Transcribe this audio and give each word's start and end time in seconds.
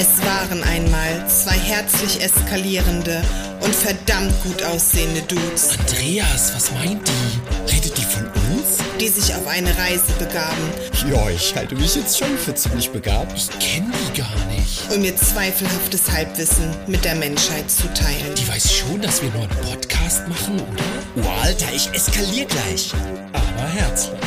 Es 0.00 0.24
waren 0.24 0.62
einmal 0.64 1.28
zwei 1.28 1.58
herzlich 1.58 2.22
eskalierende 2.22 3.20
und 3.60 3.74
verdammt 3.74 4.32
gut 4.42 4.62
aussehende 4.62 5.20
Dudes, 5.28 5.76
Andreas, 5.78 6.54
was 6.54 6.72
meint 6.72 7.06
die? 7.06 7.70
Redet 7.70 7.98
die 7.98 8.04
von 8.04 8.24
uns? 8.24 8.78
die 8.98 9.08
sich 9.08 9.34
auf 9.34 9.46
eine 9.46 9.76
Reise 9.76 10.12
begaben, 10.18 10.70
Ja, 11.10 11.28
ich 11.30 11.54
halte 11.54 11.74
mich 11.74 11.96
jetzt 11.96 12.18
schon 12.18 12.36
für 12.38 12.54
ziemlich 12.54 12.90
begabt. 12.90 13.32
Ich 13.36 13.48
kenne 13.58 13.90
die 14.14 14.20
gar 14.20 14.34
nicht. 14.46 14.90
um 14.94 15.04
ihr 15.04 15.16
zweifelhaftes 15.16 16.10
Halbwissen 16.10 16.70
mit 16.86 17.04
der 17.04 17.14
Menschheit 17.16 17.70
zu 17.70 17.92
teilen. 17.92 18.34
Die 18.36 18.48
weiß 18.48 18.72
schon, 18.72 19.00
dass 19.02 19.22
wir 19.22 19.30
nur 19.30 19.42
einen 19.42 19.66
Podcast 19.66 20.26
machen, 20.28 20.60
oder? 20.60 20.82
Oh, 21.26 21.42
Alter, 21.42 21.66
ich 21.74 21.92
eskalier 21.94 22.46
gleich. 22.46 22.92
Aber 23.32 23.68
herzlich. 23.68 24.18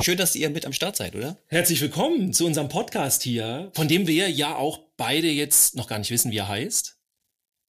Schön, 0.00 0.18
dass 0.18 0.36
ihr 0.36 0.50
mit 0.50 0.66
am 0.66 0.72
Start 0.72 0.96
seid, 0.96 1.14
oder? 1.14 1.38
Herzlich 1.48 1.80
willkommen 1.80 2.32
zu 2.32 2.46
unserem 2.46 2.68
Podcast 2.68 3.22
hier, 3.22 3.70
von 3.74 3.88
dem 3.88 4.06
wir 4.06 4.30
ja 4.30 4.54
auch 4.54 4.80
beide 4.96 5.28
jetzt 5.28 5.74
noch 5.76 5.88
gar 5.88 5.98
nicht 5.98 6.10
wissen, 6.10 6.30
wie 6.30 6.36
er 6.36 6.48
heißt. 6.48 6.98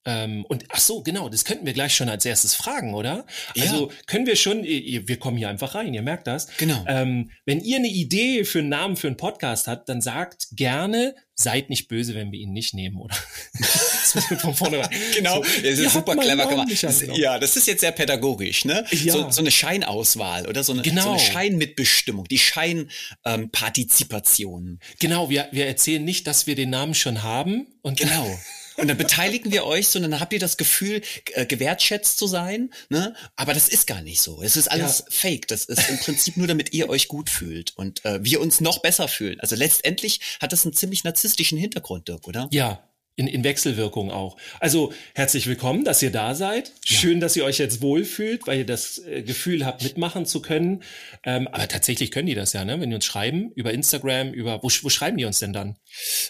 Ähm, 0.04 0.44
und 0.46 0.64
ach 0.68 0.78
so, 0.78 1.02
genau, 1.02 1.28
das 1.28 1.44
könnten 1.44 1.66
wir 1.66 1.72
gleich 1.72 1.94
schon 1.94 2.08
als 2.08 2.24
erstes 2.24 2.54
fragen, 2.54 2.94
oder? 2.94 3.26
Ja. 3.54 3.64
Also 3.64 3.90
können 4.06 4.26
wir 4.26 4.36
schon, 4.36 4.62
wir 4.62 5.18
kommen 5.18 5.36
hier 5.36 5.48
einfach 5.48 5.74
rein, 5.74 5.92
ihr 5.94 6.02
merkt 6.02 6.26
das. 6.26 6.48
Genau. 6.58 6.84
Ähm, 6.86 7.30
wenn 7.44 7.60
ihr 7.60 7.76
eine 7.76 7.88
Idee 7.88 8.44
für 8.44 8.60
einen 8.60 8.68
Namen 8.68 8.96
für 8.96 9.06
einen 9.06 9.16
Podcast 9.16 9.66
habt, 9.66 9.88
dann 9.88 10.00
sagt 10.00 10.48
gerne, 10.52 11.14
seid 11.40 11.70
nicht 11.70 11.86
böse, 11.86 12.16
wenn 12.16 12.32
wir 12.32 12.40
ihn 12.40 12.52
nicht 12.52 12.74
nehmen, 12.74 12.96
oder? 12.96 13.14
von 14.40 14.54
vornherein. 14.54 14.90
Genau, 15.14 15.36
So, 15.36 15.42
das 15.62 15.78
ist 15.78 15.92
super 15.92 16.16
clever 16.16 16.46
gemacht. 16.46 16.68
ja, 17.16 17.38
das 17.38 17.56
ist 17.56 17.68
jetzt 17.68 17.80
sehr 17.80 17.92
pädagogisch, 17.92 18.64
ne? 18.64 18.84
Ja. 18.90 19.12
So, 19.12 19.30
so 19.30 19.40
eine 19.40 19.50
Scheinauswahl 19.52 20.48
oder 20.48 20.64
so 20.64 20.72
eine, 20.72 20.82
Genau. 20.82 21.02
so 21.02 21.10
eine 21.10 21.18
Scheinmitbestimmung, 21.20 22.26
die 22.26 22.38
Scheinpartizipation. 22.38 24.80
Genau, 24.98 25.30
wir, 25.30 25.46
wir 25.52 25.66
erzählen 25.66 26.04
nicht, 26.04 26.26
dass 26.26 26.48
wir 26.48 26.56
den 26.56 26.70
Namen 26.70 26.94
schon 26.94 27.22
haben. 27.22 27.68
Und 27.82 27.98
Genau. 27.98 28.36
Und 28.78 28.88
dann 28.88 28.96
beteiligen 28.96 29.52
wir 29.52 29.64
euch, 29.64 29.88
sondern 29.88 30.18
habt 30.20 30.32
ihr 30.32 30.38
das 30.38 30.56
Gefühl, 30.56 31.02
äh, 31.34 31.44
gewertschätzt 31.46 32.18
zu 32.18 32.26
sein, 32.26 32.70
ne? 32.88 33.14
Aber 33.36 33.52
das 33.54 33.68
ist 33.68 33.86
gar 33.86 34.00
nicht 34.00 34.20
so. 34.20 34.42
Es 34.42 34.56
ist 34.56 34.70
alles 34.70 35.00
Ja. 35.00 35.04
fake. 35.10 35.48
Das 35.48 35.64
ist 35.64 35.90
im 35.90 35.98
Prinzip 35.98 36.36
nur, 36.36 36.46
damit 36.46 36.72
ihr 36.72 36.88
euch 36.88 37.08
gut 37.08 37.28
fühlt 37.28 37.76
und 37.76 38.04
äh, 38.04 38.22
wir 38.24 38.40
uns 38.40 38.60
noch 38.60 38.80
besser 38.80 39.08
fühlen. 39.08 39.40
Also 39.40 39.56
letztendlich 39.56 40.20
hat 40.40 40.52
das 40.52 40.64
einen 40.64 40.74
ziemlich 40.74 41.04
narzisstischen 41.04 41.58
Hintergrund, 41.58 42.08
Dirk, 42.08 42.26
oder? 42.28 42.48
Ja, 42.52 42.87
in, 43.18 43.26
in 43.26 43.42
Wechselwirkung 43.42 44.12
auch. 44.12 44.36
Also 44.60 44.92
herzlich 45.12 45.48
willkommen, 45.48 45.84
dass 45.84 46.00
ihr 46.02 46.12
da 46.12 46.36
seid. 46.36 46.70
Schön, 46.84 47.18
dass 47.18 47.34
ihr 47.34 47.44
euch 47.44 47.58
jetzt 47.58 47.82
wohlfühlt, 47.82 48.46
weil 48.46 48.58
ihr 48.60 48.64
das 48.66 48.98
äh, 48.98 49.22
Gefühl 49.22 49.66
habt, 49.66 49.82
mitmachen 49.82 50.24
zu 50.24 50.40
können. 50.40 50.84
Ähm, 51.24 51.48
aber 51.48 51.66
tatsächlich 51.66 52.12
können 52.12 52.28
die 52.28 52.36
das 52.36 52.52
ja, 52.52 52.64
ne? 52.64 52.80
Wenn 52.80 52.90
die 52.90 52.94
uns 52.94 53.04
schreiben, 53.04 53.50
über 53.56 53.72
Instagram, 53.72 54.32
über 54.32 54.62
wo, 54.62 54.68
wo 54.82 54.88
schreiben 54.88 55.16
die 55.18 55.24
uns 55.24 55.40
denn 55.40 55.52
dann? 55.52 55.76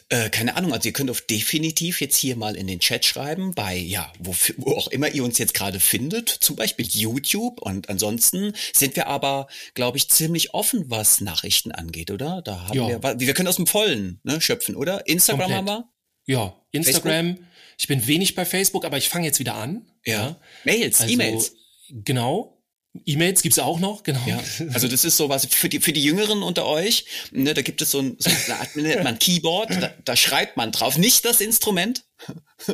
Äh, 0.08 0.30
keine 0.30 0.56
Ahnung, 0.56 0.72
also 0.72 0.89
ihr 0.89 0.95
könnt 0.95 1.11
auf 1.11 1.20
definitiv 1.20 2.00
jetzt 2.00 2.17
hier 2.17 2.36
mal 2.36 2.56
in 2.56 2.67
den 2.67 2.80
Chat 2.80 3.05
schreiben, 3.05 3.52
bei, 3.55 3.77
ja, 3.77 4.11
wo, 4.19 4.34
wo 4.56 4.73
auch 4.75 4.89
immer 4.89 5.08
ihr 5.11 5.25
uns 5.25 5.36
jetzt 5.36 5.52
gerade 5.52 5.80
findet, 5.80 6.30
zum 6.30 6.56
Beispiel 6.56 6.86
YouTube. 6.86 7.61
Und 7.61 7.91
ansonsten 7.91 8.55
sind 8.73 8.97
wir 8.97 9.08
aber, 9.08 9.48
glaube 9.75 9.98
ich, 9.98 10.08
ziemlich 10.08 10.55
offen, 10.55 10.84
was 10.89 11.20
Nachrichten 11.20 11.70
angeht, 11.70 12.11
oder? 12.11 12.41
Da 12.41 12.69
haben 12.69 12.75
Ja. 12.78 12.89
wir, 13.02 13.20
wir 13.20 13.34
können 13.34 13.48
aus 13.48 13.56
dem 13.56 13.67
Vollen 13.67 14.20
ne, 14.23 14.41
schöpfen, 14.41 14.75
oder? 14.75 15.06
Instagram 15.06 15.50
Komplett. 15.52 15.58
haben 15.58 15.67
wir. 15.67 15.98
Ja, 16.29 16.55
Instagram. 16.73 17.39
Ich 17.79 17.89
bin 17.89 18.07
wenig 18.07 18.34
bei 18.34 18.45
Facebook, 18.45 18.84
aber 18.84 18.98
ich 18.98 19.09
fange 19.09 19.27
jetzt 19.27 19.41
wieder 19.41 19.55
an. 19.55 19.91
Ja. 20.05 20.39
Mails, 20.65 21.01
Also, 21.01 21.12
E-Mails. 21.12 21.53
Genau. 21.91 22.62
E-Mails 23.07 23.43
gibt's 23.43 23.59
auch 23.59 23.79
noch, 23.79 24.03
genau. 24.03 24.20
Ja, 24.27 24.43
also 24.73 24.89
das 24.89 25.05
ist 25.05 25.17
so 25.17 25.29
was 25.29 25.47
für 25.47 25.69
die 25.69 25.81
für 25.81 25.93
die 25.93 26.03
Jüngeren 26.03 26.43
unter 26.43 26.67
euch. 26.67 27.05
Ne, 27.31 27.55
da 27.55 27.62
gibt 27.62 27.81
es 27.81 27.93
so, 27.93 28.01
ein, 28.01 28.17
so 28.19 28.31
Art 28.53 28.77
nennt 28.77 29.05
man 29.05 29.19
Keyboard. 29.19 29.70
Da, 29.81 29.95
da 30.05 30.17
schreibt 30.17 30.57
man 30.57 30.73
drauf, 30.73 30.98
nicht 30.98 31.25
das 31.25 31.41
Instrument. 31.41 32.05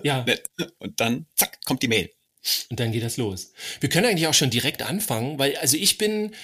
ja. 0.02 0.24
Und 0.78 1.00
dann 1.00 1.26
zack 1.36 1.58
kommt 1.64 1.82
die 1.82 1.88
Mail. 1.88 2.10
Und 2.70 2.80
dann 2.80 2.92
geht 2.92 3.02
das 3.02 3.16
los. 3.16 3.52
Wir 3.80 3.88
können 3.88 4.06
eigentlich 4.06 4.26
auch 4.26 4.34
schon 4.34 4.50
direkt 4.50 4.82
anfangen, 4.82 5.38
weil 5.38 5.56
also 5.56 5.76
ich 5.76 5.98
bin 5.98 6.34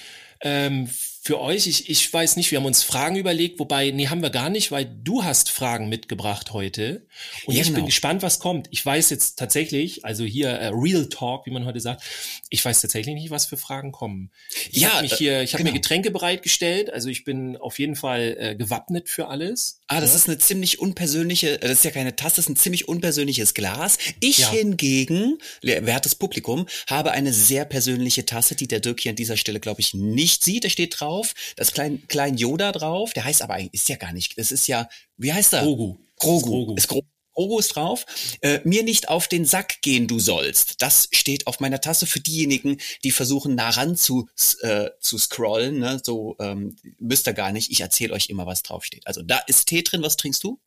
ähm, 0.41 0.89
für 1.23 1.39
euch, 1.39 1.67
ich, 1.67 1.87
ich 1.87 2.11
weiß 2.11 2.35
nicht, 2.35 2.49
wir 2.49 2.57
haben 2.57 2.65
uns 2.65 2.81
Fragen 2.81 3.15
überlegt, 3.15 3.59
wobei, 3.59 3.91
nee, 3.91 4.07
haben 4.07 4.23
wir 4.23 4.31
gar 4.31 4.49
nicht, 4.49 4.71
weil 4.71 4.85
du 5.03 5.23
hast 5.23 5.51
Fragen 5.51 5.87
mitgebracht 5.87 6.51
heute. 6.51 7.05
Und 7.45 7.53
Ja, 7.53 7.61
ich 7.61 7.67
bin 7.67 7.75
genau. 7.75 7.85
gespannt, 7.85 8.23
was 8.23 8.39
kommt. 8.39 8.67
Ich 8.71 8.83
weiß 8.83 9.11
jetzt 9.11 9.37
tatsächlich, 9.37 10.03
also 10.03 10.23
hier 10.23 10.49
äh, 10.49 10.71
Real 10.73 11.07
Talk, 11.09 11.45
wie 11.45 11.51
man 11.51 11.65
heute 11.65 11.79
sagt, 11.79 12.01
ich 12.49 12.65
weiß 12.65 12.81
tatsächlich 12.81 13.13
nicht, 13.13 13.29
was 13.29 13.45
für 13.45 13.55
Fragen 13.57 13.91
kommen. 13.91 14.31
Ich 14.71 14.81
Ja, 14.81 14.93
habe 14.93 15.03
mich 15.03 15.11
äh, 15.11 15.15
hier, 15.17 15.41
ich 15.43 15.53
habe 15.53 15.63
genau. 15.63 15.73
mir 15.75 15.79
Getränke 15.79 16.09
bereitgestellt, 16.09 16.91
also 16.91 17.07
ich 17.09 17.23
bin 17.23 17.55
auf 17.55 17.77
jeden 17.77 17.95
Fall 17.95 18.35
äh, 18.39 18.55
gewappnet 18.55 19.07
für 19.07 19.27
alles. 19.27 19.79
Ah, 19.87 20.01
das 20.01 20.11
Ja? 20.11 20.15
ist 20.15 20.27
eine 20.27 20.39
ziemlich 20.39 20.79
unpersönliche, 20.79 21.59
das 21.59 21.69
ist 21.73 21.83
ja 21.85 21.91
keine 21.91 22.15
Tasse, 22.15 22.37
das 22.37 22.45
ist 22.45 22.49
ein 22.49 22.55
ziemlich 22.55 22.87
unpersönliches 22.87 23.53
Glas. 23.53 23.99
Ich 24.21 24.39
Ja. 24.39 24.49
hingegen, 24.49 25.37
wertes 25.61 26.15
Publikum, 26.15 26.65
habe 26.89 27.11
eine 27.11 27.31
sehr 27.31 27.65
persönliche 27.65 28.25
Tasse, 28.25 28.55
die 28.55 28.67
der 28.67 28.79
Dirk 28.79 29.01
hier 29.01 29.11
an 29.11 29.15
dieser 29.15 29.37
Stelle, 29.37 29.59
glaube 29.59 29.81
ich, 29.81 29.93
nicht 29.93 30.43
sieht. 30.43 30.63
Da 30.65 30.69
steht 30.69 30.99
drauf, 30.99 31.10
das 31.55 31.73
klein, 31.73 32.03
klein 32.07 32.37
Yoda 32.37 32.71
drauf, 32.71 33.13
der 33.13 33.23
heißt 33.23 33.41
aber 33.41 33.55
eigentlich, 33.55 33.81
ist 33.81 33.89
ja 33.89 33.95
gar 33.95 34.13
nicht, 34.13 34.37
das 34.37 34.51
ist 34.51 34.67
ja, 34.67 34.87
wie 35.17 35.33
heißt 35.33 35.53
er? 35.53 35.61
Grogu. 35.63 35.97
Grogu. 36.17 36.75
Ist 36.75 36.87
Gro 36.87 37.03
Grogu 37.33 37.59
ist 37.59 37.75
drauf. 37.75 38.05
Äh, 38.41 38.59
mir 38.65 38.83
nicht 38.83 39.09
auf 39.09 39.27
den 39.27 39.45
Sack 39.45 39.81
gehen, 39.81 40.07
du 40.07 40.19
sollst. 40.19 40.81
Das 40.81 41.07
steht 41.11 41.47
auf 41.47 41.59
meiner 41.59 41.79
Tasse 41.79 42.05
für 42.05 42.19
diejenigen, 42.19 42.77
die 43.03 43.11
versuchen, 43.11 43.55
nah 43.55 43.69
ran 43.69 43.95
zu, 43.95 44.27
äh, 44.61 44.89
zu 44.99 45.17
scrollen. 45.17 45.79
Ne? 45.79 46.01
So 46.03 46.35
ähm, 46.39 46.75
müsst 46.99 47.27
ihr 47.27 47.33
gar 47.33 47.51
nicht. 47.51 47.71
Ich 47.71 47.81
erzähle 47.81 48.13
euch 48.13 48.29
immer, 48.29 48.45
was 48.45 48.63
draufsteht. 48.63 49.07
Also 49.07 49.21
da 49.21 49.37
ist 49.47 49.65
Tee 49.67 49.81
drin. 49.81 50.03
Was 50.03 50.17
trinkst 50.17 50.43
du? 50.43 50.59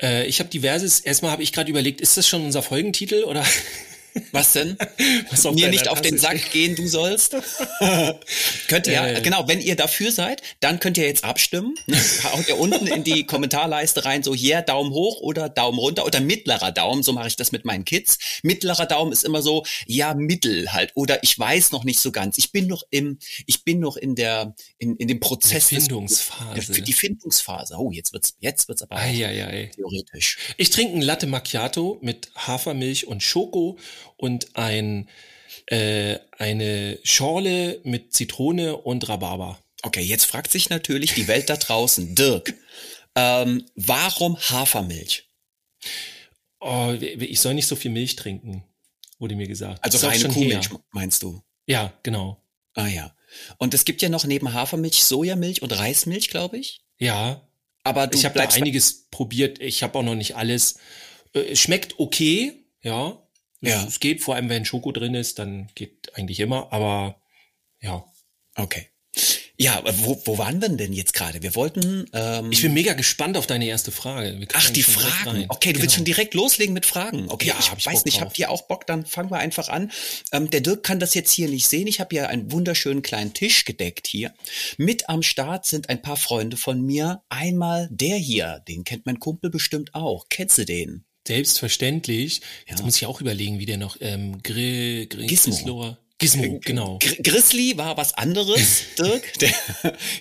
Äh, 0.00 0.26
ich 0.26 0.40
habe 0.40 0.50
diverses, 0.50 1.00
erstmal 1.00 1.30
habe 1.30 1.42
ich 1.42 1.52
gerade 1.52 1.70
überlegt, 1.70 2.00
ist 2.00 2.16
das 2.16 2.26
schon 2.26 2.44
unser 2.44 2.62
Folgentitel 2.62 3.24
oder 3.24 3.44
Was 4.32 4.52
denn? 4.52 4.76
was 5.30 5.44
mir 5.44 5.68
nicht 5.68 5.88
auf 5.88 6.00
den 6.02 6.18
Sack 6.18 6.50
gehen, 6.52 6.74
du 6.76 6.86
sollst. 6.88 7.36
könnt 8.68 8.86
ihr, 8.86 9.00
Äh. 9.02 9.20
genau, 9.22 9.46
wenn 9.48 9.60
ihr 9.60 9.76
dafür 9.76 10.10
seid, 10.12 10.42
dann 10.60 10.80
könnt 10.80 10.98
ihr 10.98 11.06
jetzt 11.06 11.24
abstimmen. 11.24 11.74
Ne? 11.86 11.96
Haut 12.24 12.48
ihr 12.48 12.58
unten 12.58 12.86
in 12.86 13.04
die 13.04 13.24
Kommentarleiste 13.26 14.04
rein, 14.04 14.22
so 14.22 14.34
yeah, 14.34 14.62
Daumen 14.62 14.90
hoch 14.92 15.20
oder 15.20 15.48
Daumen 15.48 15.78
runter 15.78 16.04
oder 16.06 16.20
mittlerer 16.20 16.72
Daumen, 16.72 17.02
so 17.02 17.12
mache 17.12 17.28
ich 17.28 17.36
das 17.36 17.52
mit 17.52 17.64
meinen 17.64 17.84
Kids. 17.84 18.18
Mittlerer 18.42 18.86
Daumen 18.86 19.12
ist 19.12 19.24
immer 19.24 19.42
so, 19.42 19.64
ja, 19.86 20.14
mittel 20.14 20.72
halt 20.72 20.92
oder 20.94 21.22
ich 21.22 21.38
weiß 21.38 21.72
noch 21.72 21.84
nicht 21.84 21.98
so 22.00 22.12
ganz. 22.12 22.38
Ich 22.38 22.52
bin 22.52 22.66
noch 22.66 22.82
im, 22.90 23.18
ich 23.46 23.64
bin 23.64 23.80
noch 23.80 23.96
in 23.96 24.14
der, 24.14 24.54
in, 24.78 24.96
in 24.96 25.08
dem 25.08 25.20
Prozess. 25.20 25.68
des- 25.68 25.84
Findungsphase. 25.86 26.74
Für 26.74 26.82
die 26.82 26.92
Findungsphase. 26.92 27.74
Oh, 27.78 27.90
jetzt 27.90 28.12
wird's, 28.12 28.34
jetzt 28.40 28.68
wird's 28.68 28.82
aber 28.82 28.96
Eieiei. 28.96 29.70
theoretisch. 29.74 30.38
Ich 30.56 30.70
trinke 30.70 30.94
einen 30.94 31.02
Latte 31.02 31.26
Macchiato 31.26 31.98
mit 32.02 32.30
Hafermilch 32.34 33.06
und 33.06 33.22
Schoko 33.22 33.78
und 34.16 34.56
ein, 34.56 35.08
äh, 35.66 36.18
eine 36.38 36.98
Schorle 37.02 37.80
mit 37.84 38.12
Zitrone 38.12 38.76
und 38.76 39.08
Rhabarber. 39.08 39.58
Okay, 39.82 40.02
jetzt 40.02 40.24
fragt 40.24 40.50
sich 40.50 40.70
natürlich 40.70 41.14
die 41.14 41.28
Welt 41.28 41.48
da 41.48 41.56
draußen, 41.56 42.14
Dirk, 42.16 42.54
ähm, 43.14 43.64
warum 43.74 44.36
Hafermilch? 44.38 45.28
Oh, 46.60 46.94
ich 47.00 47.40
soll 47.40 47.54
nicht 47.54 47.66
so 47.66 47.76
viel 47.76 47.90
Milch 47.90 48.16
trinken, 48.16 48.64
wurde 49.18 49.36
mir 49.36 49.46
gesagt. 49.46 49.82
Also 49.84 50.06
reine 50.06 50.28
Kuhmilch, 50.28 50.70
her. 50.70 50.80
meinst 50.90 51.22
du? 51.22 51.42
Ja, 51.66 51.92
genau. 52.02 52.42
Ah 52.74 52.88
ja. 52.88 53.14
Und 53.58 53.74
es 53.74 53.84
gibt 53.84 54.02
ja 54.02 54.08
noch 54.08 54.24
neben 54.24 54.52
Hafermilch 54.52 55.02
Sojamilch 55.04 55.62
und 55.62 55.72
Reismilch, 55.72 56.28
glaube 56.28 56.58
ich. 56.58 56.82
Ja, 56.98 57.46
Aber 57.84 58.12
ich 58.12 58.24
habe 58.24 58.38
da 58.38 58.48
einiges 58.48 59.06
probiert. 59.10 59.60
Ich 59.60 59.82
habe 59.82 59.98
auch 59.98 60.02
noch 60.02 60.14
nicht 60.14 60.36
alles. 60.36 60.78
Äh, 61.32 61.54
schmeckt 61.54 61.98
okay, 61.98 62.66
ja. 62.82 63.22
Es- 63.66 63.72
Ja. 63.72 63.84
Es 63.86 64.00
geht, 64.00 64.22
vor 64.22 64.34
allem 64.36 64.48
wenn 64.48 64.64
Schoko 64.64 64.92
drin 64.92 65.14
ist, 65.14 65.38
dann 65.38 65.68
geht 65.74 66.14
eigentlich 66.14 66.40
immer, 66.40 66.72
aber 66.72 67.20
ja. 67.80 68.04
Okay. 68.54 68.86
Ja, 69.58 69.82
wo, 70.00 70.20
wo 70.26 70.36
waren 70.36 70.60
wir 70.60 70.68
denn 70.68 70.92
jetzt 70.92 71.14
gerade? 71.14 71.42
Wir 71.42 71.54
wollten. 71.54 72.04
Ähm, 72.12 72.52
Ich 72.52 72.60
bin 72.60 72.74
mega 72.74 72.92
gespannt 72.92 73.38
auf 73.38 73.46
deine 73.46 73.64
erste 73.64 73.90
Frage. 73.90 74.46
Ach, 74.52 74.68
die 74.68 74.82
Fragen. 74.82 75.46
Okay, 75.48 75.72
du 75.72 75.80
willst 75.80 75.94
Genau. 75.94 75.96
schon 75.96 76.04
direkt 76.04 76.34
loslegen 76.34 76.74
mit 76.74 76.84
Fragen. 76.84 77.30
Okay, 77.30 77.48
Ja, 77.48 77.56
ich 77.58 77.70
hab 77.70 77.78
ich 77.78 77.86
weiß 77.86 77.94
Bock 77.94 78.04
nicht, 78.04 78.16
drauf. 78.18 78.26
habt 78.26 78.38
ihr 78.38 78.50
auch 78.50 78.62
Bock? 78.66 78.86
Dann 78.86 79.06
fangen 79.06 79.30
wir 79.30 79.38
einfach 79.38 79.70
an. 79.70 79.90
Ähm, 80.32 80.50
der 80.50 80.60
Dirk 80.60 80.82
kann 80.82 81.00
das 81.00 81.14
jetzt 81.14 81.30
hier 81.32 81.48
nicht 81.48 81.66
sehen. 81.66 81.86
Ich 81.86 82.00
habe 82.00 82.14
ja 82.14 82.26
einen 82.26 82.52
wunderschönen 82.52 83.00
kleinen 83.00 83.32
Tisch 83.32 83.64
gedeckt 83.64 84.06
hier. 84.06 84.34
Mit 84.76 85.08
am 85.08 85.22
Start 85.22 85.64
sind 85.64 85.88
ein 85.88 86.02
paar 86.02 86.18
Freunde 86.18 86.58
von 86.58 86.82
mir. 86.82 87.22
Einmal 87.30 87.88
der 87.90 88.18
hier, 88.18 88.62
den 88.68 88.84
kennt 88.84 89.06
mein 89.06 89.20
Kumpel 89.20 89.48
bestimmt 89.48 89.94
auch. 89.94 90.26
Kennst 90.28 90.58
du 90.58 90.66
den? 90.66 91.05
Selbstverständlich. 91.26 92.40
Jetzt 92.66 92.80
Ja. 92.80 92.84
muss 92.84 92.96
ich 92.96 93.06
auch 93.06 93.20
überlegen, 93.20 93.58
wie 93.58 93.66
der 93.66 93.76
noch 93.78 93.96
ähm, 94.00 94.42
Gri, 94.42 95.06
Gri, 95.10 95.26
Gizmo. 95.26 95.52
Gizmo. 95.54 95.96
Gizmo, 96.18 96.60
genau. 96.64 96.98
Gr 96.98 97.14
Grizzly 97.22 97.76
war 97.76 97.98
was 97.98 98.14
anderes, 98.14 98.84
Dirk. 98.98 99.38
Der, 99.40 99.50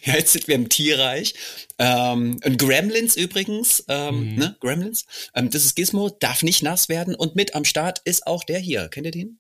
ja, 0.04 0.16
jetzt 0.16 0.34
sind 0.34 0.48
wir 0.50 0.56
im 0.56 0.68
Tierreich. 0.68 1.34
Ähm, 1.80 2.38
und 2.44 2.58
Gremlins 2.58 3.16
übrigens, 3.16 3.84
ähm, 3.88 4.32
Mhm. 4.34 4.36
ne? 4.36 4.56
Gremlins. 4.60 5.06
Ähm, 5.34 5.50
das 5.50 5.64
ist 5.64 5.76
Gizmo, 5.76 6.10
darf 6.10 6.44
nicht 6.44 6.64
nass 6.64 6.90
werden. 6.90 7.16
Und 7.16 7.36
mit 7.38 7.56
am 7.56 7.64
Start 7.64 8.02
ist 8.04 8.28
auch 8.28 8.44
der 8.44 8.60
hier. 8.60 8.90
Kennt 8.90 9.06
ihr 9.06 9.12
den? 9.12 9.40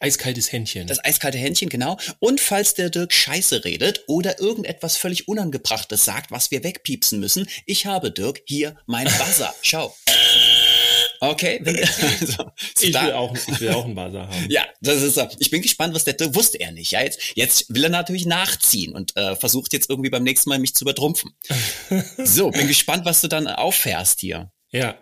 Eiskaltes 0.00 0.52
Händchen. 0.52 0.86
Das 0.86 1.02
eiskalte 1.02 1.38
Händchen, 1.38 1.70
genau. 1.70 1.96
Und 2.18 2.40
falls 2.42 2.74
der 2.74 2.90
Dirk 2.90 3.12
Scheiße 3.14 3.64
redet 3.64 4.02
oder 4.06 4.38
irgendetwas 4.40 4.98
völlig 4.98 5.28
Unangebrachtes 5.28 6.04
sagt, 6.04 6.30
was 6.30 6.50
wir 6.50 6.62
wegpiepsen 6.62 7.20
müssen, 7.20 7.48
ich 7.64 7.86
habe 7.86 8.10
Dirk 8.10 8.42
hier 8.44 8.76
mein 8.86 9.06
Buzzer. 9.06 9.54
Schau. 9.62 9.96
Okay. 11.30 11.60
Also, 12.20 12.50
ich, 12.80 12.94
will 12.94 13.12
auch, 13.12 13.34
ich 13.34 13.60
will 13.60 13.70
auch 13.70 13.84
einen 13.84 13.94
Buzzer 13.94 14.28
haben. 14.28 14.46
Ja, 14.48 14.64
das 14.80 15.02
ist 15.02 15.14
so. 15.14 15.26
Ich 15.38 15.50
bin 15.50 15.62
gespannt, 15.62 15.94
was 15.94 16.04
der 16.04 16.34
wusste 16.34 16.58
er 16.58 16.72
nicht. 16.72 16.92
Ja, 16.92 17.02
jetzt, 17.02 17.20
jetzt 17.34 17.74
will 17.74 17.84
er 17.84 17.90
natürlich 17.90 18.26
nachziehen 18.26 18.94
und 18.94 19.16
äh, 19.16 19.36
versucht 19.36 19.72
jetzt 19.72 19.90
irgendwie 19.90 20.10
beim 20.10 20.22
nächsten 20.22 20.50
Mal 20.50 20.58
mich 20.58 20.74
zu 20.74 20.84
übertrumpfen. 20.84 21.32
so, 22.18 22.50
bin 22.50 22.68
gespannt, 22.68 23.04
was 23.04 23.20
du 23.20 23.28
dann 23.28 23.46
auffährst 23.46 24.20
hier. 24.20 24.50
Ja, 24.70 24.98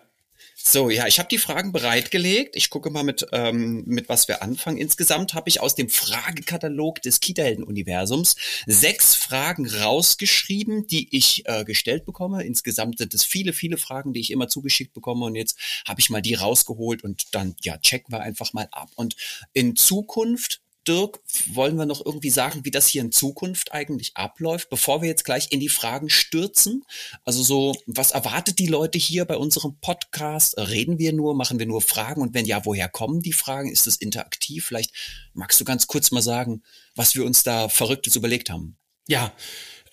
so, 0.65 0.89
ja, 0.89 1.07
ich 1.07 1.19
habe 1.19 1.27
die 1.27 1.39
Fragen 1.39 1.73
bereitgelegt. 1.73 2.55
Ich 2.55 2.69
gucke 2.69 2.89
mal 2.89 3.03
mit, 3.03 3.27
ähm, 3.33 3.83
mit 3.85 4.07
was 4.07 4.29
wir 4.29 4.41
anfangen. 4.41 4.77
Insgesamt 4.77 5.33
habe 5.33 5.49
ich 5.49 5.59
aus 5.59 5.75
dem 5.75 5.89
Fragekatalog 5.89 7.01
des 7.01 7.19
Kita-Helden-Universums 7.19 8.37
sechs 8.65 9.13
Fragen 9.13 9.67
rausgeschrieben, 9.67 10.87
die 10.87 11.13
ich 11.13 11.43
äh, 11.47 11.65
gestellt 11.65 12.05
bekomme. 12.05 12.43
Insgesamt 12.43 12.97
sind 12.97 13.13
es 13.13 13.25
viele, 13.25 13.51
viele 13.51 13.75
Fragen, 13.75 14.13
die 14.13 14.21
ich 14.21 14.31
immer 14.31 14.47
zugeschickt 14.47 14.93
bekomme. 14.93 15.25
Und 15.25 15.35
jetzt 15.35 15.59
habe 15.85 15.99
ich 15.99 16.09
mal 16.09 16.21
die 16.21 16.35
rausgeholt 16.35 17.03
und 17.03 17.35
dann, 17.35 17.57
ja, 17.61 17.77
checken 17.77 18.13
wir 18.13 18.21
einfach 18.21 18.53
mal 18.53 18.69
ab. 18.71 18.89
Und 18.95 19.17
in 19.51 19.75
Zukunft 19.75 20.62
Dirk, 20.87 21.19
wollen 21.47 21.75
wir 21.77 21.85
noch 21.85 22.05
irgendwie 22.05 22.29
sagen, 22.29 22.65
wie 22.65 22.71
das 22.71 22.87
hier 22.87 23.01
in 23.01 23.11
Zukunft 23.11 23.71
eigentlich 23.71 24.15
abläuft, 24.15 24.69
bevor 24.69 25.01
wir 25.01 25.09
jetzt 25.09 25.25
gleich 25.25 25.51
in 25.51 25.59
die 25.59 25.69
Fragen 25.69 26.09
stürzen? 26.09 26.83
Also 27.23 27.43
so, 27.43 27.75
was 27.85 28.11
erwartet 28.11 28.59
die 28.59 28.67
Leute 28.67 28.97
hier 28.97 29.25
bei 29.25 29.37
unserem 29.37 29.77
Podcast? 29.79 30.57
Reden 30.57 30.99
wir 30.99 31.13
nur, 31.13 31.35
machen 31.35 31.59
wir 31.59 31.65
nur 31.65 31.81
Fragen? 31.81 32.21
Und 32.21 32.33
wenn 32.33 32.45
ja, 32.45 32.65
woher 32.65 32.89
kommen 32.89 33.21
die 33.21 33.33
Fragen? 33.33 33.71
Ist 33.71 33.87
es 33.87 33.97
interaktiv? 33.97 34.65
Vielleicht 34.65 34.91
magst 35.33 35.59
du 35.59 35.65
ganz 35.65 35.87
kurz 35.87 36.11
mal 36.11 36.21
sagen, 36.21 36.63
was 36.95 37.15
wir 37.15 37.25
uns 37.25 37.43
da 37.43 37.69
Verrücktes 37.69 38.15
überlegt 38.15 38.49
haben. 38.49 38.77
Ja, 39.07 39.33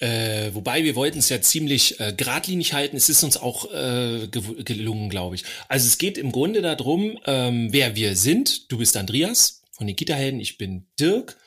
äh, 0.01 0.55
wobei 0.55 0.83
wir 0.83 0.97
wollten 0.97 1.19
es 1.19 1.29
ja 1.29 1.43
ziemlich 1.43 2.01
äh, 2.01 2.15
geradlinig 2.17 2.73
halten. 2.73 2.97
Es 2.97 3.11
ist 3.11 3.23
uns 3.23 3.37
auch 3.37 3.71
äh, 3.71 4.29
gelungen, 4.29 5.11
glaube 5.11 5.35
ich. 5.35 5.45
Also 5.69 5.87
es 5.87 5.99
geht 5.99 6.17
im 6.17 6.33
Grunde 6.33 6.63
darum, 6.63 7.19
ähm, 7.27 7.69
wer 7.71 7.97
wir 7.97 8.17
sind. 8.17 8.73
Du 8.73 8.79
bist 8.79 8.97
Andreas, 8.97 9.60
von 9.81 9.87
den 9.87 9.97
Gitterhelden. 9.97 10.41
Ich 10.41 10.59
bin 10.59 10.87
Dirk. 11.01 11.39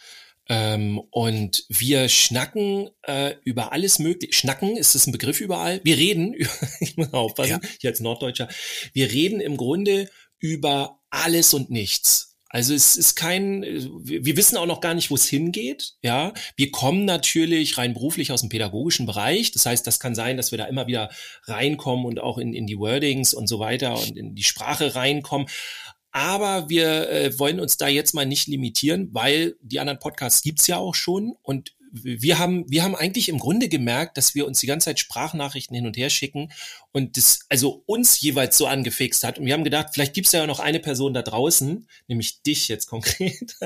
Ähm, 0.50 1.00
und 1.12 1.66
wir 1.70 2.10
schnacken 2.10 2.90
äh, 3.04 3.36
über 3.44 3.72
alles 3.72 4.00
mögliche. 4.00 4.34
Schnacken, 4.34 4.76
ist 4.76 4.96
das 4.96 5.06
ein 5.06 5.12
Begriff 5.12 5.40
überall? 5.40 5.80
Wir 5.84 5.98
reden, 5.98 6.34
ich 6.80 6.98
muss 6.98 7.14
aufpassen, 7.14 7.60
ja. 7.62 7.70
ich 7.80 7.86
als 7.86 8.00
Norddeutscher, 8.00 8.50
wir 8.92 9.12
reden 9.12 9.40
im 9.40 9.56
Grunde 9.56 10.10
über 10.40 11.00
alles 11.12 11.54
und 11.54 11.70
nichts. 11.70 12.34
Also 12.50 12.76
es 12.76 12.98
ist 12.98 13.16
kein, 13.16 13.64
wir 13.64 14.38
wissen 14.38 14.58
auch 14.58 14.68
noch 14.68 14.80
gar 14.80 14.94
nicht, 14.94 15.10
wo 15.10 15.16
es 15.16 15.28
hingeht. 15.28 15.94
Ja, 16.04 16.34
wir 16.56 16.70
kommen 16.70 17.04
natürlich 17.04 17.80
rein 17.80 17.94
beruflich 17.94 18.32
aus 18.32 18.42
dem 18.42 18.50
pädagogischen 18.50 19.08
Bereich. 19.08 19.52
Das 19.52 19.66
heißt, 19.66 19.88
das 19.88 20.00
kann 20.00 20.14
sein, 20.14 20.38
dass 20.38 20.52
wir 20.52 20.60
da 20.60 20.66
immer 20.66 20.86
wieder 20.86 21.10
reinkommen 21.46 22.06
und 22.06 22.20
auch 22.20 22.38
in, 22.38 22.54
in 22.54 22.68
die 22.68 22.78
Wordings 22.78 23.34
und 23.34 23.48
so 23.48 23.60
weiter 23.60 24.00
und 24.00 24.18
in 24.18 24.36
die 24.36 24.44
Sprache 24.44 24.94
reinkommen. 24.94 25.48
Aber 26.14 26.70
wir 26.70 27.10
äh, 27.10 27.40
wollen 27.40 27.60
uns 27.60 27.78
da 27.78 27.88
jetzt 27.88 28.14
mal 28.14 28.26
nicht 28.26 28.48
limitieren, 28.48 29.10
weil 29.14 29.56
die 29.62 29.80
anderen 29.80 30.00
Podcasts 30.00 30.44
gibt's 30.44 30.68
ja 30.68 30.78
auch 30.78 30.94
schon 30.94 31.34
und 31.42 31.76
wir 31.94 32.40
haben, 32.40 32.66
wir 32.68 32.84
haben 32.84 32.96
eigentlich 32.96 33.30
im 33.30 33.38
Grunde 33.38 33.70
gemerkt, 33.70 34.18
dass 34.18 34.34
wir 34.34 34.48
uns 34.48 34.60
die 34.60 34.66
ganze 34.66 34.86
Zeit 34.86 35.00
Sprachnachrichten 35.00 35.76
hin 35.76 35.86
und 35.86 35.96
her 35.96 36.10
schicken 36.10 36.52
und 36.92 37.18
das 37.18 37.42
also 37.50 37.84
uns 37.86 38.20
jeweils 38.20 38.58
so 38.58 38.66
angefixt 38.66 39.24
hat. 39.24 39.38
Und 39.38 39.46
wir 39.46 39.54
haben 39.54 39.64
gedacht, 39.64 39.90
vielleicht 39.94 40.16
gibt's 40.16 40.32
ja 40.32 40.48
noch 40.48 40.60
eine 40.60 40.80
Person 40.80 41.14
da 41.14 41.22
draußen, 41.22 41.88
nämlich 42.08 42.42
dich 42.42 42.68
jetzt 42.68 42.88
konkret. 42.88 43.56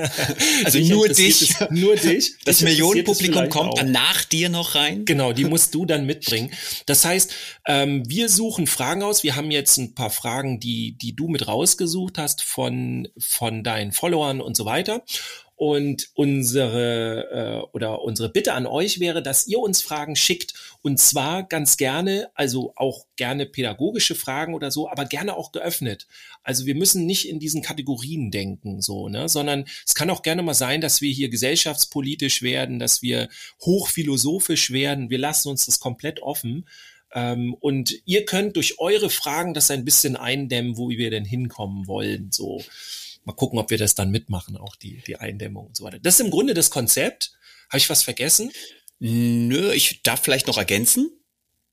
Also 0.64 0.78
nur 0.80 1.08
dich. 1.08 1.54
nur 1.70 1.96
dich. 1.96 2.34
Das 2.44 2.60
Millionenpublikum 2.62 3.48
kommt 3.48 3.72
auch. 3.72 3.74
dann 3.74 3.92
nach 3.92 4.24
dir 4.24 4.48
noch 4.48 4.74
rein. 4.74 5.04
Genau, 5.04 5.32
die 5.32 5.44
musst 5.44 5.74
du 5.74 5.84
dann 5.84 6.06
mitbringen. 6.06 6.50
Das 6.86 7.04
heißt, 7.04 7.32
ähm, 7.66 8.08
wir 8.08 8.28
suchen 8.28 8.66
Fragen 8.66 9.02
aus. 9.02 9.22
Wir 9.22 9.36
haben 9.36 9.50
jetzt 9.50 9.76
ein 9.78 9.94
paar 9.94 10.10
Fragen, 10.10 10.60
die, 10.60 10.96
die 10.98 11.14
du 11.14 11.28
mit 11.28 11.46
rausgesucht 11.46 12.18
hast 12.18 12.42
von, 12.42 13.08
von 13.18 13.62
deinen 13.62 13.92
Followern 13.92 14.40
und 14.40 14.56
so 14.56 14.64
weiter. 14.64 15.04
Und 15.58 16.10
unsere 16.14 17.64
äh, 17.64 17.74
oder 17.74 18.02
unsere 18.02 18.28
Bitte 18.28 18.52
an 18.52 18.64
euch 18.64 19.00
wäre, 19.00 19.24
dass 19.24 19.48
ihr 19.48 19.58
uns 19.58 19.82
Fragen 19.82 20.14
schickt 20.14 20.54
und 20.82 21.00
zwar 21.00 21.42
ganz 21.42 21.76
gerne, 21.76 22.30
also 22.34 22.72
auch 22.76 23.06
gerne 23.16 23.44
pädagogische 23.44 24.14
Fragen 24.14 24.54
oder 24.54 24.70
so, 24.70 24.88
aber 24.88 25.04
gerne 25.04 25.36
auch 25.36 25.50
geöffnet. 25.50 26.06
Also 26.44 26.64
wir 26.64 26.76
müssen 26.76 27.06
nicht 27.06 27.28
in 27.28 27.40
diesen 27.40 27.60
Kategorien 27.60 28.30
denken, 28.30 28.80
so, 28.80 29.08
ne, 29.08 29.28
sondern 29.28 29.64
es 29.84 29.96
kann 29.96 30.10
auch 30.10 30.22
gerne 30.22 30.42
mal 30.42 30.54
sein, 30.54 30.80
dass 30.80 31.00
wir 31.00 31.10
hier 31.12 31.28
gesellschaftspolitisch 31.28 32.40
werden, 32.42 32.78
dass 32.78 33.02
wir 33.02 33.28
hochphilosophisch 33.60 34.70
werden. 34.70 35.10
Wir 35.10 35.18
lassen 35.18 35.48
uns 35.48 35.66
das 35.66 35.80
komplett 35.80 36.22
offen. 36.22 36.68
Ähm, 37.12 37.54
und 37.58 37.94
ihr 38.04 38.24
könnt 38.26 38.54
durch 38.54 38.78
eure 38.78 39.10
Fragen 39.10 39.54
das 39.54 39.72
ein 39.72 39.84
bisschen 39.84 40.14
eindämmen, 40.14 40.76
wo 40.76 40.88
wir 40.88 41.10
denn 41.10 41.24
hinkommen 41.24 41.88
wollen, 41.88 42.30
so 42.30 42.62
mal 43.28 43.34
gucken, 43.34 43.58
ob 43.58 43.70
wir 43.70 43.78
das 43.78 43.94
dann 43.94 44.10
mitmachen, 44.10 44.56
auch 44.56 44.74
die, 44.74 45.02
die 45.06 45.16
Eindämmung 45.16 45.66
und 45.66 45.76
so 45.76 45.84
weiter. 45.84 45.98
Das 45.98 46.14
ist 46.14 46.20
im 46.20 46.30
Grunde 46.30 46.54
das 46.54 46.70
Konzept. 46.70 47.32
Habe 47.68 47.78
ich 47.78 47.90
was 47.90 48.02
vergessen? 48.02 48.50
Nö, 48.98 49.70
ich 49.72 50.02
darf 50.02 50.22
vielleicht 50.22 50.46
noch 50.46 50.56
ergänzen. 50.56 51.10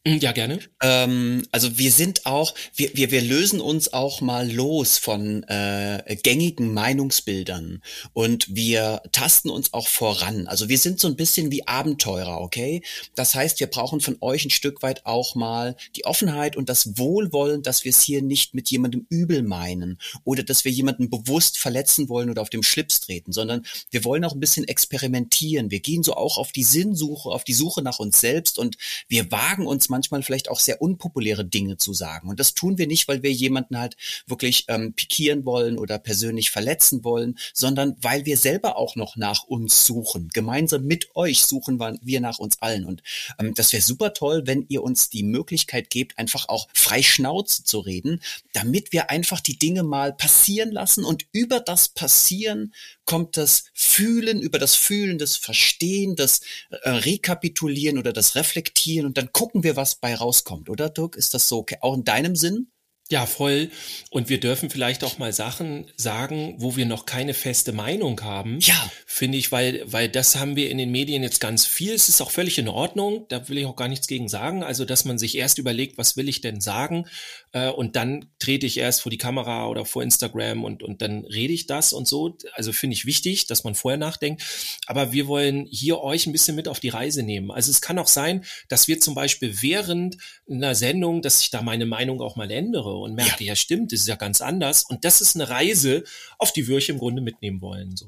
Mhm, 0.08 0.20
ja, 0.20 0.34
gerne. 0.34 0.60
Ähm, 0.84 1.48
also 1.52 1.80
wir 1.80 1.92
sind 1.92 2.28
auch, 2.28 2.54
wir, 2.76 2.92
wir, 2.94 3.10
wir 3.10 3.24
lösen 3.24 3.60
uns 3.60 3.92
auch 3.92 4.22
mal 4.22 4.52
los 4.52 5.00
von 5.00 5.42
äh, 5.44 6.16
gängigen 6.22 6.76
Meinungsbildern 6.76 7.82
und 8.14 8.56
wir 8.56 9.02
tasten 9.12 9.50
uns 9.50 9.74
auch 9.74 9.88
voran. 9.88 10.46
Also 10.46 10.70
wir 10.70 10.78
sind 10.78 11.00
so 11.00 11.08
ein 11.08 11.16
bisschen 11.16 11.50
wie 11.50 11.68
Abenteurer, 11.68 12.40
okay? 12.40 12.84
Das 13.16 13.34
heißt, 13.34 13.60
wir 13.60 13.66
brauchen 13.66 14.00
von 14.00 14.18
euch 14.22 14.46
ein 14.46 14.52
Stück 14.52 14.84
weit 14.84 15.08
auch 15.08 15.34
mal 15.34 15.76
die 15.96 16.06
Offenheit 16.06 16.56
und 16.56 16.70
das 16.70 17.00
Wohlwollen, 17.00 17.64
dass 17.64 17.84
wir 17.84 17.90
es 17.90 18.04
hier 18.04 18.22
nicht 18.22 18.54
mit 18.54 18.70
jemandem 18.70 19.08
übel 19.10 19.42
meinen 19.42 19.98
oder 20.24 20.44
dass 20.44 20.66
wir 20.66 20.72
jemanden 20.72 21.10
bewusst 21.10 21.58
verletzen 21.58 22.10
wollen 22.10 22.30
oder 22.30 22.44
auf 22.44 22.52
dem 22.52 22.62
Schlips 22.62 23.00
treten, 23.00 23.32
sondern 23.32 23.66
wir 23.90 24.04
wollen 24.04 24.24
auch 24.24 24.34
ein 24.34 24.40
bisschen 24.40 24.68
experimentieren. 24.68 25.72
Wir 25.72 25.80
gehen 25.80 26.04
so 26.04 26.14
auch 26.14 26.38
auf 26.38 26.52
die 26.52 26.64
Sinnsuche, 26.64 27.30
auf 27.30 27.44
die 27.44 27.56
Suche 27.56 27.82
nach 27.82 27.98
uns 27.98 28.20
selbst 28.20 28.60
und 28.60 28.78
wir 29.08 29.32
wagen 29.32 29.66
uns 29.66 29.90
manchmal 29.96 30.24
vielleicht 30.24 30.50
auch 30.50 30.60
sehr 30.60 30.82
unpopuläre 30.82 31.46
Dinge 31.46 31.78
zu 31.78 31.94
sagen. 31.94 32.28
Und 32.28 32.40
das 32.42 32.54
tun 32.54 32.78
wir 32.78 32.86
nicht, 32.86 33.08
weil 33.08 33.24
wir 33.24 33.32
jemanden 33.32 33.78
halt 33.78 33.96
wirklich 34.28 34.66
ähm, 34.68 34.94
pikieren 34.94 35.46
wollen 35.46 35.78
oder 35.78 35.98
persönlich 36.00 36.52
verletzen 36.52 37.06
wollen, 37.06 37.38
sondern 37.54 37.96
weil 38.02 38.26
wir 38.26 38.36
selber 38.36 38.78
auch 38.78 38.98
noch 38.98 39.16
nach 39.16 39.44
uns 39.44 39.86
suchen. 39.86 40.30
Gemeinsam 40.34 40.84
mit 40.84 41.16
euch 41.16 41.46
suchen 41.46 41.80
wir 42.02 42.20
nach 42.20 42.40
uns 42.40 42.62
allen. 42.62 42.86
Und 42.86 43.04
ähm, 43.40 43.54
das 43.54 43.72
wäre 43.72 43.82
super 43.82 44.14
toll, 44.14 44.44
wenn 44.46 44.66
ihr 44.68 44.84
uns 44.84 45.10
die 45.10 45.24
Möglichkeit 45.24 45.90
gebt, 45.90 46.18
einfach 46.18 46.50
auch 46.50 46.68
frei 46.74 47.02
Schnauze 47.02 47.64
zu 47.64 47.80
reden, 47.80 48.22
damit 48.52 48.92
wir 48.92 49.10
einfach 49.10 49.40
die 49.40 49.58
Dinge 49.58 49.84
mal 49.84 50.12
passieren 50.14 50.72
lassen 50.72 51.06
und 51.06 51.26
über 51.32 51.60
das 51.60 51.88
Passieren 51.88 52.74
kommt 53.06 53.38
das 53.38 53.66
Fühlen, 53.74 54.42
über 54.42 54.58
das 54.58 54.76
Fühlen, 54.76 55.18
das 55.18 55.36
Verstehen, 55.36 56.16
das 56.16 56.42
äh, 56.70 56.90
Rekapitulieren 56.90 57.98
oder 57.98 58.14
das 58.14 58.36
Reflektieren 58.36 59.06
und 59.06 59.18
dann 59.18 59.32
gucken 59.32 59.64
wir, 59.64 59.76
was 59.76 59.85
bei 59.94 60.16
rauskommt, 60.16 60.70
oder 60.70 60.90
Dirk? 60.90 61.16
Ist 61.16 61.36
das 61.36 61.48
so 61.48 61.64
auch 61.82 61.94
in 61.94 62.04
deinem 62.04 62.36
Sinn? 62.36 62.72
Ja, 63.12 63.28
voll. 63.28 63.70
Und 64.10 64.30
wir 64.30 64.40
dürfen 64.40 64.72
vielleicht 64.72 65.04
auch 65.04 65.20
mal 65.20 65.32
Sachen 65.32 65.86
sagen, 65.96 66.56
wo 66.58 66.76
wir 66.76 66.88
noch 66.88 67.06
keine 67.06 67.36
feste 67.36 67.72
Meinung 67.72 68.20
haben. 68.22 68.58
Ja. 68.62 68.92
Finde 69.06 69.38
ich, 69.38 69.52
weil, 69.52 69.84
weil 69.86 70.10
das 70.10 70.38
haben 70.38 70.56
wir 70.56 70.72
in 70.72 70.80
den 70.80 70.90
Medien 70.90 71.22
jetzt 71.22 71.40
ganz 71.40 71.68
viel. 71.68 71.94
Es 71.94 72.10
ist 72.10 72.20
auch 72.20 72.32
völlig 72.32 72.58
in 72.58 72.68
Ordnung. 72.68 73.28
Da 73.30 73.48
will 73.48 73.60
ich 73.60 73.68
auch 73.68 73.76
gar 73.76 73.90
nichts 73.90 74.08
gegen 74.08 74.28
sagen. 74.28 74.64
Also, 74.64 74.86
dass 74.86 75.06
man 75.06 75.20
sich 75.20 75.38
erst 75.38 75.60
überlegt, 75.60 76.00
was 76.00 76.18
will 76.18 76.28
ich 76.28 76.42
denn 76.42 76.62
sagen? 76.62 77.06
Äh, 77.52 77.70
und 77.70 77.96
dann 77.96 78.26
trete 78.40 78.66
ich 78.66 78.80
erst 78.80 79.02
vor 79.02 79.12
die 79.12 79.20
Kamera 79.20 79.68
oder 79.68 79.86
vor 79.86 80.02
Instagram 80.02 80.64
und, 80.64 80.82
und 80.82 81.04
dann 81.04 81.26
rede 81.26 81.54
ich 81.54 81.68
das 81.68 81.94
und 81.94 82.08
so. 82.08 82.36
Also 82.54 82.74
finde 82.74 82.96
ich 82.96 83.06
wichtig, 83.06 83.46
dass 83.46 83.64
man 83.64 83.76
vorher 83.76 84.00
nachdenkt. 84.00 84.42
Aber 84.88 85.12
wir 85.12 85.28
wollen 85.28 85.68
hier 85.70 86.02
euch 86.02 86.26
ein 86.26 86.32
bisschen 86.32 86.56
mit 86.56 86.68
auf 86.68 86.80
die 86.80 86.90
Reise 86.90 87.22
nehmen. 87.22 87.52
Also 87.52 87.70
es 87.70 87.82
kann 87.82 88.00
auch 88.00 88.08
sein, 88.08 88.44
dass 88.68 88.88
wir 88.88 89.00
zum 89.00 89.14
Beispiel 89.14 89.62
während 89.62 90.18
einer 90.50 90.74
Sendung, 90.74 91.22
dass 91.22 91.42
ich 91.42 91.52
da 91.52 91.62
meine 91.62 91.86
Meinung 91.86 92.20
auch 92.20 92.36
mal 92.36 92.50
ändere 92.50 92.95
und 93.04 93.16
merke, 93.16 93.44
ja. 93.44 93.52
ja 93.52 93.56
stimmt, 93.56 93.92
das 93.92 94.02
ist 94.02 94.08
ja 94.08 94.16
ganz 94.16 94.42
anders. 94.42 94.84
Und 94.84 95.06
das 95.06 95.22
ist 95.22 95.36
eine 95.36 95.50
Reise, 95.50 96.04
auf 96.38 96.54
die 96.54 96.68
wir 96.68 96.78
euch 96.78 96.90
im 96.90 96.98
Grunde 96.98 97.22
mitnehmen 97.22 97.62
wollen. 97.62 97.96
So. 97.96 98.08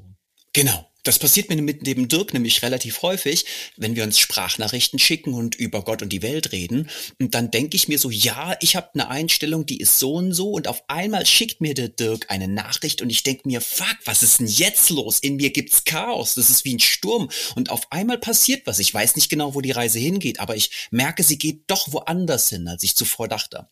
Genau. 0.52 0.90
Das 1.04 1.18
passiert 1.18 1.48
mir 1.48 1.60
mit 1.62 1.86
dem 1.86 2.08
Dirk 2.08 2.34
nämlich 2.34 2.62
relativ 2.62 3.02
häufig, 3.02 3.46
wenn 3.76 3.96
wir 3.96 4.04
uns 4.04 4.18
Sprachnachrichten 4.18 4.98
schicken 4.98 5.32
und 5.32 5.54
über 5.54 5.82
Gott 5.82 6.02
und 6.02 6.12
die 6.12 6.22
Welt 6.22 6.52
reden. 6.52 6.90
Und 7.20 7.34
dann 7.34 7.50
denke 7.50 7.76
ich 7.76 7.88
mir 7.88 7.98
so, 7.98 8.10
ja, 8.10 8.56
ich 8.60 8.76
habe 8.76 8.90
eine 8.94 9.08
Einstellung, 9.08 9.64
die 9.64 9.80
ist 9.80 9.98
so 9.98 10.14
und 10.14 10.32
so. 10.32 10.50
Und 10.50 10.68
auf 10.68 10.82
einmal 10.88 11.24
schickt 11.24 11.60
mir 11.60 11.74
der 11.74 11.88
Dirk 11.88 12.26
eine 12.28 12.48
Nachricht 12.48 13.00
und 13.00 13.10
ich 13.10 13.22
denke 13.22 13.48
mir, 13.48 13.60
fuck, 13.60 13.96
was 14.04 14.22
ist 14.22 14.40
denn 14.40 14.48
jetzt 14.48 14.90
los? 14.90 15.18
In 15.20 15.36
mir 15.36 15.50
gibt's 15.50 15.84
Chaos. 15.84 16.34
Das 16.34 16.50
ist 16.50 16.64
wie 16.64 16.74
ein 16.74 16.80
Sturm. 16.80 17.30
Und 17.54 17.70
auf 17.70 17.90
einmal 17.90 18.18
passiert 18.18 18.66
was. 18.66 18.78
Ich 18.78 18.92
weiß 18.92 19.16
nicht 19.16 19.28
genau, 19.28 19.54
wo 19.54 19.60
die 19.60 19.70
Reise 19.70 19.98
hingeht, 19.98 20.40
aber 20.40 20.56
ich 20.56 20.70
merke, 20.90 21.22
sie 21.22 21.38
geht 21.38 21.62
doch 21.68 21.92
woanders 21.92 22.48
hin, 22.48 22.68
als 22.68 22.82
ich 22.82 22.96
zuvor 22.96 23.28
dachte. 23.28 23.68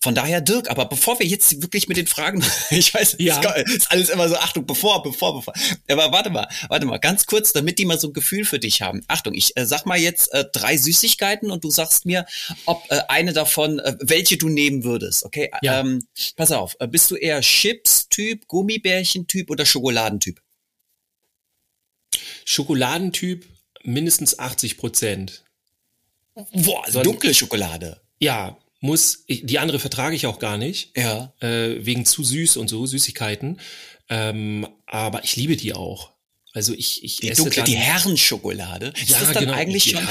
Von 0.00 0.14
daher, 0.14 0.40
Dirk, 0.40 0.70
aber 0.70 0.86
bevor 0.86 1.18
wir 1.18 1.26
jetzt 1.26 1.62
wirklich 1.62 1.88
mit 1.88 1.96
den 1.96 2.06
Fragen, 2.06 2.44
ich 2.70 2.92
weiß, 2.92 3.16
ja. 3.18 3.40
ist 3.52 3.90
alles 3.90 4.08
immer 4.08 4.28
so, 4.28 4.36
Achtung, 4.36 4.66
bevor, 4.66 5.02
bevor, 5.02 5.34
bevor. 5.34 5.54
Aber 5.88 6.10
warte 6.12 6.30
mal, 6.30 6.48
warte 6.68 6.79
mal, 6.86 6.98
ganz 6.98 7.26
kurz, 7.26 7.52
damit 7.52 7.78
die 7.78 7.84
mal 7.84 7.98
so 7.98 8.08
ein 8.08 8.12
Gefühl 8.12 8.44
für 8.44 8.58
dich 8.58 8.82
haben. 8.82 9.02
Achtung, 9.08 9.34
ich 9.34 9.56
äh, 9.56 9.66
sag 9.66 9.86
mal 9.86 9.98
jetzt 9.98 10.32
äh, 10.32 10.44
drei 10.52 10.76
Süßigkeiten 10.76 11.50
und 11.50 11.64
du 11.64 11.70
sagst 11.70 12.06
mir, 12.06 12.26
ob 12.66 12.82
äh, 12.90 13.00
eine 13.08 13.32
davon, 13.32 13.78
äh, 13.78 13.96
welche 14.00 14.36
du 14.36 14.48
nehmen 14.48 14.84
würdest, 14.84 15.24
okay? 15.24 15.50
Ja. 15.62 15.80
Ähm, 15.80 16.06
pass 16.36 16.52
auf, 16.52 16.76
äh, 16.80 16.88
bist 16.88 17.10
du 17.10 17.16
eher 17.16 17.40
Chips-Typ, 17.40 18.46
Gummibärchen-Typ 18.48 19.50
oder 19.50 19.66
Schokoladentyp? 19.66 20.40
Schokoladentyp 22.44 23.46
mindestens 23.82 24.38
80 24.38 24.78
Prozent. 24.78 25.44
Boah, 26.52 26.84
so 26.88 27.02
dunkle 27.02 27.34
Schokolade. 27.34 28.00
Ja, 28.18 28.58
muss, 28.80 29.24
ich, 29.26 29.44
die 29.44 29.58
andere 29.58 29.78
vertrage 29.78 30.16
ich 30.16 30.26
auch 30.26 30.38
gar 30.38 30.56
nicht. 30.56 30.96
Ja. 30.96 31.34
Äh, 31.40 31.84
wegen 31.84 32.04
zu 32.06 32.24
süß 32.24 32.56
und 32.56 32.68
so, 32.68 32.86
Süßigkeiten. 32.86 33.60
Ähm, 34.08 34.66
aber 34.86 35.22
ich 35.24 35.36
liebe 35.36 35.56
die 35.56 35.74
auch. 35.74 36.12
Also 36.52 36.74
ich, 36.74 37.04
ich 37.04 37.16
die 37.18 37.28
esse 37.28 37.42
dunkle, 37.42 37.62
dann, 37.62 37.64
die 37.66 37.76
Herrenschokolade. 37.76 38.92
Ist 39.00 39.10
ja, 39.10 39.20
das 39.20 39.32
dann 39.32 39.44
genau, 39.44 39.56
eigentlich 39.56 39.90
schon? 39.90 40.06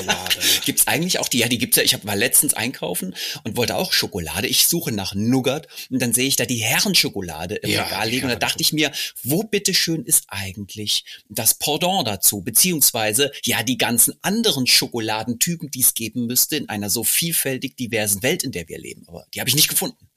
gibt's 0.64 0.86
eigentlich 0.86 1.18
auch 1.18 1.28
die? 1.28 1.38
Ja, 1.38 1.48
die 1.48 1.58
gibt's 1.58 1.76
ja. 1.76 1.82
Ich 1.82 1.92
hab, 1.92 2.06
war 2.06 2.16
letztens 2.16 2.54
einkaufen 2.54 3.14
und 3.44 3.58
wollte 3.58 3.76
auch 3.76 3.92
Schokolade. 3.92 4.46
Ich 4.46 4.66
suche 4.66 4.92
nach 4.92 5.14
Nougat 5.14 5.68
und 5.90 6.00
dann 6.00 6.14
sehe 6.14 6.26
ich 6.26 6.36
da 6.36 6.46
die 6.46 6.56
Herrenschokolade 6.56 7.56
im 7.56 7.70
ja, 7.70 7.84
Regal 7.84 8.08
liegen 8.08 8.24
und 8.24 8.30
da 8.30 8.36
dachte 8.36 8.62
ich 8.62 8.72
mir, 8.72 8.92
wo 9.22 9.42
bitteschön 9.42 10.04
ist 10.04 10.24
eigentlich 10.28 11.04
das 11.28 11.54
Pendant 11.54 12.06
dazu? 12.08 12.40
Beziehungsweise 12.40 13.30
ja 13.44 13.62
die 13.62 13.76
ganzen 13.76 14.14
anderen 14.22 14.66
Schokoladentypen, 14.66 15.70
die 15.70 15.80
es 15.80 15.92
geben 15.92 16.26
müsste 16.26 16.56
in 16.56 16.70
einer 16.70 16.88
so 16.88 17.04
vielfältig 17.04 17.76
diversen 17.76 18.22
Welt, 18.22 18.42
in 18.42 18.52
der 18.52 18.68
wir 18.68 18.78
leben. 18.78 19.04
Aber 19.06 19.26
die 19.34 19.40
habe 19.40 19.50
ich 19.50 19.56
nicht 19.56 19.68
gefunden. 19.68 20.08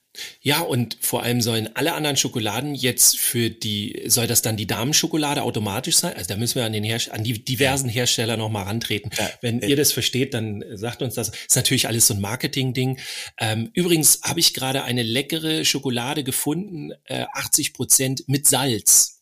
Ja, 0.42 0.62
und 0.62 0.98
vor 1.02 1.24
allem 1.24 1.42
sollen 1.42 1.76
alle 1.76 1.94
anderen 1.94 2.18
Schokoladen 2.18 2.76
jetzt 2.76 3.18
für 3.18 3.50
die, 3.50 4.04
soll 4.08 4.28
das 4.28 4.42
dann 4.42 4.58
die 4.58 4.68
Damenschokolade 4.68 5.44
automatisch 5.44 5.98
sein? 5.98 6.16
Also 6.16 6.30
da 6.30 6.38
müssen 6.38 6.56
wir 6.56 6.66
an 6.66 6.74
den 6.74 6.84
Herst 6.84 7.12
an 7.12 7.24
die 7.24 7.44
diversen 7.44 7.90
Hersteller 7.90 8.38
nochmal 8.38 8.64
rantreten. 8.64 9.12
Ja, 9.18 9.30
Wenn 9.42 9.62
äh, 9.62 9.68
ihr 9.68 9.76
das 9.76 9.92
versteht, 9.92 10.34
dann 10.34 10.64
sagt 10.74 11.02
uns 11.02 11.16
das. 11.16 11.30
Ist 11.30 11.56
natürlich 11.56 11.88
alles 11.88 12.08
so 12.08 12.14
ein 12.14 12.22
Marketing-Ding. 12.22 13.00
Ähm, 13.40 13.70
übrigens 13.74 14.22
habe 14.24 14.40
ich 14.40 14.54
gerade 14.54 14.84
eine 14.84 15.04
leckere 15.04 15.66
Schokolade 15.66 16.24
gefunden, 16.24 16.92
äh, 17.06 17.26
80 17.34 17.74
Prozent 17.74 18.24
mit 18.28 18.48
Salz. 18.48 19.22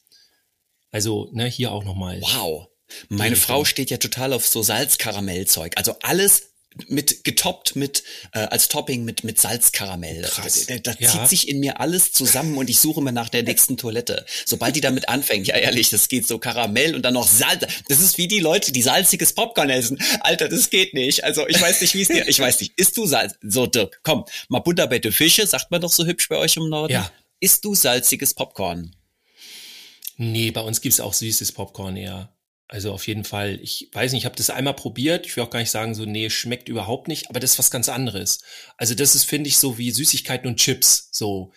Also, 0.91 1.29
ne, 1.33 1.45
hier 1.45 1.71
auch 1.71 1.83
nochmal. 1.83 2.21
Wow. 2.21 2.67
Meine 3.09 3.35
Frau 3.35 3.65
steht 3.65 3.89
ja 3.89 3.97
total 3.97 4.33
auf 4.33 4.47
so 4.47 4.61
Salzkaramellzeug. 4.61 5.73
Also 5.75 5.95
alles 6.01 6.54
mit 6.87 7.23
getoppt 7.23 7.75
mit 7.75 8.03
äh, 8.33 8.39
als 8.39 8.67
Topping 8.67 9.05
mit 9.05 9.23
mit 9.23 9.39
Salzkaramell. 9.39 10.23
Krass. 10.23 10.65
Da, 10.65 10.77
da, 10.77 10.93
da 10.93 10.99
ja. 10.99 11.09
zieht 11.09 11.27
sich 11.27 11.47
in 11.47 11.59
mir 11.59 11.79
alles 11.79 12.11
zusammen 12.11 12.57
und 12.57 12.69
ich 12.69 12.79
suche 12.79 13.01
mir 13.01 13.11
nach 13.11 13.29
der 13.29 13.43
nächsten 13.43 13.77
Toilette. 13.77 14.25
Sobald 14.45 14.75
die 14.75 14.81
damit 14.81 15.09
anfängt, 15.09 15.47
ja 15.47 15.55
ehrlich, 15.55 15.89
das 15.89 16.07
geht 16.07 16.27
so 16.27 16.37
Karamell 16.37 16.95
und 16.95 17.03
dann 17.03 17.13
noch 17.13 17.27
Salz. 17.27 17.65
Das 17.87 17.99
ist 17.99 18.17
wie 18.17 18.27
die 18.27 18.39
Leute, 18.39 18.71
die 18.71 18.81
salziges 18.81 19.33
Popcorn 19.33 19.69
essen. 19.69 19.99
Alter, 20.21 20.49
das 20.49 20.69
geht 20.69 20.93
nicht. 20.93 21.23
Also 21.23 21.47
ich 21.47 21.61
weiß 21.61 21.81
nicht, 21.81 21.93
wie 21.93 22.01
es 22.01 22.07
dir. 22.09 22.27
Ich 22.27 22.39
weiß 22.39 22.59
nicht. 22.59 22.73
Isst 22.77 22.97
du 22.97 23.05
Salz? 23.05 23.35
So 23.41 23.67
Dirk, 23.67 23.99
komm, 24.03 24.25
mal 24.49 24.59
Butterbette 24.59 25.11
Fische, 25.11 25.47
sagt 25.47 25.71
man 25.71 25.81
doch 25.81 25.91
so 25.91 26.05
hübsch 26.05 26.29
bei 26.29 26.37
euch 26.37 26.57
im 26.57 26.69
Norden. 26.69 26.93
Ja. 26.93 27.11
Isst 27.39 27.63
du 27.65 27.75
salziges 27.75 28.33
Popcorn? 28.33 28.95
Nee, 30.17 30.51
bei 30.51 30.61
uns 30.61 30.81
gibt's 30.81 30.99
auch 30.99 31.13
süßes 31.13 31.51
Popcorn 31.51 31.97
eher. 31.97 32.34
Also 32.67 32.91
auf 32.91 33.07
jeden 33.07 33.23
Fall, 33.23 33.59
ich 33.61 33.89
weiß 33.93 34.11
nicht, 34.11 34.21
ich 34.21 34.25
habe 34.25 34.35
das 34.35 34.49
einmal 34.49 34.75
probiert. 34.75 35.27
Ich 35.27 35.35
will 35.35 35.43
auch 35.43 35.49
gar 35.51 35.59
nicht 35.59 35.71
sagen, 35.71 35.93
so, 35.93 36.05
nee, 36.05 36.29
schmeckt 36.29 36.67
überhaupt 36.67 37.07
nicht, 37.07 37.29
aber 37.29 37.39
das 37.39 37.51
ist 37.51 37.59
was 37.59 37.71
ganz 37.71 37.89
anderes. 37.89 38.39
Also 38.77 38.95
das 38.95 39.13
ist, 39.13 39.25
finde 39.25 39.47
ich, 39.49 39.57
so 39.57 39.77
wie 39.77 39.91
Süßigkeiten 39.91 40.47
und 40.47 40.57
Chips, 40.57 41.09
so 41.11 41.51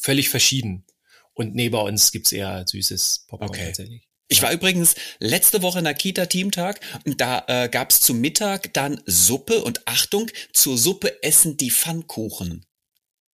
völlig 0.00 0.28
verschieden. 0.28 0.86
Und 1.34 1.54
nee, 1.54 1.68
bei 1.68 1.80
uns 1.80 2.10
gibt's 2.10 2.32
eher 2.32 2.64
süßes 2.66 3.26
Popcorn 3.28 3.50
okay. 3.50 3.66
tatsächlich. 3.66 4.08
Ich 4.28 4.42
war 4.42 4.52
übrigens 4.52 4.94
letzte 5.18 5.62
Woche 5.62 5.78
in 5.78 5.84
der 5.84 5.94
Kita-Teamtag 5.94 6.80
und 7.04 7.20
da 7.20 7.44
äh, 7.46 7.68
gab's 7.68 8.00
zum 8.00 8.20
Mittag 8.20 8.72
dann 8.72 9.00
Suppe 9.04 9.62
und 9.62 9.86
Achtung, 9.86 10.30
zur 10.52 10.78
Suppe 10.78 11.22
essen 11.22 11.56
die 11.56 11.70
Pfannkuchen. 11.70 12.64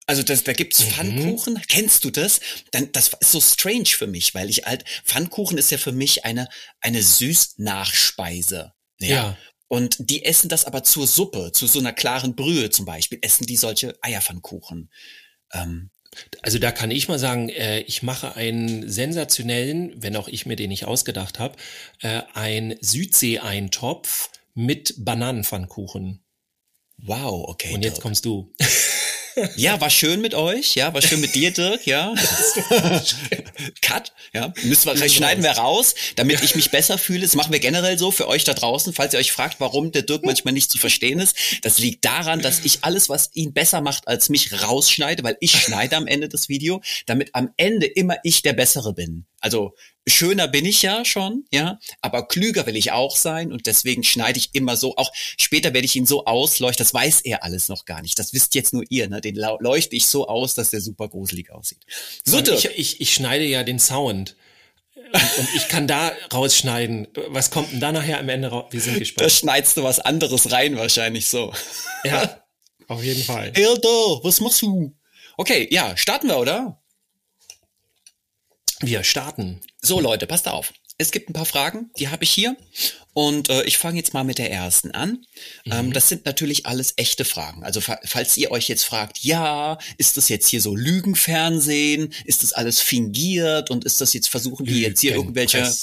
Also 0.09 0.23
das, 0.23 0.43
da 0.43 0.53
gibt's 0.53 0.83
mhm. 0.83 0.89
Pfannkuchen. 0.89 1.61
Kennst 1.67 2.03
du 2.03 2.09
das? 2.09 2.39
Dann 2.71 2.91
das 2.93 3.11
ist 3.19 3.31
so 3.31 3.39
strange 3.39 3.85
für 3.85 4.07
mich, 4.07 4.33
weil 4.33 4.49
ich 4.49 4.65
halt 4.65 4.83
Pfannkuchen 5.05 5.59
ist 5.59 5.69
ja 5.69 5.77
für 5.77 5.91
mich 5.91 6.25
eine 6.25 6.49
eine 6.81 7.03
Süßnachspeise. 7.03 8.73
Ja. 8.97 9.07
ja. 9.07 9.37
Und 9.67 9.97
die 9.99 10.25
essen 10.25 10.49
das 10.49 10.65
aber 10.65 10.83
zur 10.83 11.05
Suppe, 11.05 11.51
zu 11.51 11.67
so 11.67 11.77
einer 11.77 11.93
klaren 11.93 12.35
Brühe 12.35 12.71
zum 12.71 12.85
Beispiel, 12.85 13.19
essen 13.21 13.45
die 13.45 13.55
solche 13.55 13.99
Eierpfannkuchen. 14.01 14.89
Ähm, 15.53 15.91
also 16.41 16.57
da 16.57 16.71
kann 16.71 16.89
ich 16.89 17.07
mal 17.07 17.19
sagen, 17.19 17.49
äh, 17.49 17.81
ich 17.81 18.01
mache 18.01 18.35
einen 18.35 18.89
sensationellen, 18.89 19.93
wenn 19.95 20.15
auch 20.15 20.27
ich 20.27 20.47
mir 20.47 20.55
den 20.55 20.69
nicht 20.69 20.85
ausgedacht 20.85 21.37
habe, 21.37 21.55
äh, 22.01 22.23
ein 22.33 22.75
Südsee-Eintopf 22.81 24.31
mit 24.55 24.95
Bananenpfannkuchen. 24.97 26.23
Wow, 26.97 27.47
okay. 27.47 27.75
Und 27.75 27.83
jetzt 27.83 28.01
kommst 28.01 28.25
du. 28.25 28.51
Ja, 29.55 29.79
war 29.81 29.89
schön 29.89 30.21
mit 30.21 30.33
euch. 30.33 30.75
Ja, 30.75 30.93
war 30.93 31.01
schön 31.01 31.21
mit 31.21 31.35
dir, 31.35 31.51
Dirk. 31.51 31.85
Ja. 31.85 32.13
Cut. 33.81 34.13
Ja. 34.33 34.53
Müssen 34.63 34.99
wir, 34.99 35.09
schneiden 35.09 35.43
wir 35.43 35.51
raus, 35.51 35.95
damit 36.15 36.43
ich 36.43 36.55
mich 36.55 36.71
besser 36.71 36.97
fühle. 36.97 37.21
Das 37.21 37.35
machen 37.35 37.51
wir 37.51 37.59
generell 37.59 37.97
so 37.97 38.11
für 38.11 38.27
euch 38.27 38.43
da 38.43 38.53
draußen. 38.53 38.93
Falls 38.93 39.13
ihr 39.13 39.19
euch 39.19 39.31
fragt, 39.31 39.59
warum 39.59 39.91
der 39.91 40.03
Dirk 40.03 40.25
manchmal 40.25 40.53
nicht 40.53 40.71
zu 40.71 40.77
verstehen 40.77 41.19
ist. 41.19 41.35
Das 41.63 41.79
liegt 41.79 42.05
daran, 42.05 42.41
dass 42.41 42.59
ich 42.63 42.79
alles, 42.83 43.09
was 43.09 43.29
ihn 43.33 43.53
besser 43.53 43.81
macht 43.81 44.07
als 44.07 44.29
mich, 44.29 44.63
rausschneide, 44.63 45.23
weil 45.23 45.37
ich 45.39 45.51
schneide 45.51 45.95
am 45.97 46.07
Ende 46.07 46.29
das 46.29 46.49
Video, 46.49 46.81
damit 47.05 47.35
am 47.35 47.51
Ende 47.57 47.85
immer 47.85 48.17
ich 48.23 48.41
der 48.41 48.53
Bessere 48.53 48.93
bin. 48.93 49.25
Also 49.39 49.73
schöner 50.07 50.47
bin 50.47 50.65
ich 50.65 50.81
ja 50.81 51.05
schon, 51.05 51.45
ja, 51.51 51.79
aber 52.01 52.27
klüger 52.27 52.65
will 52.65 52.75
ich 52.75 52.91
auch 52.91 53.15
sein 53.15 53.51
und 53.51 53.67
deswegen 53.67 54.03
schneide 54.03 54.39
ich 54.39 54.49
immer 54.53 54.75
so. 54.75 54.95
Auch 54.97 55.11
später 55.15 55.73
werde 55.73 55.85
ich 55.85 55.95
ihn 55.95 56.05
so 56.05 56.25
ausleuchten, 56.25 56.83
das 56.83 56.93
weiß 56.93 57.21
er 57.21 57.43
alles 57.43 57.69
noch 57.69 57.85
gar 57.85 58.01
nicht. 58.01 58.17
Das 58.17 58.33
wisst 58.33 58.55
jetzt 58.55 58.73
nur 58.73 58.83
ihr, 58.89 59.07
ne? 59.09 59.21
Den 59.21 59.35
leuchte 59.35 59.95
ich 59.95 60.05
so 60.05 60.27
aus, 60.27 60.55
dass 60.55 60.69
der 60.71 60.81
super 60.81 61.07
gruselig 61.07 61.51
aussieht. 61.51 61.79
So, 62.23 62.39
ich, 62.39 62.65
ich, 62.65 63.01
ich 63.01 63.13
schneide 63.13 63.45
ja 63.45 63.63
den 63.63 63.79
Sound. 63.79 64.35
Und, 65.11 65.55
ich 65.55 65.67
kann 65.69 65.87
da 65.87 66.11
rausschneiden. 66.31 67.07
Was 67.27 67.49
kommt 67.49 67.71
denn 67.71 67.79
da 67.79 67.91
nachher 67.91 68.19
am 68.19 68.29
Ende 68.29 68.49
raus? 68.49 68.65
Wir 68.71 68.81
sind 68.81 68.99
gespannt. 68.99 69.25
Da 69.25 69.29
schneidest 69.29 69.77
du 69.77 69.83
was 69.83 69.99
anderes 69.99 70.51
rein, 70.51 70.77
wahrscheinlich 70.77 71.27
so. 71.27 71.53
Ja, 72.03 72.43
auf 72.87 73.03
jeden 73.03 73.23
Fall. 73.23 73.51
Hilda, 73.55 73.87
was 74.23 74.39
machst 74.39 74.61
du? 74.61 74.93
Okay, 75.37 75.67
ja, 75.71 75.95
starten 75.97 76.27
wir, 76.27 76.37
oder? 76.37 76.81
Wir 78.81 79.03
starten. 79.03 79.59
So 79.81 79.99
Leute, 79.99 80.27
passt 80.27 80.47
auf. 80.47 80.73
Es 80.97 81.11
gibt 81.11 81.29
ein 81.29 81.33
paar 81.33 81.45
Fragen, 81.45 81.89
die 81.97 82.09
habe 82.09 82.23
ich 82.23 82.29
hier. 82.29 82.57
Und 83.13 83.49
äh, 83.49 83.63
ich 83.63 83.77
fange 83.77 83.97
jetzt 83.97 84.13
mal 84.13 84.23
mit 84.23 84.37
der 84.37 84.51
ersten 84.51 84.91
an. 84.91 85.25
Ähm, 85.65 85.71
mhm. 85.71 85.71
Ähm, 85.71 85.93
das 85.93 86.09
sind 86.09 86.25
natürlich 86.25 86.65
alles 86.65 86.93
echte 86.97 87.25
Fragen. 87.25 87.63
Also 87.63 87.81
fa 87.81 87.99
falls 88.03 88.37
ihr 88.37 88.51
euch 88.51 88.67
jetzt 88.67 88.83
fragt, 88.83 89.19
ja, 89.19 89.77
ist 89.97 90.17
das 90.17 90.29
jetzt 90.29 90.47
hier 90.47 90.61
so 90.61 90.75
Lügenfernsehen? 90.75 92.13
Ist 92.25 92.43
das 92.43 92.53
alles 92.53 92.79
fingiert? 92.79 93.71
Und 93.71 93.85
ist 93.85 94.01
das 94.01 94.13
jetzt, 94.13 94.29
versuchen 94.29 94.65
die 94.65 94.81
jetzt 94.81 95.01
hier 95.01 95.15
irgendwelche... 95.15 95.69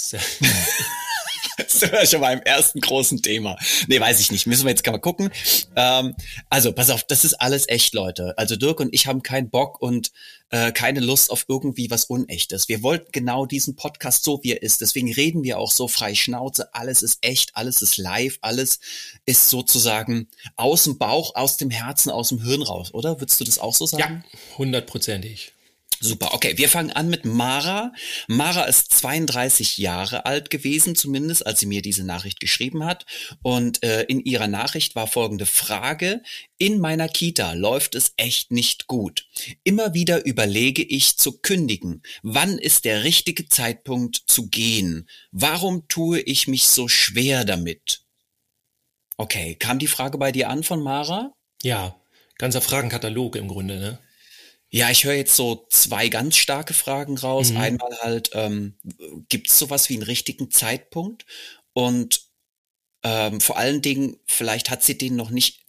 Das 1.57 1.73
sind 1.81 1.93
wir 1.93 2.07
schon 2.07 2.21
mal 2.21 2.33
im 2.33 2.43
ersten 2.43 2.81
großen 2.81 3.23
Thema. 3.23 3.57
Nee, 3.89 4.01
weiß 4.01 4.21
ich 4.21 4.31
nicht. 4.31 4.47
Müssen 4.47 4.65
wir 4.65 4.71
jetzt 4.71 4.87
mal 4.87 4.99
gucken. 4.99 5.31
Ähm, 5.75 6.15
also, 6.51 6.73
pass 6.73 6.91
auf, 6.91 7.05
das 7.05 7.25
ist 7.25 7.35
alles 7.35 7.69
echt, 7.69 7.95
Leute. 7.95 8.35
Also 8.37 8.57
Dirk 8.57 8.81
und 8.81 8.93
ich 8.93 9.07
haben 9.07 9.23
keinen 9.23 9.51
Bock 9.51 9.81
und 9.81 10.13
äh, 10.51 10.73
keine 10.73 11.01
Lust 11.01 11.31
auf 11.31 11.45
irgendwie 11.49 11.91
was 11.91 12.05
Unechtes. 12.05 12.69
Wir 12.69 12.83
wollten 12.83 13.11
genau 13.13 13.47
diesen 13.47 13.77
Podcast 13.77 14.25
so, 14.25 14.41
wie 14.43 14.53
er 14.53 14.63
ist. 14.63 14.81
Deswegen 14.81 15.13
reden 15.13 15.43
wir 15.43 15.59
auch 15.59 15.73
so 15.73 15.89
frei 15.89 16.15
Schnauze. 16.15 16.73
Alles 16.75 17.03
ist 17.03 17.19
echt, 17.23 17.57
alles 17.57 17.83
ist 17.83 17.97
live, 17.97 18.39
alles 18.43 18.81
ist 19.25 19.49
sozusagen 19.51 20.29
aus 20.55 20.85
dem 20.85 20.99
Bauch, 20.99 21.35
aus 21.35 21.57
dem 21.57 21.71
Herzen, 21.71 22.11
aus 22.11 22.29
dem 22.29 22.43
Hirn 22.43 22.63
raus, 22.63 22.95
oder? 22.95 23.21
Würdest 23.21 23.41
du 23.41 23.45
das 23.45 23.59
auch 23.59 23.75
so 23.75 23.87
sagen? 23.87 24.25
Ja, 24.33 24.59
hundertprozentig. 24.59 25.53
Super, 26.07 26.35
okay, 26.35 26.57
wir 26.57 26.69
fangen 26.69 26.93
an 26.93 27.09
mit 27.09 27.25
Mara. 27.25 27.93
Mara 28.29 28.63
ist 28.65 28.95
32 28.95 29.77
Jahre 29.77 30.25
alt 30.25 30.51
gewesen, 30.51 30.95
zumindest, 30.95 31.45
als 31.45 31.59
sie 31.59 31.67
mir 31.67 31.83
diese 31.83 32.05
Nachricht 32.05 32.39
geschrieben 32.39 32.85
hat. 32.85 33.07
Und 33.43 33.83
äh, 33.83 34.03
in 34.05 34.21
ihrer 34.21 34.47
Nachricht 34.47 34.95
war 34.95 35.09
folgende 35.09 35.47
Frage. 35.47 36.23
In 36.59 36.79
meiner 36.79 37.09
Kita 37.09 37.55
läuft 37.55 37.97
es 37.97 38.13
echt 38.17 38.53
nicht 38.53 38.87
gut. 38.87 39.27
Immer 39.65 39.95
wieder 39.95 40.25
überlege 40.25 40.85
ich 40.85 41.17
zu 41.17 41.39
kündigen. 41.41 42.03
Wann 42.23 42.57
ist 42.57 42.85
der 42.85 43.03
richtige 43.03 43.49
Zeitpunkt 43.49 44.23
zu 44.29 44.49
gehen? 44.49 45.09
Warum 45.33 45.89
tue 45.89 46.21
ich 46.21 46.47
mich 46.47 46.69
so 46.69 46.87
schwer 46.87 47.45
damit? 47.45 48.05
Okay, 49.17 49.57
kam 49.57 49.81
die 49.81 49.89
Frage 49.89 50.19
bei 50.19 50.31
dir 50.31 50.51
an 50.51 50.63
von 50.63 50.81
Mara? 50.81 51.33
Ja, 51.63 51.97
ganzer 52.39 52.61
Fragenkatalog 52.61 53.35
im 53.35 53.49
Grunde, 53.49 53.81
ne? 53.81 53.99
Ja, 54.77 54.91
ich 54.91 55.05
höre 55.05 55.15
jetzt 55.15 55.35
so 55.35 55.67
zwei 55.71 56.11
ganz 56.11 56.37
starke 56.37 56.75
Fragen 56.75 57.17
raus. 57.17 57.51
Mhm. 57.51 57.57
Einmal 57.57 57.99
halt, 58.03 58.33
ähm, 58.35 58.75
gibt 59.31 59.49
es 59.49 59.59
sowas 59.59 59.89
wie 59.89 59.95
einen 59.95 60.03
richtigen 60.03 60.51
Zeitpunkt? 60.51 61.25
Und 61.73 62.27
ähm, 63.03 63.41
vor 63.41 63.57
allen 63.57 63.81
Dingen, 63.81 64.19
vielleicht 64.27 64.69
hat 64.69 64.83
sie 64.83 64.99
den 64.99 65.17
noch 65.17 65.31
nicht 65.31 65.65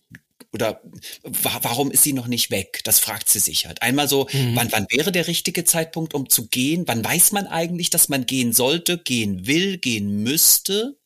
oder 0.51 0.81
wa 1.23 1.57
warum 1.61 1.89
ist 1.89 2.03
sie 2.03 2.11
noch 2.11 2.27
nicht 2.27 2.51
weg? 2.51 2.81
Das 2.83 2.99
fragt 2.99 3.29
sie 3.29 3.39
sich 3.39 3.65
halt. 3.65 3.81
Einmal 3.81 4.09
so, 4.09 4.27
mhm. 4.33 4.57
wann, 4.57 4.73
wann 4.73 4.87
wäre 4.89 5.13
der 5.13 5.27
richtige 5.27 5.63
Zeitpunkt, 5.63 6.13
um 6.13 6.29
zu 6.29 6.49
gehen? 6.49 6.85
Wann 6.85 7.01
weiß 7.01 7.31
man 7.31 7.47
eigentlich, 7.47 7.89
dass 7.89 8.09
man 8.09 8.25
gehen 8.25 8.51
sollte, 8.51 8.97
gehen 8.97 9.47
will, 9.47 9.77
gehen 9.77 10.21
müsste, 10.21 10.99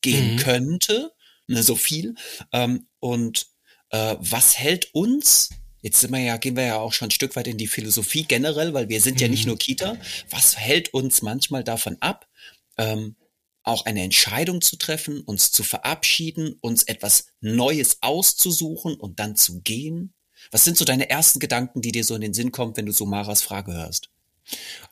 gehen 0.00 0.34
mhm. 0.34 0.38
könnte? 0.38 1.12
Ne, 1.48 1.64
so 1.64 1.74
viel. 1.74 2.14
Ähm, 2.52 2.86
und 3.00 3.48
äh, 3.90 4.14
was 4.20 4.56
hält 4.56 4.94
uns 4.94 5.48
Jetzt 5.80 6.00
sind 6.00 6.10
wir 6.12 6.18
ja, 6.18 6.36
gehen 6.36 6.56
wir 6.56 6.64
ja 6.64 6.78
auch 6.78 6.92
schon 6.92 7.08
ein 7.08 7.12
Stück 7.12 7.36
weit 7.36 7.46
in 7.46 7.58
die 7.58 7.68
Philosophie 7.68 8.24
generell, 8.24 8.74
weil 8.74 8.88
wir 8.88 9.00
sind 9.00 9.20
ja 9.20 9.28
nicht 9.28 9.44
mhm. 9.44 9.50
nur 9.50 9.58
Kita. 9.58 9.96
Was 10.30 10.58
hält 10.58 10.92
uns 10.92 11.22
manchmal 11.22 11.62
davon 11.64 11.96
ab, 12.00 12.28
ähm, 12.76 13.16
auch 13.62 13.84
eine 13.84 14.02
Entscheidung 14.02 14.60
zu 14.60 14.76
treffen, 14.76 15.20
uns 15.20 15.52
zu 15.52 15.62
verabschieden, 15.62 16.56
uns 16.60 16.84
etwas 16.84 17.28
Neues 17.40 17.98
auszusuchen 18.00 18.94
und 18.94 19.20
dann 19.20 19.36
zu 19.36 19.60
gehen? 19.60 20.14
Was 20.50 20.64
sind 20.64 20.76
so 20.76 20.84
deine 20.84 21.10
ersten 21.10 21.40
Gedanken, 21.40 21.82
die 21.82 21.92
dir 21.92 22.04
so 22.04 22.14
in 22.14 22.22
den 22.22 22.34
Sinn 22.34 22.52
kommen, 22.52 22.76
wenn 22.76 22.86
du 22.86 22.92
so 22.92 23.06
Maras 23.06 23.42
Frage 23.42 23.72
hörst? 23.72 24.10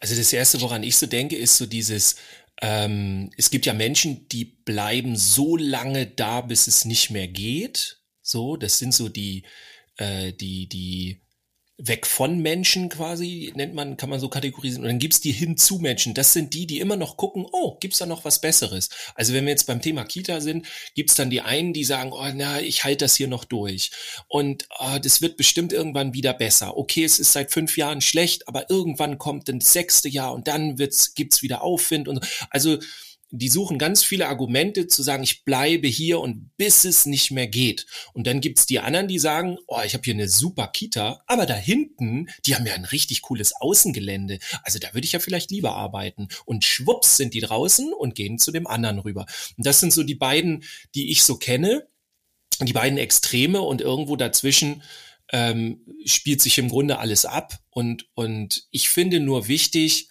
Also 0.00 0.14
das 0.14 0.32
Erste, 0.32 0.60
woran 0.60 0.82
ich 0.82 0.96
so 0.96 1.06
denke, 1.06 1.36
ist 1.36 1.56
so 1.56 1.66
dieses, 1.66 2.16
ähm, 2.60 3.30
es 3.36 3.50
gibt 3.50 3.66
ja 3.66 3.72
Menschen, 3.72 4.28
die 4.28 4.44
bleiben 4.44 5.16
so 5.16 5.56
lange 5.56 6.06
da, 6.06 6.40
bis 6.40 6.66
es 6.66 6.84
nicht 6.84 7.10
mehr 7.10 7.28
geht. 7.28 8.00
So, 8.22 8.56
das 8.56 8.78
sind 8.78 8.92
so 8.92 9.08
die, 9.08 9.44
äh, 9.96 10.32
die, 10.32 10.68
die 10.68 11.22
weg 11.78 12.06
von 12.06 12.38
Menschen 12.38 12.88
quasi, 12.88 13.52
nennt 13.54 13.74
man, 13.74 13.98
kann 13.98 14.08
man 14.08 14.18
so 14.18 14.30
kategorisieren. 14.30 14.84
Und 14.84 14.88
dann 14.88 14.98
gibt's 14.98 15.20
die 15.20 15.32
hinzu 15.32 15.78
Menschen. 15.78 16.14
Das 16.14 16.32
sind 16.32 16.54
die, 16.54 16.66
die 16.66 16.80
immer 16.80 16.96
noch 16.96 17.18
gucken, 17.18 17.46
oh, 17.52 17.76
gibt's 17.80 17.98
da 17.98 18.06
noch 18.06 18.24
was 18.24 18.40
Besseres? 18.40 18.88
Also 19.14 19.34
wenn 19.34 19.44
wir 19.44 19.50
jetzt 19.50 19.66
beim 19.66 19.82
Thema 19.82 20.04
Kita 20.04 20.40
sind, 20.40 20.66
gibt's 20.94 21.16
dann 21.16 21.28
die 21.28 21.42
einen, 21.42 21.74
die 21.74 21.84
sagen, 21.84 22.12
oh, 22.12 22.30
na, 22.34 22.60
ich 22.60 22.84
halte 22.84 23.04
das 23.04 23.16
hier 23.16 23.28
noch 23.28 23.44
durch. 23.44 23.90
Und 24.26 24.66
oh, 24.78 24.98
das 25.02 25.20
wird 25.20 25.36
bestimmt 25.36 25.72
irgendwann 25.72 26.14
wieder 26.14 26.32
besser. 26.32 26.78
Okay, 26.78 27.04
es 27.04 27.18
ist 27.18 27.32
seit 27.32 27.52
fünf 27.52 27.76
Jahren 27.76 28.00
schlecht, 28.00 28.48
aber 28.48 28.70
irgendwann 28.70 29.18
kommt 29.18 29.48
das 29.48 29.72
sechste 29.72 30.08
Jahr 30.08 30.32
und 30.32 30.48
dann 30.48 30.78
wird's, 30.78 31.14
gibt's 31.14 31.42
wieder 31.42 31.62
Aufwind. 31.62 32.08
Und 32.08 32.26
also 32.48 32.78
die 33.30 33.48
suchen 33.48 33.78
ganz 33.78 34.04
viele 34.04 34.28
Argumente 34.28 34.86
zu 34.86 35.02
sagen, 35.02 35.22
ich 35.22 35.44
bleibe 35.44 35.88
hier 35.88 36.20
und 36.20 36.56
bis 36.56 36.84
es 36.84 37.06
nicht 37.06 37.30
mehr 37.30 37.48
geht. 37.48 37.86
Und 38.12 38.26
dann 38.26 38.40
gibt's 38.40 38.66
die 38.66 38.78
anderen, 38.78 39.08
die 39.08 39.18
sagen, 39.18 39.58
oh, 39.66 39.80
ich 39.84 39.94
habe 39.94 40.04
hier 40.04 40.14
eine 40.14 40.28
super 40.28 40.68
Kita, 40.68 41.22
aber 41.26 41.46
da 41.46 41.54
hinten, 41.54 42.28
die 42.46 42.54
haben 42.54 42.66
ja 42.66 42.74
ein 42.74 42.84
richtig 42.84 43.22
cooles 43.22 43.52
Außengelände. 43.60 44.38
Also 44.62 44.78
da 44.78 44.94
würde 44.94 45.06
ich 45.06 45.12
ja 45.12 45.18
vielleicht 45.18 45.50
lieber 45.50 45.74
arbeiten. 45.74 46.28
Und 46.44 46.64
schwupps 46.64 47.16
sind 47.16 47.34
die 47.34 47.40
draußen 47.40 47.92
und 47.92 48.14
gehen 48.14 48.38
zu 48.38 48.52
dem 48.52 48.66
anderen 48.66 49.00
rüber. 49.00 49.26
Und 49.56 49.66
das 49.66 49.80
sind 49.80 49.92
so 49.92 50.02
die 50.04 50.14
beiden, 50.14 50.64
die 50.94 51.10
ich 51.10 51.24
so 51.24 51.36
kenne, 51.36 51.88
die 52.62 52.72
beiden 52.72 52.98
Extreme 52.98 53.60
und 53.60 53.80
irgendwo 53.80 54.16
dazwischen 54.16 54.82
ähm, 55.32 55.80
spielt 56.04 56.40
sich 56.40 56.58
im 56.58 56.68
Grunde 56.68 56.98
alles 56.98 57.24
ab. 57.24 57.58
Und, 57.70 58.08
und 58.14 58.66
ich 58.70 58.88
finde 58.88 59.20
nur 59.20 59.48
wichtig, 59.48 60.08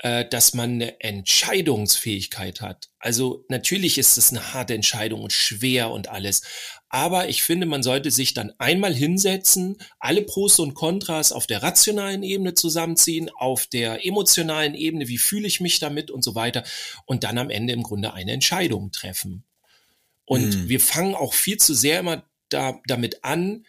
dass 0.00 0.54
man 0.54 0.74
eine 0.74 1.00
Entscheidungsfähigkeit 1.00 2.60
hat. 2.60 2.88
Also 3.00 3.44
natürlich 3.48 3.98
ist 3.98 4.16
es 4.16 4.30
eine 4.30 4.54
harte 4.54 4.74
Entscheidung 4.74 5.22
und 5.22 5.32
schwer 5.32 5.90
und 5.90 6.08
alles. 6.08 6.42
Aber 6.88 7.28
ich 7.28 7.42
finde, 7.42 7.66
man 7.66 7.82
sollte 7.82 8.10
sich 8.10 8.32
dann 8.32 8.52
einmal 8.58 8.94
hinsetzen, 8.94 9.76
alle 9.98 10.22
Pros 10.22 10.58
und 10.58 10.74
Kontras 10.74 11.32
auf 11.32 11.46
der 11.46 11.62
rationalen 11.62 12.22
Ebene 12.22 12.54
zusammenziehen, 12.54 13.28
auf 13.28 13.66
der 13.66 14.06
emotionalen 14.06 14.74
Ebene, 14.74 15.08
wie 15.08 15.18
fühle 15.18 15.48
ich 15.48 15.60
mich 15.60 15.80
damit 15.80 16.10
und 16.10 16.24
so 16.24 16.34
weiter. 16.34 16.64
Und 17.04 17.24
dann 17.24 17.36
am 17.36 17.50
Ende 17.50 17.72
im 17.72 17.82
Grunde 17.82 18.14
eine 18.14 18.32
Entscheidung 18.32 18.92
treffen. 18.92 19.44
Und 20.24 20.54
mhm. 20.54 20.68
wir 20.68 20.80
fangen 20.80 21.14
auch 21.14 21.34
viel 21.34 21.58
zu 21.58 21.74
sehr 21.74 22.00
immer 22.00 22.24
da, 22.50 22.80
damit 22.86 23.24
an, 23.24 23.66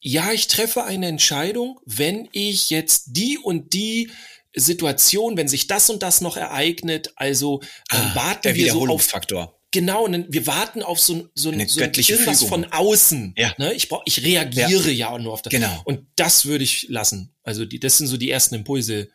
ja, 0.00 0.32
ich 0.32 0.46
treffe 0.46 0.84
eine 0.84 1.06
Entscheidung, 1.06 1.80
wenn 1.84 2.28
ich 2.32 2.70
jetzt 2.70 3.08
die 3.08 3.38
und 3.38 3.72
die 3.72 4.10
Situation, 4.56 5.36
wenn 5.36 5.48
sich 5.48 5.66
das 5.66 5.90
und 5.90 6.02
das 6.02 6.20
noch 6.20 6.36
ereignet, 6.36 7.12
also 7.16 7.60
ah, 7.90 8.14
warten 8.14 8.42
der 8.42 8.54
wir 8.54 8.72
so 8.72 8.86
auf 8.86 9.02
Faktor. 9.02 9.56
Genau, 9.70 10.08
wir 10.08 10.46
warten 10.46 10.82
auf 10.82 10.98
so, 10.98 11.28
so, 11.34 11.50
Eine 11.50 11.68
so 11.68 11.80
irgendwas 11.80 12.38
Fügung. 12.38 12.48
von 12.48 12.64
außen. 12.72 13.34
Ja. 13.36 13.54
Ne? 13.58 13.74
Ich, 13.74 13.88
brauch, 13.88 14.02
ich 14.06 14.24
reagiere 14.24 14.90
ja. 14.90 15.12
ja 15.12 15.18
nur 15.18 15.34
auf 15.34 15.42
das. 15.42 15.50
Genau. 15.50 15.82
Und 15.84 16.06
das 16.16 16.46
würde 16.46 16.64
ich 16.64 16.86
lassen. 16.88 17.34
Also 17.42 17.66
die, 17.66 17.78
das 17.78 17.98
sind 17.98 18.06
so 18.06 18.16
die 18.16 18.30
ersten 18.30 18.54
Impulse, 18.54 19.10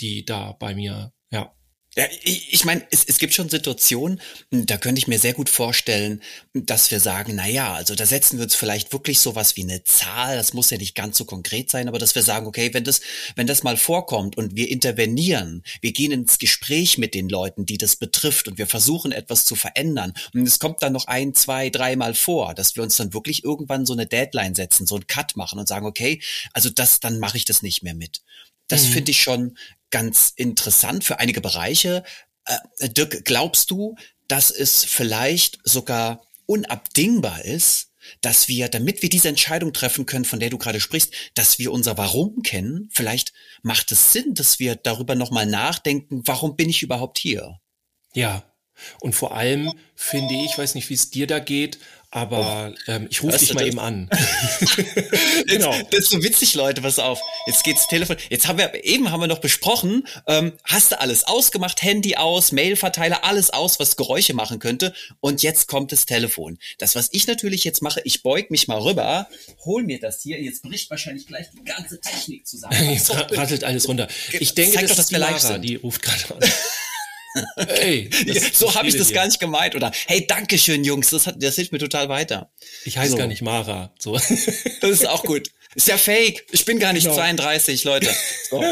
die 0.00 0.24
da 0.24 0.52
bei 0.52 0.74
mir, 0.74 1.14
ja. 1.30 1.54
Ja, 1.94 2.06
ich, 2.22 2.54
ich 2.54 2.64
meine, 2.64 2.86
es, 2.90 3.04
es 3.04 3.18
gibt 3.18 3.34
schon 3.34 3.50
Situationen, 3.50 4.18
da 4.50 4.78
könnte 4.78 4.98
ich 4.98 5.08
mir 5.08 5.18
sehr 5.18 5.34
gut 5.34 5.50
vorstellen, 5.50 6.22
dass 6.54 6.90
wir 6.90 7.00
sagen, 7.00 7.34
na 7.34 7.46
ja, 7.46 7.74
also 7.74 7.94
da 7.94 8.06
setzen 8.06 8.38
wir 8.38 8.44
uns 8.44 8.54
vielleicht 8.54 8.94
wirklich 8.94 9.20
sowas 9.20 9.56
wie 9.56 9.62
eine 9.64 9.84
Zahl, 9.84 10.36
das 10.36 10.54
muss 10.54 10.70
ja 10.70 10.78
nicht 10.78 10.94
ganz 10.94 11.18
so 11.18 11.26
konkret 11.26 11.70
sein, 11.70 11.88
aber 11.88 11.98
dass 11.98 12.14
wir 12.14 12.22
sagen, 12.22 12.46
okay, 12.46 12.72
wenn 12.72 12.84
das, 12.84 13.02
wenn 13.36 13.46
das 13.46 13.62
mal 13.62 13.76
vorkommt 13.76 14.38
und 14.38 14.56
wir 14.56 14.70
intervenieren, 14.70 15.62
wir 15.82 15.92
gehen 15.92 16.12
ins 16.12 16.38
Gespräch 16.38 16.96
mit 16.96 17.12
den 17.12 17.28
Leuten, 17.28 17.66
die 17.66 17.76
das 17.76 17.96
betrifft 17.96 18.48
und 18.48 18.56
wir 18.56 18.66
versuchen 18.66 19.12
etwas 19.12 19.44
zu 19.44 19.54
verändern 19.54 20.14
und 20.32 20.46
es 20.46 20.58
kommt 20.58 20.82
dann 20.82 20.94
noch 20.94 21.08
ein, 21.08 21.34
zwei, 21.34 21.68
dreimal 21.68 22.14
vor, 22.14 22.54
dass 22.54 22.74
wir 22.74 22.82
uns 22.82 22.96
dann 22.96 23.12
wirklich 23.12 23.44
irgendwann 23.44 23.84
so 23.84 23.92
eine 23.92 24.06
Deadline 24.06 24.54
setzen, 24.54 24.86
so 24.86 24.94
einen 24.94 25.06
Cut 25.08 25.36
machen 25.36 25.58
und 25.58 25.68
sagen, 25.68 25.84
okay, 25.84 26.22
also 26.54 26.70
das, 26.70 27.00
dann 27.00 27.18
mache 27.18 27.36
ich 27.36 27.44
das 27.44 27.60
nicht 27.60 27.82
mehr 27.82 27.94
mit. 27.94 28.22
Das 28.68 28.84
mhm. 28.84 28.92
finde 28.92 29.10
ich 29.10 29.22
schon 29.22 29.58
ganz 29.92 30.32
interessant 30.34 31.04
für 31.04 31.20
einige 31.20 31.40
Bereiche. 31.40 32.02
Äh, 32.46 32.88
Dirk, 32.88 33.24
glaubst 33.24 33.70
du, 33.70 33.94
dass 34.26 34.50
es 34.50 34.84
vielleicht 34.84 35.60
sogar 35.62 36.22
unabdingbar 36.46 37.44
ist, 37.44 37.92
dass 38.20 38.48
wir, 38.48 38.68
damit 38.68 39.02
wir 39.02 39.08
diese 39.08 39.28
Entscheidung 39.28 39.72
treffen 39.72 40.06
können, 40.06 40.24
von 40.24 40.40
der 40.40 40.50
du 40.50 40.58
gerade 40.58 40.80
sprichst, 40.80 41.12
dass 41.34 41.60
wir 41.60 41.70
unser 41.70 41.96
Warum 41.96 42.42
kennen? 42.42 42.88
Vielleicht 42.90 43.32
macht 43.62 43.92
es 43.92 44.12
Sinn, 44.12 44.34
dass 44.34 44.58
wir 44.58 44.74
darüber 44.74 45.14
nochmal 45.14 45.46
nachdenken, 45.46 46.22
warum 46.24 46.56
bin 46.56 46.68
ich 46.68 46.82
überhaupt 46.82 47.18
hier? 47.18 47.60
Ja, 48.12 48.52
und 49.00 49.14
vor 49.14 49.36
allem 49.36 49.72
finde 49.94 50.34
ich, 50.34 50.58
weiß 50.58 50.74
nicht, 50.74 50.90
wie 50.90 50.94
es 50.94 51.10
dir 51.10 51.26
da 51.26 51.38
geht, 51.38 51.78
aber 52.14 52.72
oh. 52.72 52.90
ähm, 52.90 53.06
ich 53.10 53.22
rufe 53.22 53.38
dich 53.38 53.54
mal 53.54 53.60
das? 53.60 53.68
eben 53.68 53.78
an. 53.78 54.10
genau. 55.46 55.74
Das 55.90 56.00
ist 56.00 56.10
so 56.10 56.22
witzig, 56.22 56.54
Leute, 56.54 56.82
pass 56.82 56.98
auf. 56.98 57.18
Jetzt 57.46 57.64
geht's 57.64 57.86
Telefon. 57.88 58.16
Jetzt 58.28 58.46
haben 58.46 58.58
wir, 58.58 58.84
eben 58.84 59.10
haben 59.10 59.20
wir 59.20 59.26
noch 59.26 59.38
besprochen, 59.38 60.06
ähm, 60.26 60.52
hast 60.62 60.92
du 60.92 61.00
alles 61.00 61.24
ausgemacht, 61.24 61.82
Handy 61.82 62.16
aus, 62.16 62.52
Mailverteiler, 62.52 63.24
alles 63.24 63.48
aus, 63.48 63.80
was 63.80 63.96
Geräusche 63.96 64.34
machen 64.34 64.58
könnte. 64.58 64.92
Und 65.20 65.42
jetzt 65.42 65.68
kommt 65.68 65.90
das 65.90 66.04
Telefon. 66.04 66.58
Das, 66.76 66.94
was 66.94 67.08
ich 67.12 67.26
natürlich 67.26 67.64
jetzt 67.64 67.80
mache, 67.80 68.02
ich 68.04 68.22
beug 68.22 68.50
mich 68.50 68.68
mal 68.68 68.78
rüber, 68.78 69.26
hol 69.64 69.82
mir 69.82 69.98
das 69.98 70.20
hier. 70.20 70.38
Jetzt 70.38 70.62
bricht 70.62 70.90
wahrscheinlich 70.90 71.26
gleich 71.26 71.46
die 71.50 71.64
ganze 71.64 71.98
Technik 71.98 72.46
zusammen. 72.46 72.90
jetzt 72.90 73.10
rattelt 73.10 73.64
alles 73.64 73.88
runter. 73.88 74.06
Ich 74.38 74.52
denke, 74.52 74.74
Zeig 74.74 74.82
das 74.82 74.90
doch, 74.90 74.96
dass 74.96 75.06
ist 75.06 75.12
wir 75.12 75.18
live 75.18 75.38
sind. 75.38 75.62
Die 75.62 75.76
ruft 75.76 76.02
gerade 76.02 76.34
an. 76.34 76.50
Hey, 77.56 78.10
so 78.52 78.74
habe 78.74 78.88
ich 78.88 78.96
das 78.96 79.08
dir. 79.08 79.14
gar 79.14 79.26
nicht 79.26 79.40
gemeint. 79.40 79.74
Oder 79.74 79.92
hey, 80.06 80.26
Dankeschön, 80.26 80.84
Jungs, 80.84 81.10
das, 81.10 81.26
hat, 81.26 81.42
das 81.42 81.56
hilft 81.56 81.72
mir 81.72 81.78
total 81.78 82.08
weiter. 82.08 82.50
Ich 82.84 82.98
heiße 82.98 83.12
so. 83.12 83.16
gar 83.16 83.26
nicht 83.26 83.42
Mara. 83.42 83.92
So. 83.98 84.14
Das 84.14 84.90
ist 84.90 85.08
auch 85.08 85.24
gut. 85.24 85.50
Ist 85.74 85.88
ja 85.88 85.96
fake. 85.96 86.44
Ich 86.50 86.64
bin 86.64 86.78
gar 86.78 86.92
nicht 86.92 87.04
genau. 87.04 87.16
32, 87.16 87.84
Leute. 87.84 88.10
So. 88.50 88.62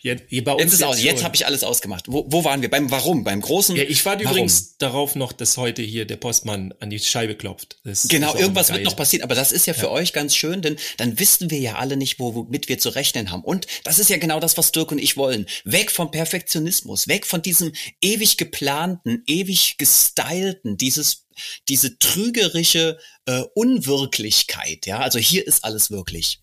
Jetzt, 0.00 0.24
jetzt 0.30 0.72
ist 0.72 0.82
aus. 0.84 1.02
Jetzt 1.02 1.24
habe 1.24 1.34
ich 1.34 1.46
alles 1.46 1.64
ausgemacht. 1.64 2.04
Wo, 2.06 2.24
wo 2.28 2.44
waren 2.44 2.62
wir? 2.62 2.70
Beim 2.70 2.90
Warum? 2.90 3.24
Beim 3.24 3.40
großen. 3.40 3.74
Ja, 3.74 3.82
ich 3.82 4.04
warte 4.04 4.22
übrigens 4.22 4.76
darauf 4.78 5.16
noch, 5.16 5.32
dass 5.32 5.56
heute 5.56 5.82
hier 5.82 6.04
der 6.04 6.16
Postmann 6.16 6.72
an 6.78 6.90
die 6.90 6.98
Scheibe 7.00 7.34
klopft. 7.34 7.78
Das 7.82 8.06
genau, 8.06 8.34
irgendwas 8.36 8.72
wird 8.72 8.84
noch 8.84 8.96
passieren. 8.96 9.24
Aber 9.24 9.34
das 9.34 9.50
ist 9.50 9.66
ja 9.66 9.74
für 9.74 9.86
ja. 9.86 9.90
euch 9.90 10.12
ganz 10.12 10.36
schön, 10.36 10.62
denn 10.62 10.76
dann 10.96 11.18
wissen 11.18 11.50
wir 11.50 11.58
ja 11.58 11.74
alle 11.74 11.96
nicht, 11.96 12.20
womit 12.20 12.68
wir 12.68 12.78
zu 12.78 12.90
rechnen 12.90 13.32
haben. 13.32 13.42
Und 13.42 13.66
das 13.82 13.98
ist 13.98 14.10
ja 14.10 14.18
genau 14.18 14.38
das, 14.38 14.56
was 14.56 14.70
Dirk 14.70 14.92
und 14.92 14.98
ich 14.98 15.16
wollen. 15.16 15.46
Weg 15.64 15.90
vom 15.90 16.10
Perfektionismus, 16.12 17.08
weg 17.08 17.26
von 17.26 17.42
diesem 17.42 17.72
ewig 18.00 18.36
geplanten, 18.36 19.22
ewig 19.26 19.76
gestylten, 19.76 20.76
dieses 20.76 21.26
diese 21.68 21.98
trügerische 21.98 22.98
äh, 23.24 23.42
Unwirklichkeit. 23.54 24.86
Ja, 24.86 24.98
also 24.98 25.18
hier 25.18 25.46
ist 25.46 25.64
alles 25.64 25.90
wirklich. 25.90 26.40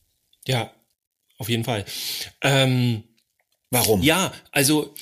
Ja, 0.47 0.73
auf 1.39 1.49
jeden 1.49 1.63
Fall. 1.63 1.85
Ähm, 2.41 3.03
Warum? 3.71 4.03
Ja, 4.03 4.31
also 4.51 4.93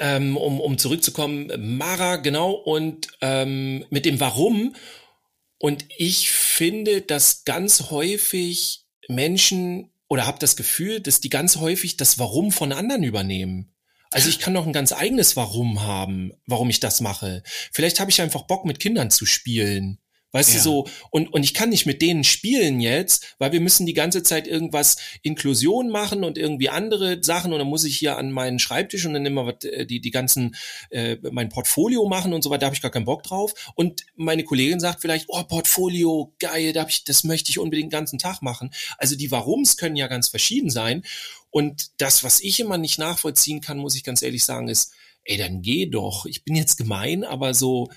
ähm, 0.00 0.36
um, 0.36 0.60
um 0.60 0.78
zurückzukommen, 0.78 1.76
Mara, 1.76 2.16
genau, 2.16 2.52
und 2.52 3.08
ähm, 3.20 3.84
mit 3.90 4.04
dem 4.04 4.20
Warum. 4.20 4.74
Und 5.58 5.84
ich 5.96 6.30
finde, 6.30 7.02
dass 7.02 7.44
ganz 7.44 7.90
häufig 7.90 8.84
Menschen 9.08 9.90
oder 10.08 10.26
habe 10.26 10.38
das 10.38 10.56
Gefühl, 10.56 11.00
dass 11.00 11.20
die 11.20 11.30
ganz 11.30 11.56
häufig 11.56 11.96
das 11.96 12.18
Warum 12.18 12.52
von 12.52 12.72
anderen 12.72 13.04
übernehmen. 13.04 13.74
Also 14.10 14.30
ich 14.30 14.38
kann 14.38 14.54
noch 14.54 14.66
ein 14.66 14.72
ganz 14.72 14.92
eigenes 14.92 15.36
Warum 15.36 15.82
haben, 15.82 16.32
warum 16.46 16.70
ich 16.70 16.80
das 16.80 17.00
mache. 17.00 17.42
Vielleicht 17.72 18.00
habe 18.00 18.10
ich 18.10 18.22
einfach 18.22 18.42
Bock, 18.42 18.64
mit 18.64 18.80
Kindern 18.80 19.10
zu 19.10 19.26
spielen. 19.26 19.98
Weißt 20.32 20.50
ja. 20.50 20.56
du 20.56 20.62
so, 20.62 20.86
und, 21.10 21.32
und 21.32 21.42
ich 21.42 21.54
kann 21.54 21.70
nicht 21.70 21.86
mit 21.86 22.02
denen 22.02 22.22
spielen 22.22 22.80
jetzt, 22.80 23.34
weil 23.38 23.52
wir 23.52 23.60
müssen 23.60 23.86
die 23.86 23.94
ganze 23.94 24.22
Zeit 24.22 24.46
irgendwas 24.46 24.98
Inklusion 25.22 25.88
machen 25.88 26.22
und 26.22 26.36
irgendwie 26.36 26.68
andere 26.68 27.18
Sachen 27.22 27.52
und 27.52 27.58
dann 27.58 27.68
muss 27.68 27.84
ich 27.84 27.96
hier 27.96 28.18
an 28.18 28.30
meinen 28.30 28.58
Schreibtisch 28.58 29.06
und 29.06 29.14
dann 29.14 29.24
immer 29.24 29.46
was, 29.46 29.64
äh, 29.64 29.86
die, 29.86 30.00
die 30.00 30.10
ganzen, 30.10 30.54
äh, 30.90 31.16
mein 31.30 31.48
Portfolio 31.48 32.06
machen 32.06 32.34
und 32.34 32.42
so 32.42 32.50
weiter, 32.50 32.60
da 32.60 32.66
habe 32.66 32.76
ich 32.76 32.82
gar 32.82 32.90
keinen 32.90 33.06
Bock 33.06 33.22
drauf. 33.22 33.72
Und 33.74 34.04
meine 34.16 34.44
Kollegin 34.44 34.80
sagt 34.80 35.00
vielleicht, 35.00 35.26
oh, 35.28 35.42
Portfolio, 35.44 36.34
geil, 36.38 36.74
da 36.74 36.82
hab 36.82 36.90
ich, 36.90 37.04
das 37.04 37.24
möchte 37.24 37.50
ich 37.50 37.58
unbedingt 37.58 37.92
den 37.92 37.98
ganzen 37.98 38.18
Tag 38.18 38.42
machen. 38.42 38.70
Also 38.98 39.16
die 39.16 39.30
Warums 39.30 39.78
können 39.78 39.96
ja 39.96 40.08
ganz 40.08 40.28
verschieden 40.28 40.68
sein. 40.68 41.04
Und 41.50 41.90
das, 41.98 42.22
was 42.22 42.40
ich 42.40 42.60
immer 42.60 42.76
nicht 42.76 42.98
nachvollziehen 42.98 43.62
kann, 43.62 43.78
muss 43.78 43.96
ich 43.96 44.04
ganz 44.04 44.20
ehrlich 44.20 44.44
sagen, 44.44 44.68
ist, 44.68 44.92
ey, 45.24 45.38
dann 45.38 45.62
geh 45.62 45.86
doch. 45.86 46.26
Ich 46.26 46.44
bin 46.44 46.54
jetzt 46.54 46.76
gemein, 46.76 47.24
aber 47.24 47.54
so, 47.54 47.88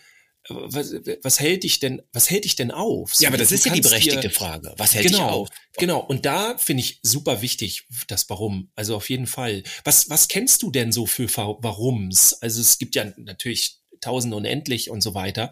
was, 0.56 0.94
was 1.24 1.40
hält 1.40 1.64
dich 1.64 1.80
denn, 1.80 2.02
was 2.14 2.30
hält 2.30 2.46
dich 2.46 2.56
denn 2.56 2.72
auf? 2.72 3.16
So, 3.16 3.24
ja, 3.24 3.30
aber 3.30 3.38
das 3.38 3.52
ist 3.52 3.66
ja 3.66 3.74
die 3.74 3.82
berechtigte 3.82 4.28
dir, 4.28 4.30
Frage. 4.30 4.74
Was 4.78 4.94
hält 4.94 5.08
genau, 5.08 5.18
dich 5.18 5.28
auf? 5.28 5.50
Genau. 5.78 6.00
Und 6.00 6.26
da 6.26 6.58
finde 6.58 6.82
ich 6.82 7.00
super 7.04 7.42
wichtig, 7.42 7.88
das 8.08 8.30
Warum. 8.30 8.72
Also 8.76 8.96
auf 8.96 9.10
jeden 9.10 9.28
Fall. 9.28 9.64
Was, 9.84 10.10
was 10.10 10.28
kennst 10.28 10.64
du 10.64 10.72
denn 10.72 10.92
so 10.92 11.06
für 11.06 11.28
Warums? 11.36 12.34
Also 12.42 12.62
es 12.62 12.78
gibt 12.78 12.96
ja 12.96 13.12
natürlich 13.18 13.82
tausend 14.02 14.34
unendlich 14.34 14.90
und 14.90 15.02
so 15.02 15.14
weiter. 15.14 15.52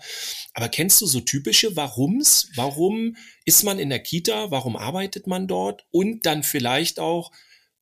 Aber 0.54 0.70
kennst 0.70 1.00
du 1.02 1.06
so 1.06 1.22
typische 1.22 1.76
Warums? 1.76 2.50
Warum 2.56 3.16
ist 3.46 3.64
man 3.64 3.80
in 3.80 3.90
der 3.90 4.00
Kita? 4.00 4.52
Warum 4.52 4.76
arbeitet 4.76 5.28
man 5.28 5.48
dort? 5.48 5.86
Und 5.92 6.26
dann 6.26 6.44
vielleicht 6.44 7.00
auch, 7.00 7.32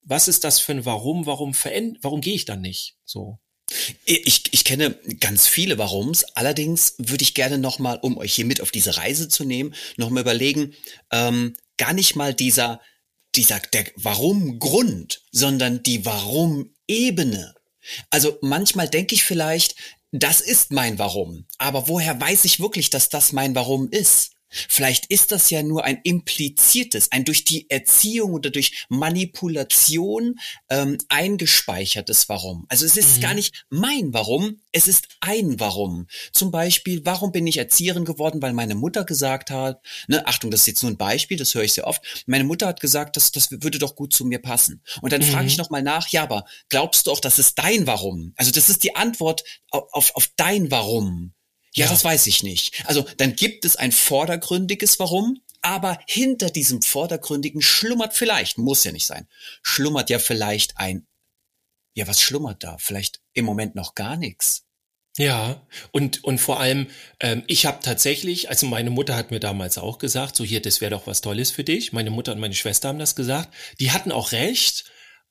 was 0.01 0.27
ist 0.27 0.43
das 0.43 0.59
für 0.59 0.73
ein 0.73 0.85
Warum? 0.85 1.25
Warum 1.25 1.53
verändert, 1.53 2.03
warum 2.03 2.21
gehe 2.21 2.35
ich 2.35 2.45
dann 2.45 2.61
nicht? 2.61 2.97
So. 3.03 3.39
Ich, 4.05 4.43
ich 4.51 4.63
kenne 4.63 4.97
ganz 5.19 5.47
viele 5.47 5.77
Warums. 5.77 6.23
Allerdings 6.35 6.95
würde 6.97 7.23
ich 7.23 7.33
gerne 7.33 7.57
nochmal, 7.57 7.99
um 8.01 8.17
euch 8.17 8.33
hier 8.33 8.45
mit 8.45 8.61
auf 8.61 8.71
diese 8.71 8.97
Reise 8.97 9.27
zu 9.27 9.43
nehmen, 9.43 9.75
nochmal 9.97 10.21
überlegen, 10.21 10.73
ähm, 11.11 11.53
gar 11.77 11.93
nicht 11.93 12.15
mal 12.15 12.33
dieser, 12.33 12.81
dieser, 13.35 13.59
der 13.59 13.85
Warum-Grund, 13.95 15.21
sondern 15.31 15.83
die 15.83 16.05
Warum-Ebene. 16.05 17.55
Also 18.09 18.37
manchmal 18.41 18.89
denke 18.89 19.15
ich 19.15 19.23
vielleicht, 19.23 19.75
das 20.11 20.41
ist 20.41 20.71
mein 20.71 20.97
Warum. 20.97 21.45
Aber 21.57 21.87
woher 21.87 22.19
weiß 22.19 22.45
ich 22.45 22.59
wirklich, 22.59 22.89
dass 22.89 23.09
das 23.09 23.33
mein 23.33 23.55
Warum 23.55 23.89
ist? 23.89 24.31
Vielleicht 24.49 25.07
ist 25.07 25.31
das 25.31 25.49
ja 25.49 25.63
nur 25.63 25.83
ein 25.83 25.99
impliziertes, 26.03 27.11
ein 27.11 27.25
durch 27.25 27.43
die 27.43 27.69
Erziehung 27.69 28.33
oder 28.33 28.49
durch 28.49 28.85
Manipulation 28.89 30.39
ähm, 30.69 30.97
eingespeichertes 31.09 32.29
Warum. 32.29 32.65
Also 32.69 32.85
es 32.85 32.97
ist 32.97 33.17
mhm. 33.17 33.21
gar 33.21 33.33
nicht 33.33 33.65
mein 33.69 34.13
Warum, 34.13 34.61
es 34.71 34.87
ist 34.87 35.07
ein 35.19 35.59
Warum. 35.59 36.07
Zum 36.31 36.51
Beispiel, 36.51 37.05
warum 37.05 37.31
bin 37.31 37.47
ich 37.47 37.57
Erzieherin 37.57 38.05
geworden? 38.05 38.41
Weil 38.41 38.53
meine 38.53 38.75
Mutter 38.75 39.03
gesagt 39.03 39.49
hat, 39.49 39.81
ne, 40.07 40.25
Achtung, 40.27 40.51
das 40.51 40.61
ist 40.61 40.67
jetzt 40.67 40.83
nur 40.83 40.91
ein 40.91 40.97
Beispiel, 40.97 41.37
das 41.37 41.53
höre 41.53 41.63
ich 41.63 41.73
sehr 41.73 41.87
oft. 41.87 42.23
Meine 42.25 42.43
Mutter 42.43 42.67
hat 42.67 42.79
gesagt, 42.79 43.17
das, 43.17 43.31
das 43.31 43.51
würde 43.51 43.79
doch 43.79 43.95
gut 43.95 44.13
zu 44.13 44.25
mir 44.25 44.39
passen. 44.39 44.81
Und 45.01 45.11
dann 45.11 45.21
mhm. 45.21 45.25
frage 45.25 45.47
ich 45.47 45.57
nochmal 45.57 45.83
nach, 45.83 46.07
ja, 46.09 46.23
aber 46.23 46.45
glaubst 46.69 47.07
du 47.07 47.11
auch, 47.11 47.19
das 47.19 47.39
ist 47.39 47.59
dein 47.59 47.87
Warum? 47.87 48.33
Also 48.37 48.51
das 48.51 48.69
ist 48.69 48.83
die 48.83 48.95
Antwort 48.95 49.43
auf, 49.71 49.83
auf, 49.91 50.15
auf 50.15 50.29
dein 50.37 50.71
Warum. 50.71 51.33
Ja, 51.77 51.87
das 51.87 52.03
weiß 52.03 52.27
ich 52.27 52.43
nicht. 52.43 52.83
Also 52.85 53.05
dann 53.17 53.35
gibt 53.35 53.65
es 53.65 53.75
ein 53.75 53.91
vordergründiges 53.91 54.99
Warum, 54.99 55.41
aber 55.61 55.99
hinter 56.07 56.49
diesem 56.49 56.81
vordergründigen 56.81 57.61
schlummert 57.61 58.13
vielleicht, 58.13 58.57
muss 58.57 58.83
ja 58.83 58.91
nicht 58.91 59.05
sein, 59.05 59.27
schlummert 59.61 60.09
ja 60.09 60.19
vielleicht 60.19 60.77
ein, 60.77 61.07
ja, 61.93 62.07
was 62.07 62.21
schlummert 62.21 62.63
da? 62.63 62.77
Vielleicht 62.79 63.21
im 63.33 63.45
Moment 63.45 63.75
noch 63.75 63.95
gar 63.95 64.17
nichts. 64.17 64.63
Ja, 65.17 65.65
und, 65.91 66.23
und 66.23 66.37
vor 66.37 66.59
allem, 66.59 66.87
ähm, 67.19 67.43
ich 67.47 67.65
habe 67.65 67.79
tatsächlich, 67.81 68.49
also 68.49 68.67
meine 68.67 68.91
Mutter 68.91 69.15
hat 69.15 69.31
mir 69.31 69.39
damals 69.39 69.79
auch 69.79 69.97
gesagt, 69.97 70.35
so 70.35 70.43
hier, 70.43 70.61
das 70.61 70.79
wäre 70.79 70.91
doch 70.91 71.07
was 71.07 71.21
Tolles 71.21 71.49
für 71.49 71.63
dich. 71.63 71.91
Meine 71.91 72.11
Mutter 72.11 72.33
und 72.33 72.39
meine 72.39 72.53
Schwester 72.53 72.89
haben 72.89 72.99
das 72.99 73.15
gesagt. 73.15 73.51
Die 73.79 73.91
hatten 73.91 74.11
auch 74.11 74.31
recht, 74.31 74.85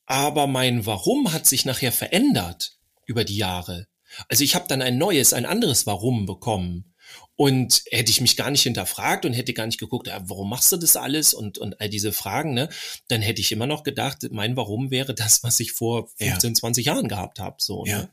aber 0.05 0.49
mein 0.49 0.87
Warum 0.87 1.33
hat 1.33 1.47
sich 1.47 1.65
nachher 1.65 1.93
verändert 1.93 2.79
über 3.07 3.23
die 3.23 3.37
Jahre. 3.37 3.87
Also 4.29 4.45
ich 4.45 4.55
habe 4.55 4.67
dann 4.69 4.83
ein 4.83 4.99
neues, 4.99 5.33
ein 5.33 5.47
anderes 5.47 5.87
Warum 5.87 6.27
bekommen. 6.27 6.93
Und 7.37 7.83
hätte 7.91 8.11
ich 8.11 8.23
mich 8.23 8.37
gar 8.37 8.51
nicht 8.51 8.63
hinterfragt 8.63 9.27
und 9.27 9.35
hätte 9.35 9.53
gar 9.53 9.67
nicht 9.67 9.79
geguckt, 9.79 10.07
ja, 10.07 10.19
warum 10.25 10.49
machst 10.49 10.73
du 10.73 10.79
das 10.79 10.97
alles 10.97 11.35
und, 11.35 11.59
und 11.59 11.81
all 11.81 11.91
diese 11.91 12.13
Fragen, 12.13 12.55
ne, 12.55 12.71
dann 13.09 13.21
hätte 13.21 13.43
ich 13.43 13.53
immer 13.53 13.67
noch 13.67 13.83
gedacht, 13.83 14.27
mein 14.31 14.57
Warum 14.57 14.91
wäre 14.91 15.15
das, 15.15 15.43
was 15.43 15.61
ich 15.61 15.73
vor 15.73 16.09
15, 16.17 16.51
ja. 16.51 16.55
20 16.55 16.87
Jahren 16.87 17.09
gehabt 17.09 17.39
habe. 17.39 17.57
So, 17.59 17.85
ja. 17.85 17.99
Ne? 17.99 18.11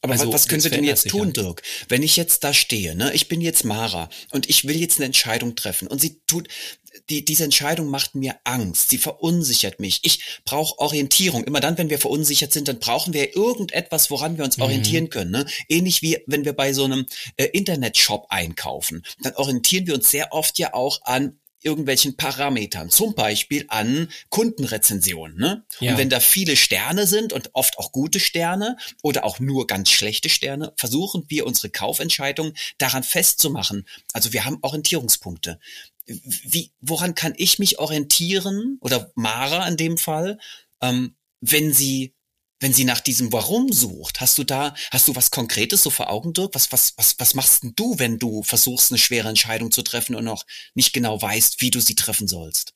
Aber 0.00 0.12
also, 0.12 0.32
was 0.32 0.46
können 0.46 0.62
wir 0.62 0.70
denn 0.70 0.84
jetzt 0.84 1.08
tun, 1.08 1.32
Dirk? 1.32 1.62
Wenn 1.88 2.02
ich 2.02 2.16
jetzt 2.16 2.44
da 2.44 2.54
stehe, 2.54 2.94
ne, 2.94 3.12
ich 3.14 3.28
bin 3.28 3.40
jetzt 3.40 3.64
Mara 3.64 4.08
und 4.30 4.48
ich 4.48 4.66
will 4.66 4.76
jetzt 4.76 4.98
eine 4.98 5.06
Entscheidung 5.06 5.56
treffen 5.56 5.88
und 5.88 6.00
sie 6.00 6.20
tut, 6.26 6.48
die, 7.08 7.24
diese 7.24 7.44
Entscheidung 7.44 7.88
macht 7.88 8.14
mir 8.14 8.36
Angst, 8.44 8.90
sie 8.90 8.98
verunsichert 8.98 9.80
mich. 9.80 10.00
Ich 10.02 10.40
brauche 10.44 10.78
Orientierung. 10.78 11.44
Immer 11.44 11.60
dann, 11.60 11.78
wenn 11.78 11.90
wir 11.90 11.98
verunsichert 11.98 12.52
sind, 12.52 12.68
dann 12.68 12.78
brauchen 12.78 13.14
wir 13.14 13.36
irgendetwas, 13.36 14.10
woran 14.10 14.36
wir 14.38 14.44
uns 14.44 14.56
mhm. 14.56 14.64
orientieren 14.64 15.10
können. 15.10 15.30
Ne? 15.30 15.46
Ähnlich 15.68 16.02
wie 16.02 16.18
wenn 16.26 16.44
wir 16.44 16.52
bei 16.52 16.72
so 16.72 16.84
einem 16.84 17.06
äh, 17.36 17.44
Internetshop 17.46 18.26
einkaufen. 18.30 19.04
Dann 19.22 19.34
orientieren 19.34 19.86
wir 19.86 19.94
uns 19.94 20.10
sehr 20.10 20.32
oft 20.32 20.58
ja 20.58 20.74
auch 20.74 21.02
an 21.02 21.38
irgendwelchen 21.62 22.16
Parametern, 22.16 22.88
zum 22.90 23.14
Beispiel 23.14 23.64
an 23.68 24.08
Kundenrezensionen. 24.30 25.36
Ne? 25.36 25.64
Ja. 25.80 25.92
Und 25.92 25.98
wenn 25.98 26.10
da 26.10 26.20
viele 26.20 26.56
Sterne 26.56 27.06
sind 27.06 27.32
und 27.32 27.50
oft 27.52 27.78
auch 27.78 27.92
gute 27.92 28.20
Sterne 28.20 28.76
oder 29.02 29.24
auch 29.24 29.40
nur 29.40 29.66
ganz 29.66 29.90
schlechte 29.90 30.28
Sterne, 30.28 30.72
versuchen 30.76 31.24
wir 31.28 31.46
unsere 31.46 31.70
Kaufentscheidung 31.70 32.54
daran 32.78 33.02
festzumachen. 33.02 33.86
Also 34.12 34.32
wir 34.32 34.44
haben 34.44 34.58
Orientierungspunkte. 34.62 35.58
Wie, 36.08 36.72
woran 36.80 37.14
kann 37.14 37.34
ich 37.36 37.58
mich 37.58 37.78
orientieren 37.78 38.78
oder 38.80 39.12
Mara 39.14 39.68
in 39.68 39.76
dem 39.76 39.98
Fall, 39.98 40.38
ähm, 40.80 41.14
wenn 41.40 41.72
sie 41.72 42.14
wenn 42.60 42.72
sie 42.72 42.84
nach 42.84 43.00
diesem 43.00 43.32
Warum 43.32 43.72
sucht, 43.72 44.20
hast 44.20 44.36
du 44.36 44.44
da, 44.44 44.74
hast 44.90 45.06
du 45.06 45.14
was 45.14 45.30
Konkretes 45.30 45.82
so 45.82 45.90
vor 45.90 46.10
Augen, 46.10 46.32
Dirk? 46.32 46.54
Was, 46.54 46.72
was, 46.72 46.94
was, 46.96 47.14
was 47.18 47.34
machst 47.34 47.62
denn 47.62 47.74
du, 47.76 47.98
wenn 47.98 48.18
du 48.18 48.42
versuchst, 48.42 48.90
eine 48.90 48.98
schwere 48.98 49.28
Entscheidung 49.28 49.70
zu 49.70 49.82
treffen 49.82 50.16
und 50.16 50.24
noch 50.24 50.44
nicht 50.74 50.92
genau 50.92 51.20
weißt, 51.22 51.60
wie 51.60 51.70
du 51.70 51.80
sie 51.80 51.94
treffen 51.94 52.26
sollst? 52.26 52.74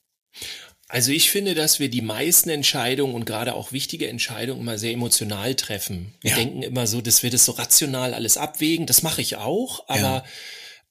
Also 0.87 1.11
ich 1.11 1.31
finde, 1.31 1.55
dass 1.55 1.81
wir 1.81 1.89
die 1.89 2.03
meisten 2.03 2.51
Entscheidungen 2.51 3.15
und 3.15 3.25
gerade 3.25 3.55
auch 3.55 3.73
wichtige 3.73 4.09
Entscheidungen 4.09 4.61
immer 4.61 4.79
sehr 4.79 4.93
emotional 4.93 5.55
treffen. 5.55 6.15
Wir 6.21 6.33
ja. 6.33 6.37
denken 6.37 6.63
immer 6.63 6.87
so, 6.87 7.01
dass 7.01 7.23
wir 7.23 7.31
das 7.31 7.45
so 7.45 7.53
rational 7.53 8.15
alles 8.15 8.37
abwägen. 8.37 8.87
Das 8.87 9.03
mache 9.03 9.23
ich 9.23 9.37
auch, 9.37 9.89
aber 9.89 10.01
ja 10.01 10.25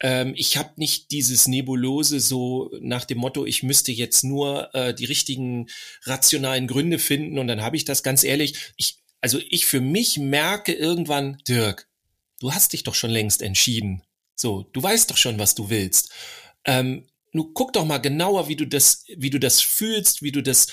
ähm, 0.02 0.34
ich 0.36 0.58
habe 0.58 0.72
nicht 0.78 1.12
dieses 1.12 1.48
Nebulose 1.48 2.20
so 2.20 2.72
nach 2.82 3.06
dem 3.06 3.20
Motto, 3.20 3.46
ich 3.46 3.62
müsste 3.62 3.92
jetzt 3.92 4.24
nur 4.24 4.74
äh, 4.74 4.94
die 4.94 5.06
richtigen 5.06 5.68
rationalen 6.04 6.68
Gründe 6.68 6.98
finden 6.98 7.38
und 7.38 7.48
dann 7.48 7.62
habe 7.62 7.76
ich 7.76 7.86
das 7.86 8.02
ganz 8.02 8.24
ehrlich. 8.24 8.74
Ich, 8.78 8.98
also 9.22 9.40
ich 9.50 9.68
für 9.68 9.80
mich 9.80 10.18
merke 10.18 10.74
irgendwann, 10.74 11.38
Dirk, 11.48 11.88
du 12.40 12.52
hast 12.52 12.74
dich 12.74 12.84
doch 12.84 12.96
schon 12.96 13.12
längst 13.12 13.44
entschieden. 13.44 14.02
So, 14.36 14.64
du 14.74 14.82
weißt 14.82 15.12
doch 15.12 15.18
schon, 15.18 15.38
was 15.38 15.54
du 15.54 15.70
willst. 15.70 16.12
Ähm, 16.66 17.08
nur 17.32 17.54
guck 17.54 17.74
doch 17.74 17.86
mal 17.86 18.00
genauer, 18.00 18.48
wie 18.48 18.56
du 18.56 18.66
das, 18.66 19.06
wie 19.16 19.30
du 19.30 19.40
das 19.40 19.62
fühlst, 19.62 20.24
wie 20.24 20.32
du 20.32 20.42
das 20.42 20.68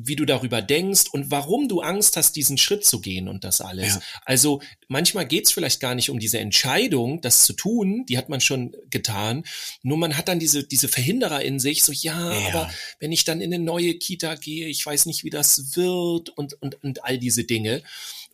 wie 0.00 0.14
du 0.14 0.24
darüber 0.24 0.62
denkst 0.62 1.06
und 1.10 1.32
warum 1.32 1.68
du 1.68 1.80
Angst 1.80 2.16
hast, 2.16 2.36
diesen 2.36 2.56
Schritt 2.56 2.84
zu 2.84 3.00
gehen 3.00 3.26
und 3.26 3.42
das 3.42 3.60
alles. 3.60 3.94
Ja. 3.94 4.00
Also 4.24 4.62
manchmal 4.86 5.26
geht's 5.26 5.50
vielleicht 5.50 5.80
gar 5.80 5.96
nicht 5.96 6.08
um 6.08 6.20
diese 6.20 6.38
Entscheidung, 6.38 7.20
das 7.20 7.44
zu 7.44 7.52
tun, 7.52 8.06
die 8.08 8.16
hat 8.16 8.28
man 8.28 8.40
schon 8.40 8.76
getan. 8.90 9.42
Nur 9.82 9.98
man 9.98 10.16
hat 10.16 10.28
dann 10.28 10.38
diese, 10.38 10.62
diese 10.62 10.86
Verhinderer 10.86 11.42
in 11.42 11.58
sich, 11.58 11.82
so 11.82 11.90
ja, 11.90 12.32
ja. 12.32 12.48
aber 12.48 12.70
wenn 13.00 13.10
ich 13.10 13.24
dann 13.24 13.40
in 13.40 13.52
eine 13.52 13.62
neue 13.62 13.94
Kita 13.94 14.36
gehe, 14.36 14.68
ich 14.68 14.86
weiß 14.86 15.06
nicht, 15.06 15.24
wie 15.24 15.30
das 15.30 15.76
wird 15.76 16.30
und, 16.30 16.54
und, 16.62 16.82
und 16.84 17.04
all 17.04 17.18
diese 17.18 17.42
Dinge. 17.42 17.82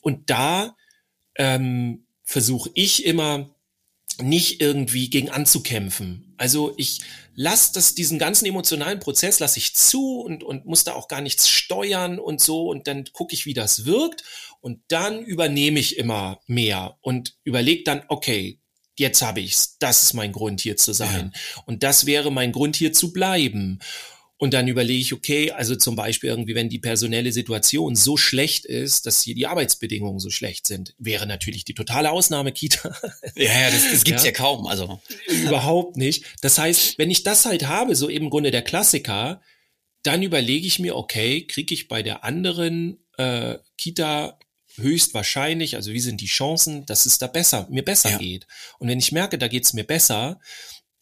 Und 0.02 0.28
da 0.28 0.76
ähm, 1.36 2.04
versuche 2.24 2.70
ich 2.74 3.06
immer 3.06 3.54
nicht 4.20 4.60
irgendwie 4.60 5.08
gegen 5.08 5.30
anzukämpfen. 5.30 6.23
Also 6.44 6.74
ich 6.76 7.00
lasse 7.34 7.72
das, 7.72 7.94
diesen 7.94 8.18
ganzen 8.18 8.44
emotionalen 8.44 9.00
Prozess 9.00 9.40
lasse 9.40 9.58
ich 9.58 9.74
zu 9.74 10.20
und, 10.20 10.44
und 10.44 10.66
muss 10.66 10.84
da 10.84 10.92
auch 10.92 11.08
gar 11.08 11.22
nichts 11.22 11.48
steuern 11.48 12.18
und 12.18 12.38
so 12.38 12.68
und 12.68 12.86
dann 12.86 13.06
gucke 13.14 13.32
ich, 13.32 13.46
wie 13.46 13.54
das 13.54 13.86
wirkt 13.86 14.24
und 14.60 14.82
dann 14.88 15.22
übernehme 15.22 15.80
ich 15.80 15.96
immer 15.96 16.38
mehr 16.46 16.98
und 17.00 17.38
überlege 17.44 17.82
dann, 17.84 18.02
okay, 18.08 18.60
jetzt 18.98 19.22
habe 19.22 19.40
ich's, 19.40 19.78
das 19.78 20.02
ist 20.02 20.12
mein 20.12 20.32
Grund 20.32 20.60
hier 20.60 20.76
zu 20.76 20.92
sein 20.92 21.32
ja. 21.32 21.62
und 21.64 21.82
das 21.82 22.04
wäre 22.04 22.30
mein 22.30 22.52
Grund 22.52 22.76
hier 22.76 22.92
zu 22.92 23.10
bleiben. 23.10 23.78
Und 24.36 24.52
dann 24.52 24.66
überlege 24.66 25.00
ich, 25.00 25.12
okay, 25.12 25.52
also 25.52 25.76
zum 25.76 25.94
Beispiel 25.94 26.28
irgendwie, 26.28 26.56
wenn 26.56 26.68
die 26.68 26.80
personelle 26.80 27.32
Situation 27.32 27.94
so 27.94 28.16
schlecht 28.16 28.64
ist, 28.64 29.06
dass 29.06 29.22
hier 29.22 29.34
die 29.34 29.46
Arbeitsbedingungen 29.46 30.18
so 30.18 30.28
schlecht 30.28 30.66
sind, 30.66 30.94
wäre 30.98 31.26
natürlich 31.26 31.64
die 31.64 31.74
totale 31.74 32.10
Ausnahme 32.10 32.52
Kita. 32.52 32.94
Ja, 33.36 33.60
ja 33.60 33.70
das, 33.70 33.90
das 33.90 34.04
gibt's 34.04 34.24
ja. 34.24 34.30
ja 34.30 34.36
kaum, 34.36 34.66
also. 34.66 35.00
Überhaupt 35.28 35.96
nicht. 35.96 36.24
Das 36.40 36.58
heißt, 36.58 36.98
wenn 36.98 37.10
ich 37.10 37.22
das 37.22 37.46
halt 37.46 37.66
habe, 37.68 37.94
so 37.94 38.08
im 38.08 38.28
Grunde 38.28 38.50
der 38.50 38.62
Klassiker, 38.62 39.40
dann 40.02 40.22
überlege 40.22 40.66
ich 40.66 40.78
mir, 40.78 40.96
okay, 40.96 41.46
kriege 41.46 41.72
ich 41.72 41.88
bei 41.88 42.02
der 42.02 42.24
anderen 42.24 42.98
äh, 43.16 43.56
Kita 43.78 44.38
höchstwahrscheinlich, 44.76 45.76
also 45.76 45.92
wie 45.92 46.00
sind 46.00 46.20
die 46.20 46.26
Chancen, 46.26 46.84
dass 46.86 47.06
es 47.06 47.18
da 47.18 47.26
besser, 47.26 47.66
mir 47.70 47.84
besser 47.84 48.10
ja. 48.10 48.18
geht. 48.18 48.46
Und 48.78 48.88
wenn 48.88 48.98
ich 48.98 49.12
merke, 49.12 49.38
da 49.38 49.48
geht's 49.48 49.72
mir 49.72 49.84
besser, 49.84 50.40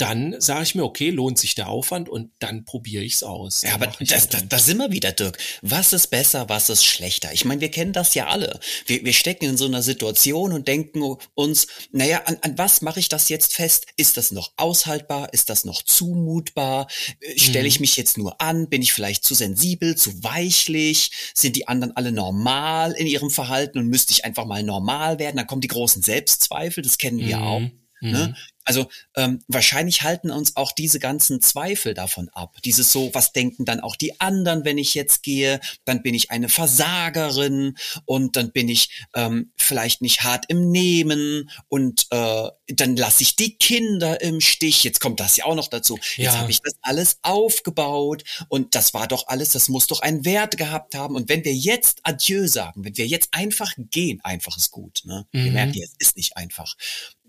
dann 0.03 0.35
sage 0.41 0.65
ich 0.65 0.75
mir, 0.75 0.83
okay, 0.83 1.11
lohnt 1.11 1.39
sich 1.39 1.55
der 1.55 1.69
Aufwand 1.69 2.09
und 2.09 2.33
dann 2.41 2.65
probiere 2.65 3.05
ich 3.05 3.15
es 3.15 3.23
aus. 3.23 3.63
Ja, 3.63 3.75
aber 3.75 3.87
das, 3.87 4.29
das, 4.29 4.49
das 4.49 4.67
sind 4.67 4.79
wir 4.79 4.91
wieder, 4.91 5.13
Dirk. 5.13 5.39
Was 5.63 5.93
ist 5.93 6.09
besser, 6.09 6.49
was 6.49 6.71
ist 6.71 6.85
schlechter? 6.85 7.33
Ich 7.33 7.45
meine, 7.45 7.61
wir 7.61 7.71
kennen 7.71 7.93
das 7.93 8.15
ja 8.15 8.27
alle. 8.27 8.59
Wir, 8.87 9.05
wir 9.05 9.13
stecken 9.13 9.45
in 9.45 9.57
so 9.57 9.65
einer 9.65 9.81
Situation 9.81 10.53
und 10.53 10.67
denken 10.67 11.17
uns, 11.35 11.69
naja, 11.93 12.23
an, 12.25 12.37
an 12.43 12.59
was 12.59 12.83
mache 12.83 12.99
ich 12.99 13.11
das 13.11 13.29
jetzt 13.29 13.55
fest? 13.55 13.87
Ist 13.97 14.17
das 14.17 14.33
noch 14.33 14.53
aushaltbar? 14.57 15.33
Ist 15.33 15.51
das 15.51 15.65
noch 15.65 15.83
zumutbar? 15.83 16.89
Äh, 17.21 17.39
Stelle 17.39 17.69
ich 17.69 17.79
mhm. 17.79 17.83
mich 17.83 17.97
jetzt 17.97 18.19
nur 18.19 18.41
an? 18.41 18.69
Bin 18.69 18.83
ich 18.83 18.93
vielleicht 18.93 19.23
zu 19.23 19.35
sensibel, 19.35 19.95
zu 19.97 20.25
weichlich? 20.25 21.13
Sind 21.33 21.55
die 21.55 21.69
anderen 21.69 21.97
alle 21.97 22.11
normal 22.11 22.91
in 22.91 23.07
ihrem 23.07 23.31
Verhalten 23.31 23.79
und 23.79 23.87
müsste 23.87 24.11
ich 24.11 24.25
einfach 24.25 24.47
mal 24.47 24.65
normal 24.65 25.21
werden? 25.21 25.37
Dann 25.37 25.47
kommen 25.47 25.61
die 25.61 25.69
großen 25.69 26.03
Selbstzweifel, 26.03 26.83
das 26.83 26.99
kennen 26.99 27.21
wir 27.21 27.37
mhm. 27.37 27.43
auch. 27.45 27.63
Ne? 28.03 28.35
Also 28.65 28.89
ähm, 29.17 29.43
wahrscheinlich 29.49 30.03
halten 30.03 30.31
uns 30.31 30.57
auch 30.57 30.73
diese 30.73 30.99
ganzen 30.99 31.41
Zweifel 31.41 31.95
davon 31.95 32.29
ab. 32.31 32.57
Dieses 32.65 32.93
so, 32.93 33.11
was 33.13 33.33
denken 33.33 33.65
dann 33.65 33.81
auch 33.81 33.97
die 33.97 34.21
anderen, 34.21 34.65
wenn 34.65 34.79
ich 34.79 34.95
jetzt 34.95 35.23
gehe? 35.23 35.61
Dann 35.85 36.03
bin 36.03 36.15
ich 36.15 36.31
eine 36.31 36.49
Versagerin 36.49 37.77
und 38.05 38.37
dann 38.37 38.53
bin 38.53 38.69
ich 38.69 39.05
ähm, 39.15 39.53
vielleicht 39.57 40.03
nicht 40.03 40.23
hart 40.23 40.45
im 40.49 40.71
Nehmen 40.71 41.51
und 41.69 42.07
äh, 42.11 42.49
dann 42.69 42.97
lasse 42.97 43.23
ich 43.23 43.37
die 43.37 43.57
Kinder 43.57 44.21
im 44.21 44.41
Stich. 44.41 44.85
Jetzt 44.85 45.01
kommt 45.01 45.21
das 45.21 45.37
ja 45.37 45.45
auch 45.45 45.55
noch 45.55 45.69
dazu. 45.69 45.99
Jetzt 46.17 46.35
ja. 46.35 46.39
habe 46.39 46.51
ich 46.51 46.61
das 46.61 46.75
alles 46.83 47.19
aufgebaut 47.23 48.25
und 48.49 48.75
das 48.75 48.95
war 48.95 49.09
doch 49.09 49.27
alles, 49.29 49.51
das 49.51 49.69
muss 49.69 49.87
doch 49.87 50.01
einen 50.01 50.25
Wert 50.25 50.57
gehabt 50.57 50.95
haben. 50.95 51.17
Und 51.17 51.29
wenn 51.29 51.45
wir 51.45 51.55
jetzt 51.55 52.01
Adieu 52.05 52.47
sagen, 52.47 52.85
wenn 52.85 52.97
wir 52.97 53.07
jetzt 53.07 53.31
einfach 53.33 53.73
gehen, 53.77 54.21
einfach 54.23 54.57
ist 54.57 54.71
gut. 54.71 55.03
Ne? 55.05 55.27
Mhm. 55.33 55.45
Wir 55.45 55.53
merken, 55.53 55.83
es 55.83 55.95
ist 55.99 56.17
nicht 56.17 56.37
einfach 56.37 56.77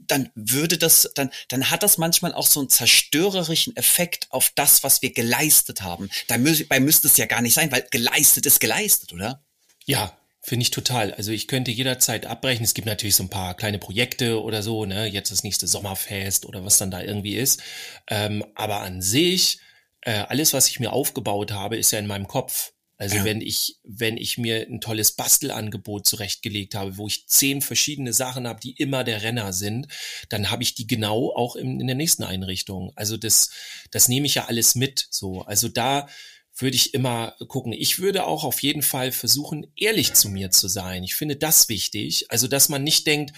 dann 0.07 0.29
würde 0.35 0.77
das, 0.77 1.09
dann, 1.15 1.29
dann 1.49 1.69
hat 1.69 1.83
das 1.83 1.97
manchmal 1.97 2.33
auch 2.33 2.47
so 2.47 2.59
einen 2.59 2.69
zerstörerischen 2.69 3.75
Effekt 3.75 4.27
auf 4.29 4.51
das, 4.55 4.83
was 4.83 5.01
wir 5.01 5.13
geleistet 5.13 5.81
haben. 5.81 6.09
Dabei 6.27 6.79
müsste 6.79 7.07
es 7.07 7.17
ja 7.17 7.25
gar 7.25 7.41
nicht 7.41 7.53
sein, 7.53 7.71
weil 7.71 7.85
geleistet 7.91 8.45
ist 8.45 8.59
geleistet, 8.59 9.13
oder? 9.13 9.43
Ja, 9.85 10.17
Finde 10.45 10.63
ich 10.63 10.71
total. 10.71 11.13
Also 11.13 11.31
ich 11.31 11.47
könnte 11.47 11.71
jederzeit 11.71 12.25
abbrechen. 12.25 12.65
Es 12.65 12.73
gibt 12.73 12.85
natürlich 12.85 13.15
so 13.15 13.23
ein 13.23 13.29
paar 13.29 13.55
kleine 13.55 13.79
Projekte 13.79 14.43
oder 14.43 14.61
so, 14.61 14.83
ne? 14.83 15.05
Jetzt 15.05 15.31
das 15.31 15.45
nächste 15.45 15.67
Sommerfest 15.67 16.45
oder 16.45 16.65
was 16.65 16.77
dann 16.77 16.91
da 16.91 17.01
irgendwie 17.01 17.37
ist. 17.37 17.63
Ähm, 18.07 18.43
aber 18.53 18.81
an 18.81 19.01
sich, 19.01 19.59
äh, 20.01 20.11
alles, 20.27 20.51
was 20.51 20.67
ich 20.67 20.81
mir 20.81 20.91
aufgebaut 20.91 21.53
habe, 21.53 21.77
ist 21.77 21.91
ja 21.91 21.99
in 21.99 22.07
meinem 22.07 22.27
Kopf. 22.27 22.73
Also 22.97 23.17
ja. 23.17 23.25
wenn 23.25 23.41
ich, 23.41 23.79
wenn 23.83 24.17
ich 24.17 24.37
mir 24.37 24.67
ein 24.67 24.79
tolles 24.79 25.11
Bastelangebot 25.11 26.05
zurechtgelegt 26.05 26.75
habe, 26.75 26.97
wo 26.97 27.07
ich 27.07 27.27
zehn 27.27 27.61
verschiedene 27.61 28.13
Sachen 28.13 28.47
habe, 28.47 28.59
die 28.59 28.71
immer 28.71 29.03
der 29.03 29.23
Renner 29.23 29.51
sind, 29.51 29.87
dann 30.29 30.51
habe 30.51 30.63
ich 30.63 30.75
die 30.75 30.87
genau 30.87 31.33
auch 31.35 31.55
in, 31.55 31.79
in 31.79 31.87
der 31.87 31.95
nächsten 31.95 32.23
Einrichtung. 32.23 32.91
Also 32.95 33.17
das, 33.17 33.49
das 33.91 34.07
nehme 34.07 34.27
ich 34.27 34.35
ja 34.35 34.45
alles 34.45 34.75
mit. 34.75 35.07
So, 35.09 35.41
also 35.41 35.67
da 35.67 36.07
würde 36.55 36.75
ich 36.75 36.93
immer 36.93 37.35
gucken. 37.47 37.73
Ich 37.73 37.99
würde 37.99 38.25
auch 38.25 38.43
auf 38.43 38.61
jeden 38.61 38.83
Fall 38.83 39.11
versuchen, 39.11 39.67
ehrlich 39.75 40.13
zu 40.13 40.29
mir 40.29 40.51
zu 40.51 40.67
sein. 40.67 41.03
Ich 41.03 41.15
finde 41.15 41.35
das 41.35 41.67
wichtig. 41.67 42.29
Also, 42.29 42.47
dass 42.47 42.69
man 42.69 42.83
nicht 42.83 43.07
denkt, 43.07 43.33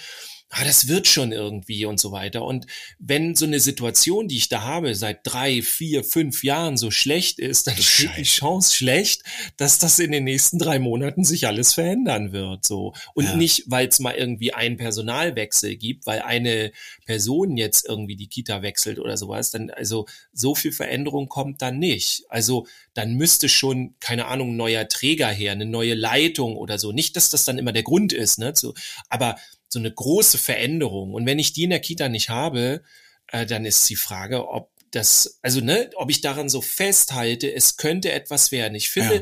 ah, 0.50 0.64
das 0.64 0.88
wird 0.88 1.08
schon 1.08 1.32
irgendwie 1.32 1.86
und 1.86 2.00
so 2.00 2.12
weiter. 2.12 2.44
Und 2.44 2.66
wenn 3.00 3.36
so 3.36 3.46
eine 3.46 3.60
Situation, 3.60 4.28
die 4.28 4.38
ich 4.38 4.48
da 4.48 4.62
habe, 4.62 4.96
seit 4.96 5.20
drei, 5.24 5.62
vier, 5.62 6.04
fünf 6.04 6.44
Jahren 6.44 6.78
so 6.78 6.92
schlecht 6.92 7.40
ist, 7.40 7.68
dann 7.68 7.78
steht 7.78 8.16
die 8.18 8.24
Chance 8.24 8.74
schlecht, 8.76 9.24
dass 9.58 9.80
das 9.80 10.00
in 10.00 10.12
den 10.12 10.24
nächsten 10.24 10.60
drei 10.60 10.80
Monaten 10.80 11.24
sich 11.24 11.48
alles 11.48 11.74
verändern 11.74 12.32
wird. 12.32 12.66
So. 12.66 12.94
Und 13.14 13.26
ja. 13.26 13.36
nicht, 13.36 13.64
weil 13.68 13.88
es 13.88 14.00
mal 14.00 14.16
irgendwie 14.16 14.54
einen 14.54 14.78
Personalwechsel 14.78 15.76
gibt, 15.76 16.06
weil 16.06 16.22
eine 16.22 16.72
Person 17.06 17.58
jetzt 17.58 17.88
irgendwie 17.88 18.16
die 18.16 18.28
Kita 18.28 18.62
wechselt 18.62 19.00
oder 19.00 19.18
sowas. 19.18 19.52
Dann, 19.52 19.72
also 19.72 20.06
so 20.32 20.56
viel 20.56 20.72
Veränderung 20.72 21.28
kommt 21.28 21.62
dann 21.62 21.80
nicht. 21.80 22.24
Also 22.30 22.68
dann 22.94 23.16
müsste 23.16 23.50
schon, 23.50 23.96
keine 24.00 24.28
Ahnung, 24.28 24.52
ein 24.54 24.58
neuer 24.58 24.88
Träger 24.88 25.28
her, 25.28 25.52
eine 25.52 25.66
neue 25.66 25.96
Leitung 25.96 26.56
oder 26.56 26.80
so. 26.80 26.92
Nicht, 26.92 27.16
dass 27.16 27.30
das 27.30 27.44
dann 27.44 27.58
immer 27.58 27.74
der 27.74 27.84
Grund 27.84 28.14
ist, 28.14 28.40
ne? 28.40 28.54
So, 28.56 28.74
aber 29.10 29.36
so 29.76 29.80
eine 29.80 29.92
große 29.92 30.38
Veränderung. 30.38 31.14
Und 31.14 31.26
wenn 31.26 31.38
ich 31.38 31.52
die 31.52 31.66
in 31.66 31.70
der 31.70 31.82
Kita 31.82 32.08
nicht 32.08 32.30
habe, 32.30 32.82
äh, 33.28 33.46
dann 33.46 33.66
ist 33.66 33.90
die 33.90 33.98
Frage, 33.98 34.48
ob 34.48 34.72
das, 34.92 35.40
also 35.42 35.60
ne, 35.60 35.90
ob 35.96 36.10
ich 36.10 36.22
daran 36.22 36.48
so 36.48 36.62
festhalte, 36.62 37.54
es 37.54 37.76
könnte 37.76 38.14
etwas 38.14 38.54
werden. 38.54 38.76
Ich 38.76 38.90
finde, 38.90 39.16
ja. 39.16 39.22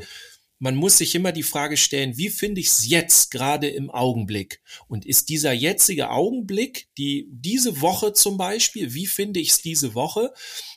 Man 0.63 0.75
muss 0.75 0.97
sich 0.97 1.13
immer 1.13 1.33
die 1.33 1.43
Frage 1.43 1.75
stellen, 1.75 2.15
wie 2.15 2.29
finde 2.29 2.61
ich 2.61 2.67
es 2.67 2.87
jetzt 2.87 3.31
gerade 3.31 3.67
im 3.67 3.89
Augenblick? 3.91 4.61
Und 4.87 5.05
ist 5.05 5.27
dieser 5.27 5.51
jetzige 5.51 6.09
Augenblick, 6.09 6.87
die 6.97 7.27
diese 7.29 7.81
Woche 7.81 8.13
zum 8.13 8.37
Beispiel, 8.37 8.93
wie 8.93 9.05
finde 9.05 9.41
ich 9.41 9.49
es 9.49 9.61
diese 9.61 9.93
Woche? 9.93 10.33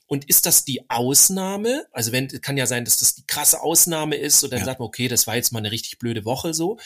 Und 0.09 0.29
ist 0.29 0.45
das 0.45 0.65
die 0.65 0.91
Ausnahme? 0.91 1.87
Also 1.93 2.11
wenn, 2.11 2.27
kann 2.27 2.57
ja 2.57 2.67
sein, 2.67 2.85
dass 2.85 2.97
das 2.97 3.15
die 3.15 3.29
krasse 3.29 3.63
Ausnahme 3.63 4.17
ist 4.17 4.43
und 4.43 4.51
dann 4.51 4.59
ja. 4.59 4.65
sagt 4.65 4.81
man, 4.81 4.89
okay, 4.89 5.07
das 5.07 5.29
war 5.29 5.37
jetzt 5.37 5.53
mal 5.53 5.61
eine 5.61 5.71
richtig 5.71 6.01
blöde 6.01 6.25
Woche 6.25 6.53
so. 6.53 6.79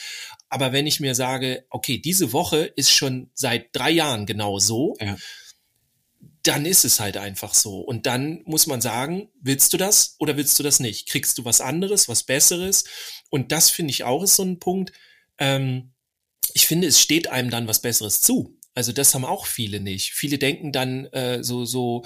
Aber 0.49 0.71
wenn 0.71 0.85
ich 0.85 0.99
mir 0.99 1.15
sage, 1.15 1.65
okay, 1.71 1.97
diese 1.97 2.33
Woche 2.33 2.71
ist 2.75 2.91
schon 2.91 3.31
seit 3.33 3.75
drei 3.75 3.89
Jahren 3.89 4.27
genau 4.27 4.59
so, 4.59 4.95
ja. 5.01 5.17
Dann 6.43 6.65
ist 6.65 6.85
es 6.85 6.99
halt 6.99 7.17
einfach 7.17 7.53
so. 7.53 7.79
Und 7.79 8.05
dann 8.05 8.41
muss 8.45 8.67
man 8.67 8.81
sagen, 8.81 9.29
willst 9.41 9.73
du 9.73 9.77
das 9.77 10.15
oder 10.19 10.37
willst 10.37 10.57
du 10.57 10.63
das 10.63 10.79
nicht? 10.79 11.07
Kriegst 11.07 11.37
du 11.37 11.45
was 11.45 11.61
anderes, 11.61 12.09
was 12.09 12.23
Besseres? 12.23 12.85
Und 13.29 13.51
das 13.51 13.69
finde 13.69 13.91
ich 13.91 14.03
auch 14.03 14.23
ist 14.23 14.35
so 14.35 14.43
ein 14.43 14.59
Punkt. 14.59 14.91
Ähm, 15.37 15.93
ich 16.53 16.67
finde, 16.67 16.87
es 16.87 16.99
steht 16.99 17.27
einem 17.27 17.49
dann 17.49 17.67
was 17.67 17.81
Besseres 17.81 18.21
zu. 18.21 18.57
Also 18.73 18.91
das 18.91 19.13
haben 19.13 19.25
auch 19.25 19.45
viele 19.45 19.79
nicht. 19.79 20.13
Viele 20.13 20.37
denken 20.37 20.71
dann 20.71 21.05
äh, 21.07 21.43
so, 21.43 21.65
so, 21.65 22.03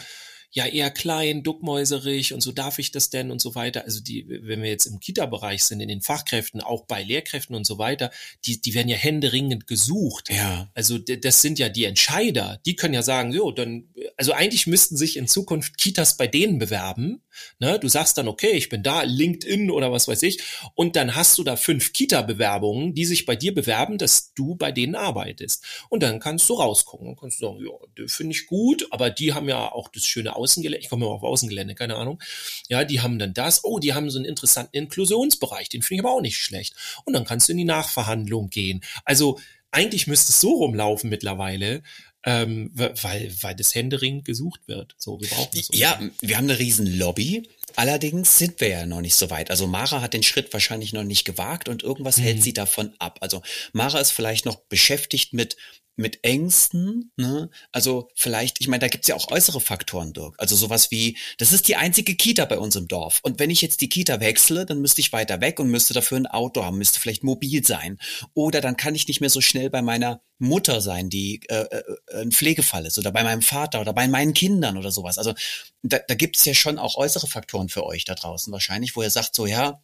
ja 0.55 0.65
eher 0.65 0.89
klein, 0.89 1.43
duckmäuserig 1.43 2.33
und 2.33 2.39
so 2.39 2.53
darf 2.53 2.79
ich 2.79 2.91
das 2.91 3.09
denn 3.09 3.29
und 3.29 3.41
so 3.41 3.55
weiter. 3.55 3.83
Also 3.83 4.01
die, 4.01 4.25
wenn 4.25 4.63
wir 4.63 4.69
jetzt 4.69 4.85
im 4.85 5.01
Kita-Bereich 5.01 5.65
sind, 5.65 5.81
in 5.81 5.89
den 5.89 6.01
Fachkräften, 6.01 6.61
auch 6.61 6.85
bei 6.85 7.03
Lehrkräften 7.03 7.57
und 7.57 7.67
so 7.67 7.77
weiter, 7.77 8.09
die, 8.45 8.61
die 8.61 8.73
werden 8.73 8.87
ja 8.87 8.95
händeringend 8.95 9.67
gesucht. 9.67 10.29
Ja. 10.29 10.69
Also 10.73 10.97
das 10.97 11.41
sind 11.41 11.59
ja 11.59 11.67
die 11.67 11.83
Entscheider. 11.83 12.61
Die 12.65 12.77
können 12.77 12.93
ja 12.93 13.01
sagen, 13.01 13.33
so, 13.33 13.51
dann, 13.51 13.89
also 14.15 14.31
eigentlich 14.31 14.65
müssten 14.65 14.95
sich 14.95 15.17
in 15.17 15.27
Zukunft 15.27 15.77
Kitas 15.77 16.15
bei 16.15 16.25
denen 16.25 16.57
bewerben. 16.57 17.21
Ne? 17.59 17.77
Du 17.77 17.89
sagst 17.89 18.17
dann, 18.17 18.29
okay, 18.29 18.51
ich 18.51 18.69
bin 18.69 18.81
da, 18.81 19.03
LinkedIn 19.03 19.69
oder 19.69 19.91
was 19.91 20.07
weiß 20.07 20.23
ich, 20.23 20.41
und 20.73 20.95
dann 20.95 21.15
hast 21.15 21.37
du 21.37 21.43
da 21.43 21.57
fünf 21.57 21.91
Kita-Bewerbungen, 21.91 22.93
die 22.93 23.03
sich 23.03 23.25
bei 23.25 23.35
dir 23.35 23.53
bewerben, 23.53 23.97
dass 23.97 24.33
du 24.33 24.55
bei 24.55 24.71
denen 24.71 24.95
arbeitest. 24.95 25.65
Und 25.89 26.01
dann 26.01 26.21
kannst 26.21 26.47
du 26.47 26.53
rausgucken 26.53 27.09
und 27.09 27.19
kannst 27.19 27.39
sagen, 27.39 27.59
ja, 27.59 28.05
finde 28.07 28.31
ich 28.31 28.47
gut, 28.47 28.87
aber 28.91 29.09
die 29.09 29.33
haben 29.33 29.49
ja 29.49 29.69
auch 29.69 29.89
das 29.89 30.05
schöne 30.05 30.33
Außengelände, 30.45 30.81
ich 30.81 30.89
komme 30.89 31.05
mal 31.05 31.11
auf 31.11 31.23
Außengelände, 31.23 31.75
keine 31.75 31.95
Ahnung. 31.95 32.21
Ja, 32.69 32.83
die 32.83 33.01
haben 33.01 33.19
dann 33.19 33.33
das, 33.33 33.63
oh, 33.63 33.79
die 33.79 33.93
haben 33.93 34.09
so 34.09 34.19
einen 34.19 34.25
interessanten 34.25 34.77
Inklusionsbereich, 34.77 35.69
den 35.69 35.81
finde 35.81 36.01
ich 36.01 36.05
aber 36.05 36.15
auch 36.15 36.21
nicht 36.21 36.37
schlecht. 36.37 36.75
Und 37.03 37.13
dann 37.13 37.25
kannst 37.25 37.47
du 37.47 37.51
in 37.51 37.57
die 37.57 37.65
Nachverhandlung 37.65 38.49
gehen. 38.49 38.81
Also 39.03 39.39
eigentlich 39.71 40.07
müsste 40.07 40.31
es 40.31 40.39
so 40.39 40.53
rumlaufen 40.53 41.09
mittlerweile, 41.09 41.83
ähm, 42.23 42.71
weil, 42.73 43.31
weil 43.41 43.55
das 43.55 43.75
Händering 43.75 44.23
gesucht 44.23 44.61
wird. 44.67 44.95
So, 44.97 45.19
wir 45.19 45.27
brauchen 45.27 45.59
es. 45.59 45.69
Ja, 45.73 45.99
wir 46.21 46.37
haben 46.37 46.49
eine 46.49 46.57
riesen 46.57 46.97
Lobby. 46.97 47.47
Allerdings 47.75 48.37
sind 48.37 48.61
wir 48.61 48.69
ja 48.69 48.85
noch 48.85 49.01
nicht 49.01 49.15
so 49.15 49.29
weit. 49.29 49.51
Also 49.51 49.67
Mara 49.67 50.01
hat 50.01 50.13
den 50.13 50.23
Schritt 50.23 50.51
wahrscheinlich 50.53 50.93
noch 50.93 51.03
nicht 51.03 51.25
gewagt 51.25 51.67
und 51.67 51.83
irgendwas 51.83 52.17
mhm. 52.17 52.23
hält 52.23 52.43
sie 52.43 52.53
davon 52.53 52.93
ab. 52.99 53.17
Also 53.21 53.41
Mara 53.73 53.99
ist 53.99 54.11
vielleicht 54.11 54.45
noch 54.45 54.55
beschäftigt 54.55 55.33
mit 55.33 55.57
mit 55.95 56.23
Ängsten, 56.23 57.11
ne? 57.15 57.49
Also 57.71 58.09
vielleicht, 58.15 58.59
ich 58.59 58.67
meine, 58.67 58.81
da 58.81 58.87
gibt's 58.87 59.07
ja 59.07 59.15
auch 59.15 59.31
äußere 59.31 59.61
Faktoren, 59.61 60.13
Dirk. 60.13 60.35
Also 60.37 60.55
sowas 60.55 60.91
wie, 60.91 61.17
das 61.37 61.53
ist 61.53 61.67
die 61.67 61.77
einzige 61.77 62.15
Kita 62.15 62.45
bei 62.45 62.57
uns 62.57 62.75
im 62.75 62.87
Dorf. 62.87 63.19
Und 63.23 63.39
wenn 63.39 63.49
ich 63.49 63.61
jetzt 63.61 63.81
die 63.81 63.89
Kita 63.89 64.19
wechsle, 64.19 64.65
dann 64.65 64.81
müsste 64.81 65.01
ich 65.01 65.13
weiter 65.13 65.41
weg 65.41 65.59
und 65.59 65.69
müsste 65.69 65.93
dafür 65.93 66.17
ein 66.17 66.27
Auto 66.27 66.63
haben, 66.63 66.77
müsste 66.77 66.99
vielleicht 66.99 67.23
mobil 67.23 67.65
sein. 67.65 67.97
Oder 68.33 68.61
dann 68.61 68.77
kann 68.77 68.95
ich 68.95 69.07
nicht 69.07 69.21
mehr 69.21 69.29
so 69.29 69.41
schnell 69.41 69.69
bei 69.69 69.81
meiner 69.81 70.21
Mutter 70.37 70.81
sein, 70.81 71.09
die 71.09 71.41
äh, 71.47 71.63
äh, 71.63 71.83
ein 72.13 72.31
Pflegefall 72.31 72.85
ist, 72.85 72.99
oder 72.99 73.11
bei 73.11 73.23
meinem 73.23 73.41
Vater 73.41 73.79
oder 73.79 73.93
bei 73.93 74.07
meinen 74.07 74.33
Kindern 74.33 74.77
oder 74.77 74.91
sowas. 74.91 75.17
Also 75.17 75.33
da, 75.81 75.99
da 75.99 76.15
gibt's 76.15 76.43
ja 76.43 76.53
schon 76.53 76.77
auch 76.77 76.97
äußere 76.97 77.27
Faktoren 77.27 77.69
für 77.69 77.85
euch 77.85 78.03
da 78.03 78.15
draußen 78.15 78.51
wahrscheinlich, 78.51 78.95
wo 78.95 79.01
ihr 79.01 79.09
sagt 79.09 79.35
so, 79.35 79.45
ja, 79.45 79.81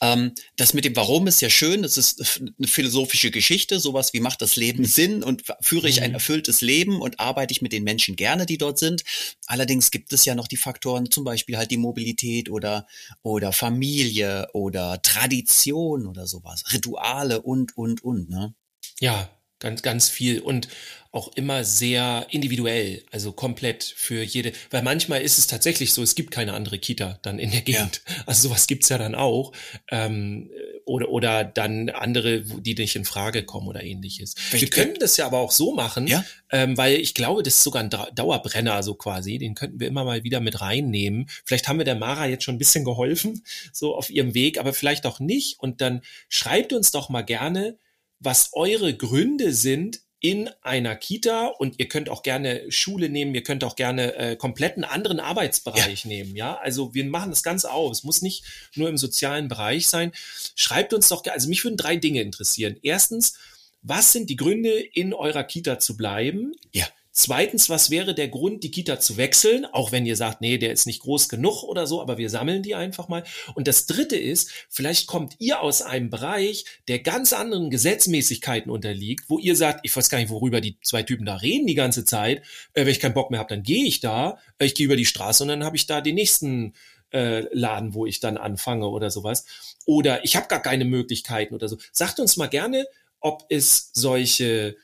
Ähm, 0.00 0.32
das 0.56 0.74
mit 0.74 0.84
dem 0.84 0.96
Warum 0.96 1.26
ist 1.26 1.40
ja 1.40 1.50
schön, 1.50 1.82
das 1.82 1.96
ist 1.96 2.40
eine 2.58 2.68
philosophische 2.68 3.30
Geschichte, 3.30 3.80
sowas 3.80 4.12
wie 4.12 4.20
macht 4.20 4.42
das 4.42 4.56
Leben 4.56 4.84
Sinn 4.84 5.22
und 5.22 5.44
führe 5.60 5.88
ich 5.88 6.02
ein 6.02 6.10
mhm. 6.10 6.14
erfülltes 6.14 6.60
Leben 6.60 7.00
und 7.00 7.20
arbeite 7.20 7.52
ich 7.52 7.62
mit 7.62 7.72
den 7.72 7.84
Menschen 7.84 8.16
gerne, 8.16 8.46
die 8.46 8.58
dort 8.58 8.78
sind. 8.78 9.04
Allerdings 9.46 9.90
gibt 9.90 10.12
es 10.12 10.24
ja 10.24 10.34
noch 10.34 10.48
die 10.48 10.56
Faktoren, 10.56 11.10
zum 11.10 11.24
Beispiel 11.24 11.56
halt 11.56 11.70
die 11.70 11.76
Mobilität 11.76 12.50
oder, 12.50 12.86
oder 13.22 13.52
Familie 13.52 14.48
oder 14.52 15.00
Tradition 15.02 16.06
oder 16.06 16.26
sowas, 16.26 16.64
Rituale 16.72 17.42
und, 17.42 17.76
und, 17.76 18.02
und, 18.04 18.28
ne? 18.28 18.54
Ja, 19.00 19.30
ganz, 19.62 19.82
ganz 19.82 20.08
viel 20.08 20.40
und 20.40 20.68
auch 21.12 21.30
immer 21.36 21.62
sehr 21.62 22.26
individuell, 22.30 23.04
also 23.10 23.32
komplett 23.32 23.84
für 23.84 24.22
jede, 24.22 24.52
weil 24.70 24.82
manchmal 24.82 25.20
ist 25.20 25.36
es 25.36 25.46
tatsächlich 25.46 25.92
so, 25.92 26.02
es 26.02 26.14
gibt 26.14 26.30
keine 26.30 26.54
andere 26.54 26.78
Kita 26.78 27.18
dann 27.20 27.38
in 27.38 27.50
der 27.50 27.60
Gegend. 27.60 28.02
Ja. 28.08 28.14
Also 28.26 28.48
sowas 28.48 28.66
gibt's 28.66 28.88
ja 28.88 28.96
dann 28.96 29.14
auch. 29.14 29.52
Ähm, 29.90 30.50
oder, 30.86 31.10
oder 31.10 31.44
dann 31.44 31.90
andere, 31.90 32.40
die 32.40 32.74
nicht 32.74 32.96
in 32.96 33.04
Frage 33.04 33.44
kommen 33.44 33.68
oder 33.68 33.84
ähnliches. 33.84 34.34
Wir 34.50 34.68
können 34.68 34.94
das 34.98 35.16
ja 35.16 35.26
aber 35.26 35.38
auch 35.38 35.52
so 35.52 35.74
machen, 35.74 36.06
ja? 36.06 36.24
ähm, 36.50 36.76
weil 36.76 36.96
ich 36.96 37.14
glaube, 37.14 37.42
das 37.42 37.56
ist 37.56 37.62
sogar 37.62 37.82
ein 37.82 37.90
Dauerbrenner, 37.90 38.82
so 38.82 38.94
quasi. 38.94 39.38
Den 39.38 39.54
könnten 39.54 39.80
wir 39.80 39.88
immer 39.88 40.04
mal 40.04 40.24
wieder 40.24 40.40
mit 40.40 40.60
reinnehmen. 40.60 41.28
Vielleicht 41.44 41.68
haben 41.68 41.78
wir 41.78 41.84
der 41.84 41.94
Mara 41.94 42.26
jetzt 42.26 42.44
schon 42.44 42.56
ein 42.56 42.58
bisschen 42.58 42.84
geholfen, 42.84 43.44
so 43.72 43.94
auf 43.94 44.10
ihrem 44.10 44.34
Weg, 44.34 44.58
aber 44.58 44.72
vielleicht 44.72 45.06
auch 45.06 45.20
nicht. 45.20 45.58
Und 45.60 45.82
dann 45.82 46.00
schreibt 46.28 46.72
uns 46.72 46.90
doch 46.90 47.10
mal 47.10 47.22
gerne, 47.22 47.76
was 48.22 48.50
eure 48.52 48.94
Gründe 48.96 49.52
sind, 49.52 50.00
in 50.22 50.48
einer 50.62 50.94
Kita 50.94 51.46
und 51.46 51.80
ihr 51.80 51.88
könnt 51.88 52.08
auch 52.08 52.22
gerne 52.22 52.70
Schule 52.70 53.08
nehmen, 53.08 53.34
ihr 53.34 53.42
könnt 53.42 53.64
auch 53.64 53.74
gerne 53.74 54.14
äh, 54.14 54.36
kompletten 54.36 54.84
anderen 54.84 55.18
Arbeitsbereich 55.18 56.04
ja. 56.04 56.08
nehmen, 56.08 56.36
ja. 56.36 56.54
Also 56.58 56.94
wir 56.94 57.04
machen 57.04 57.30
das 57.30 57.42
ganz 57.42 57.64
auf. 57.64 57.90
Es 57.90 58.04
muss 58.04 58.22
nicht 58.22 58.44
nur 58.76 58.88
im 58.88 58.96
sozialen 58.96 59.48
Bereich 59.48 59.88
sein. 59.88 60.12
Schreibt 60.54 60.94
uns 60.94 61.08
doch, 61.08 61.26
also 61.26 61.48
mich 61.48 61.64
würden 61.64 61.76
drei 61.76 61.96
Dinge 61.96 62.22
interessieren. 62.22 62.76
Erstens, 62.82 63.34
was 63.82 64.12
sind 64.12 64.30
die 64.30 64.36
Gründe, 64.36 64.70
in 64.70 65.12
eurer 65.12 65.42
Kita 65.42 65.80
zu 65.80 65.96
bleiben? 65.96 66.52
Ja. 66.72 66.86
Zweitens, 67.14 67.68
was 67.68 67.90
wäre 67.90 68.14
der 68.14 68.28
Grund, 68.28 68.64
die 68.64 68.70
Kita 68.70 68.98
zu 68.98 69.18
wechseln? 69.18 69.66
Auch 69.66 69.92
wenn 69.92 70.06
ihr 70.06 70.16
sagt, 70.16 70.40
nee, 70.40 70.56
der 70.56 70.72
ist 70.72 70.86
nicht 70.86 71.02
groß 71.02 71.28
genug 71.28 71.62
oder 71.62 71.86
so, 71.86 72.00
aber 72.00 72.16
wir 72.16 72.30
sammeln 72.30 72.62
die 72.62 72.74
einfach 72.74 73.08
mal. 73.08 73.22
Und 73.54 73.68
das 73.68 73.84
dritte 73.84 74.16
ist, 74.16 74.50
vielleicht 74.70 75.06
kommt 75.06 75.34
ihr 75.38 75.60
aus 75.60 75.82
einem 75.82 76.08
Bereich, 76.08 76.64
der 76.88 77.00
ganz 77.00 77.34
anderen 77.34 77.68
Gesetzmäßigkeiten 77.68 78.72
unterliegt, 78.72 79.28
wo 79.28 79.38
ihr 79.38 79.56
sagt, 79.56 79.80
ich 79.82 79.94
weiß 79.94 80.08
gar 80.08 80.18
nicht, 80.18 80.30
worüber 80.30 80.62
die 80.62 80.78
zwei 80.80 81.02
Typen 81.02 81.26
da 81.26 81.36
reden 81.36 81.66
die 81.66 81.74
ganze 81.74 82.06
Zeit. 82.06 82.38
Äh, 82.72 82.86
wenn 82.86 82.88
ich 82.88 83.00
keinen 83.00 83.14
Bock 83.14 83.30
mehr 83.30 83.40
habe, 83.40 83.54
dann 83.54 83.62
gehe 83.62 83.84
ich 83.84 84.00
da. 84.00 84.38
Äh, 84.56 84.64
ich 84.64 84.74
gehe 84.74 84.86
über 84.86 84.96
die 84.96 85.04
Straße 85.04 85.42
und 85.44 85.50
dann 85.50 85.64
habe 85.64 85.76
ich 85.76 85.86
da 85.86 86.00
den 86.00 86.14
nächsten 86.14 86.72
äh, 87.12 87.40
Laden, 87.54 87.92
wo 87.92 88.06
ich 88.06 88.20
dann 88.20 88.38
anfange 88.38 88.88
oder 88.88 89.10
sowas. 89.10 89.44
Oder 89.84 90.24
ich 90.24 90.34
habe 90.34 90.48
gar 90.48 90.62
keine 90.62 90.86
Möglichkeiten 90.86 91.54
oder 91.54 91.68
so. 91.68 91.76
Sagt 91.92 92.20
uns 92.20 92.38
mal 92.38 92.46
gerne, 92.46 92.86
ob 93.20 93.44
es 93.50 93.90
solche 93.92 94.76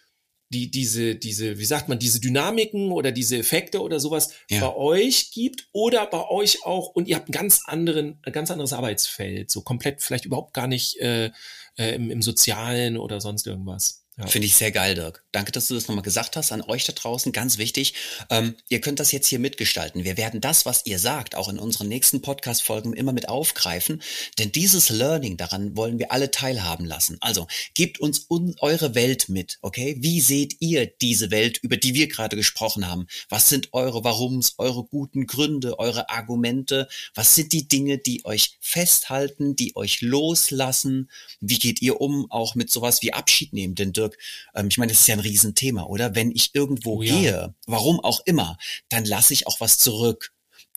die 0.50 0.70
diese 0.70 1.14
diese 1.14 1.58
wie 1.58 1.64
sagt 1.64 1.88
man 1.88 1.98
diese 1.98 2.20
Dynamiken 2.20 2.90
oder 2.90 3.12
diese 3.12 3.36
Effekte 3.36 3.82
oder 3.82 4.00
sowas 4.00 4.32
ja. 4.48 4.60
bei 4.60 4.74
euch 4.74 5.30
gibt 5.30 5.68
oder 5.72 6.06
bei 6.06 6.26
euch 6.28 6.64
auch 6.64 6.88
und 6.88 7.06
ihr 7.06 7.16
habt 7.16 7.28
ein 7.28 7.32
ganz 7.32 7.62
anderen 7.66 8.18
ein 8.22 8.32
ganz 8.32 8.50
anderes 8.50 8.72
Arbeitsfeld 8.72 9.50
so 9.50 9.62
komplett 9.62 10.02
vielleicht 10.02 10.24
überhaupt 10.24 10.54
gar 10.54 10.66
nicht 10.66 10.98
äh, 11.00 11.30
äh, 11.76 11.94
im, 11.94 12.10
im 12.10 12.22
Sozialen 12.22 12.96
oder 12.96 13.20
sonst 13.20 13.46
irgendwas 13.46 14.04
ja. 14.18 14.26
Finde 14.26 14.46
ich 14.46 14.56
sehr 14.56 14.72
geil, 14.72 14.96
Dirk. 14.96 15.24
Danke, 15.30 15.52
dass 15.52 15.68
du 15.68 15.74
das 15.74 15.86
nochmal 15.86 16.02
gesagt 16.02 16.34
hast 16.34 16.50
an 16.50 16.62
euch 16.62 16.84
da 16.84 16.92
draußen. 16.92 17.30
Ganz 17.30 17.56
wichtig. 17.56 17.94
Ähm, 18.30 18.56
ihr 18.68 18.80
könnt 18.80 18.98
das 18.98 19.12
jetzt 19.12 19.28
hier 19.28 19.38
mitgestalten. 19.38 20.02
Wir 20.02 20.16
werden 20.16 20.40
das, 20.40 20.66
was 20.66 20.86
ihr 20.86 20.98
sagt, 20.98 21.36
auch 21.36 21.48
in 21.48 21.58
unseren 21.60 21.86
nächsten 21.86 22.20
Podcast-Folgen 22.20 22.94
immer 22.94 23.12
mit 23.12 23.28
aufgreifen. 23.28 24.02
Denn 24.40 24.50
dieses 24.50 24.88
Learning, 24.88 25.36
daran 25.36 25.76
wollen 25.76 26.00
wir 26.00 26.10
alle 26.10 26.32
teilhaben 26.32 26.84
lassen. 26.84 27.18
Also 27.20 27.46
gebt 27.74 28.00
uns 28.00 28.26
un 28.28 28.56
eure 28.58 28.96
Welt 28.96 29.28
mit, 29.28 29.58
okay? 29.62 29.96
Wie 30.00 30.20
seht 30.20 30.56
ihr 30.58 30.86
diese 30.86 31.30
Welt, 31.30 31.58
über 31.58 31.76
die 31.76 31.94
wir 31.94 32.08
gerade 32.08 32.34
gesprochen 32.34 32.88
haben? 32.88 33.06
Was 33.28 33.48
sind 33.48 33.72
eure 33.72 34.02
Warums, 34.02 34.54
eure 34.58 34.82
guten 34.82 35.26
Gründe, 35.26 35.78
eure 35.78 36.08
Argumente? 36.08 36.88
Was 37.14 37.36
sind 37.36 37.52
die 37.52 37.68
Dinge, 37.68 37.98
die 37.98 38.24
euch 38.24 38.58
festhalten, 38.60 39.54
die 39.54 39.76
euch 39.76 40.00
loslassen? 40.00 41.08
Wie 41.40 41.58
geht 41.58 41.82
ihr 41.82 42.00
um, 42.00 42.30
auch 42.30 42.54
mit 42.56 42.70
sowas 42.70 43.02
wie 43.02 43.12
Abschied 43.12 43.52
nehmen? 43.52 43.76
Denn 43.76 43.92
Dirk, 43.92 44.07
Dirk, 44.08 44.18
ähm, 44.54 44.68
ich 44.68 44.78
meine, 44.78 44.92
das 44.92 45.00
ist 45.00 45.08
ja 45.08 45.14
ein 45.14 45.20
Riesenthema, 45.20 45.84
oder? 45.84 46.14
Wenn 46.14 46.30
ich 46.30 46.54
irgendwo 46.54 46.98
oh, 46.98 47.02
ja. 47.02 47.14
gehe, 47.14 47.54
warum 47.66 48.00
auch 48.00 48.20
immer, 48.24 48.58
dann 48.88 49.04
lasse 49.04 49.32
ich 49.32 49.46
auch 49.46 49.60
was 49.60 49.78
zurück. 49.78 50.32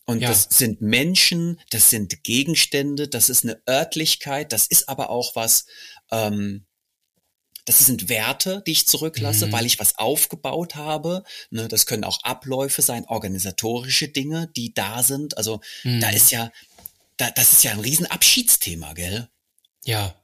Und 0.06 0.22
ja. 0.22 0.30
das 0.30 0.48
sind 0.50 0.82
Menschen, 0.82 1.60
das 1.70 1.90
sind 1.90 2.24
Gegenstände, 2.24 3.08
das 3.08 3.30
ist 3.30 3.44
eine 3.44 3.62
Örtlichkeit, 3.70 4.52
das 4.52 4.68
ist 4.68 4.90
aber 4.90 5.10
auch 5.10 5.36
was, 5.36 5.66
ähm, 6.12 6.66
das 7.66 7.80
sind 7.80 8.10
Werte, 8.10 8.64
die 8.66 8.72
ich 8.72 8.88
zurücklasse, 8.88 9.48
mhm. 9.48 9.52
weil 9.52 9.66
ich 9.68 9.80
was 9.80 9.98
aufgebaut 10.00 10.76
habe. 10.76 11.24
Ne, 11.52 11.68
das 11.68 11.86
können 11.86 12.04
auch 12.04 12.24
Abläufe 12.24 12.82
sein, 12.82 13.06
organisatorische 13.06 14.08
Dinge, 14.08 14.50
die 14.58 14.74
da 14.74 15.04
sind. 15.04 15.38
Also 15.38 15.62
mhm. 15.84 16.02
da 16.02 16.10
ist 16.10 16.32
ja, 16.32 16.52
da, 17.18 17.30
das 17.30 17.54
ist 17.54 17.64
ja 17.64 17.72
ein 17.72 17.80
Riesenabschiedsthema, 17.80 18.94
gell? 18.94 19.30
Ja, 19.86 20.21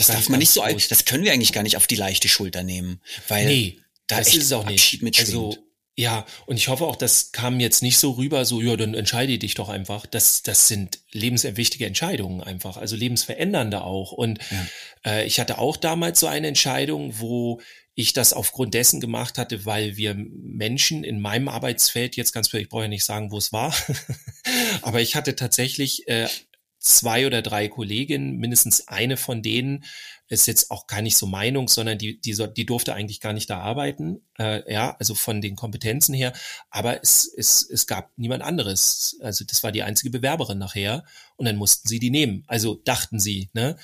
das 0.00 0.16
darf 0.16 0.28
man 0.28 0.38
nicht 0.38 0.50
so, 0.50 0.62
groß. 0.62 0.88
das 0.88 1.04
können 1.04 1.24
wir 1.24 1.32
eigentlich 1.32 1.52
gar 1.52 1.62
nicht 1.62 1.76
auf 1.76 1.86
die 1.86 1.96
leichte 1.96 2.28
Schulter 2.28 2.62
nehmen, 2.62 3.00
weil 3.28 3.46
nee, 3.46 3.80
da 4.06 4.18
das 4.18 4.28
ist 4.28 4.44
es 4.44 4.52
auch 4.52 4.64
nicht. 4.64 5.02
Also 5.18 5.56
ja, 5.96 6.24
und 6.46 6.56
ich 6.56 6.68
hoffe 6.68 6.86
auch, 6.86 6.96
das 6.96 7.32
kam 7.32 7.60
jetzt 7.60 7.82
nicht 7.82 7.98
so 7.98 8.12
rüber, 8.12 8.46
so 8.46 8.62
ja, 8.62 8.74
dann 8.76 8.94
entscheide 8.94 9.36
dich 9.38 9.54
doch 9.54 9.68
einfach. 9.68 10.06
Das, 10.06 10.42
das 10.42 10.66
sind 10.66 11.00
lebenswichtige 11.12 11.84
Entscheidungen 11.84 12.40
einfach, 12.40 12.78
also 12.78 12.96
lebensverändernde 12.96 13.82
auch. 13.84 14.12
Und 14.12 14.38
ja. 14.50 15.12
äh, 15.12 15.26
ich 15.26 15.38
hatte 15.38 15.58
auch 15.58 15.76
damals 15.76 16.18
so 16.20 16.26
eine 16.26 16.46
Entscheidung, 16.46 17.18
wo 17.18 17.60
ich 17.94 18.14
das 18.14 18.32
aufgrund 18.32 18.72
dessen 18.72 19.00
gemacht 19.00 19.36
hatte, 19.36 19.66
weil 19.66 19.98
wir 19.98 20.14
Menschen 20.14 21.04
in 21.04 21.20
meinem 21.20 21.48
Arbeitsfeld 21.48 22.16
jetzt 22.16 22.32
ganz 22.32 22.52
ich 22.54 22.68
brauche 22.70 22.84
ja 22.84 22.88
nicht 22.88 23.04
sagen, 23.04 23.30
wo 23.30 23.36
es 23.36 23.52
war, 23.52 23.74
aber 24.82 25.02
ich 25.02 25.16
hatte 25.16 25.36
tatsächlich 25.36 26.08
äh, 26.08 26.28
zwei 26.80 27.26
oder 27.26 27.42
drei 27.42 27.68
Kolleginnen, 27.68 28.38
mindestens 28.38 28.88
eine 28.88 29.16
von 29.16 29.42
denen 29.42 29.84
ist 30.28 30.46
jetzt 30.46 30.70
auch 30.70 30.86
gar 30.86 31.02
nicht 31.02 31.16
so 31.16 31.26
Meinung, 31.26 31.66
sondern 31.68 31.98
die, 31.98 32.20
die, 32.20 32.36
die 32.56 32.64
durfte 32.64 32.94
eigentlich 32.94 33.20
gar 33.20 33.32
nicht 33.32 33.50
da 33.50 33.58
arbeiten, 33.58 34.22
äh, 34.38 34.72
ja, 34.72 34.96
also 34.98 35.16
von 35.16 35.40
den 35.40 35.56
Kompetenzen 35.56 36.14
her. 36.14 36.32
Aber 36.70 37.02
es, 37.02 37.30
es, 37.36 37.68
es 37.68 37.88
gab 37.88 38.12
niemand 38.16 38.42
anderes. 38.42 39.18
Also 39.22 39.44
das 39.44 39.62
war 39.64 39.72
die 39.72 39.82
einzige 39.82 40.10
Bewerberin 40.10 40.58
nachher 40.58 41.04
und 41.36 41.46
dann 41.46 41.56
mussten 41.56 41.88
sie 41.88 41.98
die 41.98 42.10
nehmen. 42.10 42.44
Also 42.46 42.76
dachten 42.76 43.18
sie, 43.18 43.50
ne? 43.54 43.76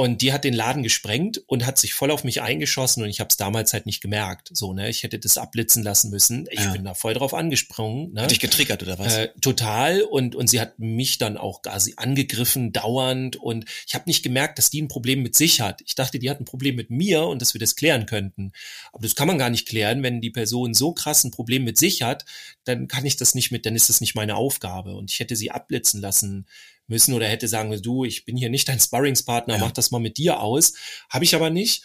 Und 0.00 0.22
die 0.22 0.32
hat 0.32 0.44
den 0.44 0.54
Laden 0.54 0.84
gesprengt 0.84 1.42
und 1.48 1.66
hat 1.66 1.76
sich 1.76 1.92
voll 1.92 2.12
auf 2.12 2.22
mich 2.22 2.40
eingeschossen 2.40 3.02
und 3.02 3.08
ich 3.08 3.18
habe 3.18 3.30
es 3.30 3.36
damals 3.36 3.72
halt 3.72 3.84
nicht 3.84 4.00
gemerkt. 4.00 4.48
So, 4.52 4.72
ne? 4.72 4.88
Ich 4.88 5.02
hätte 5.02 5.18
das 5.18 5.36
abblitzen 5.36 5.82
lassen 5.82 6.10
müssen. 6.10 6.46
Ich 6.52 6.60
ja. 6.60 6.70
bin 6.70 6.84
da 6.84 6.94
voll 6.94 7.14
drauf 7.14 7.34
angesprungen. 7.34 8.12
Ne? 8.12 8.22
Hat 8.22 8.30
dich 8.30 8.38
getriggert 8.38 8.80
oder 8.84 9.00
was? 9.00 9.16
Äh, 9.16 9.30
total. 9.40 10.02
Und, 10.02 10.36
und 10.36 10.48
sie 10.48 10.60
hat 10.60 10.78
mich 10.78 11.18
dann 11.18 11.36
auch 11.36 11.62
quasi 11.62 11.94
angegriffen, 11.96 12.72
dauernd. 12.72 13.34
Und 13.34 13.64
ich 13.88 13.96
habe 13.96 14.04
nicht 14.06 14.22
gemerkt, 14.22 14.58
dass 14.58 14.70
die 14.70 14.80
ein 14.80 14.86
Problem 14.86 15.20
mit 15.20 15.34
sich 15.34 15.60
hat. 15.60 15.82
Ich 15.84 15.96
dachte, 15.96 16.20
die 16.20 16.30
hat 16.30 16.40
ein 16.40 16.44
Problem 16.44 16.76
mit 16.76 16.90
mir 16.90 17.24
und 17.24 17.42
dass 17.42 17.54
wir 17.54 17.58
das 17.58 17.74
klären 17.74 18.06
könnten. 18.06 18.52
Aber 18.92 19.02
das 19.02 19.16
kann 19.16 19.26
man 19.26 19.36
gar 19.36 19.50
nicht 19.50 19.66
klären, 19.66 20.04
wenn 20.04 20.20
die 20.20 20.30
Person 20.30 20.74
so 20.74 20.92
krass 20.92 21.24
ein 21.24 21.32
Problem 21.32 21.64
mit 21.64 21.76
sich 21.76 22.02
hat, 22.02 22.24
dann 22.62 22.86
kann 22.86 23.04
ich 23.04 23.16
das 23.16 23.34
nicht 23.34 23.50
mit, 23.50 23.66
dann 23.66 23.74
ist 23.74 23.88
das 23.88 24.00
nicht 24.00 24.14
meine 24.14 24.36
Aufgabe. 24.36 24.94
Und 24.94 25.10
ich 25.10 25.18
hätte 25.18 25.34
sie 25.34 25.50
abblitzen 25.50 26.00
lassen 26.00 26.46
müssen 26.88 27.14
oder 27.14 27.26
hätte 27.26 27.48
sagen 27.48 27.68
müssen, 27.68 27.82
du, 27.82 28.04
ich 28.04 28.24
bin 28.24 28.36
hier 28.36 28.50
nicht 28.50 28.68
dein 28.68 28.80
Sparringspartner, 28.80 29.54
ja. 29.54 29.60
mach 29.60 29.72
das 29.72 29.90
mal 29.90 30.00
mit 30.00 30.18
dir 30.18 30.40
aus. 30.40 30.74
Habe 31.08 31.24
ich 31.24 31.34
aber 31.34 31.50
nicht. 31.50 31.84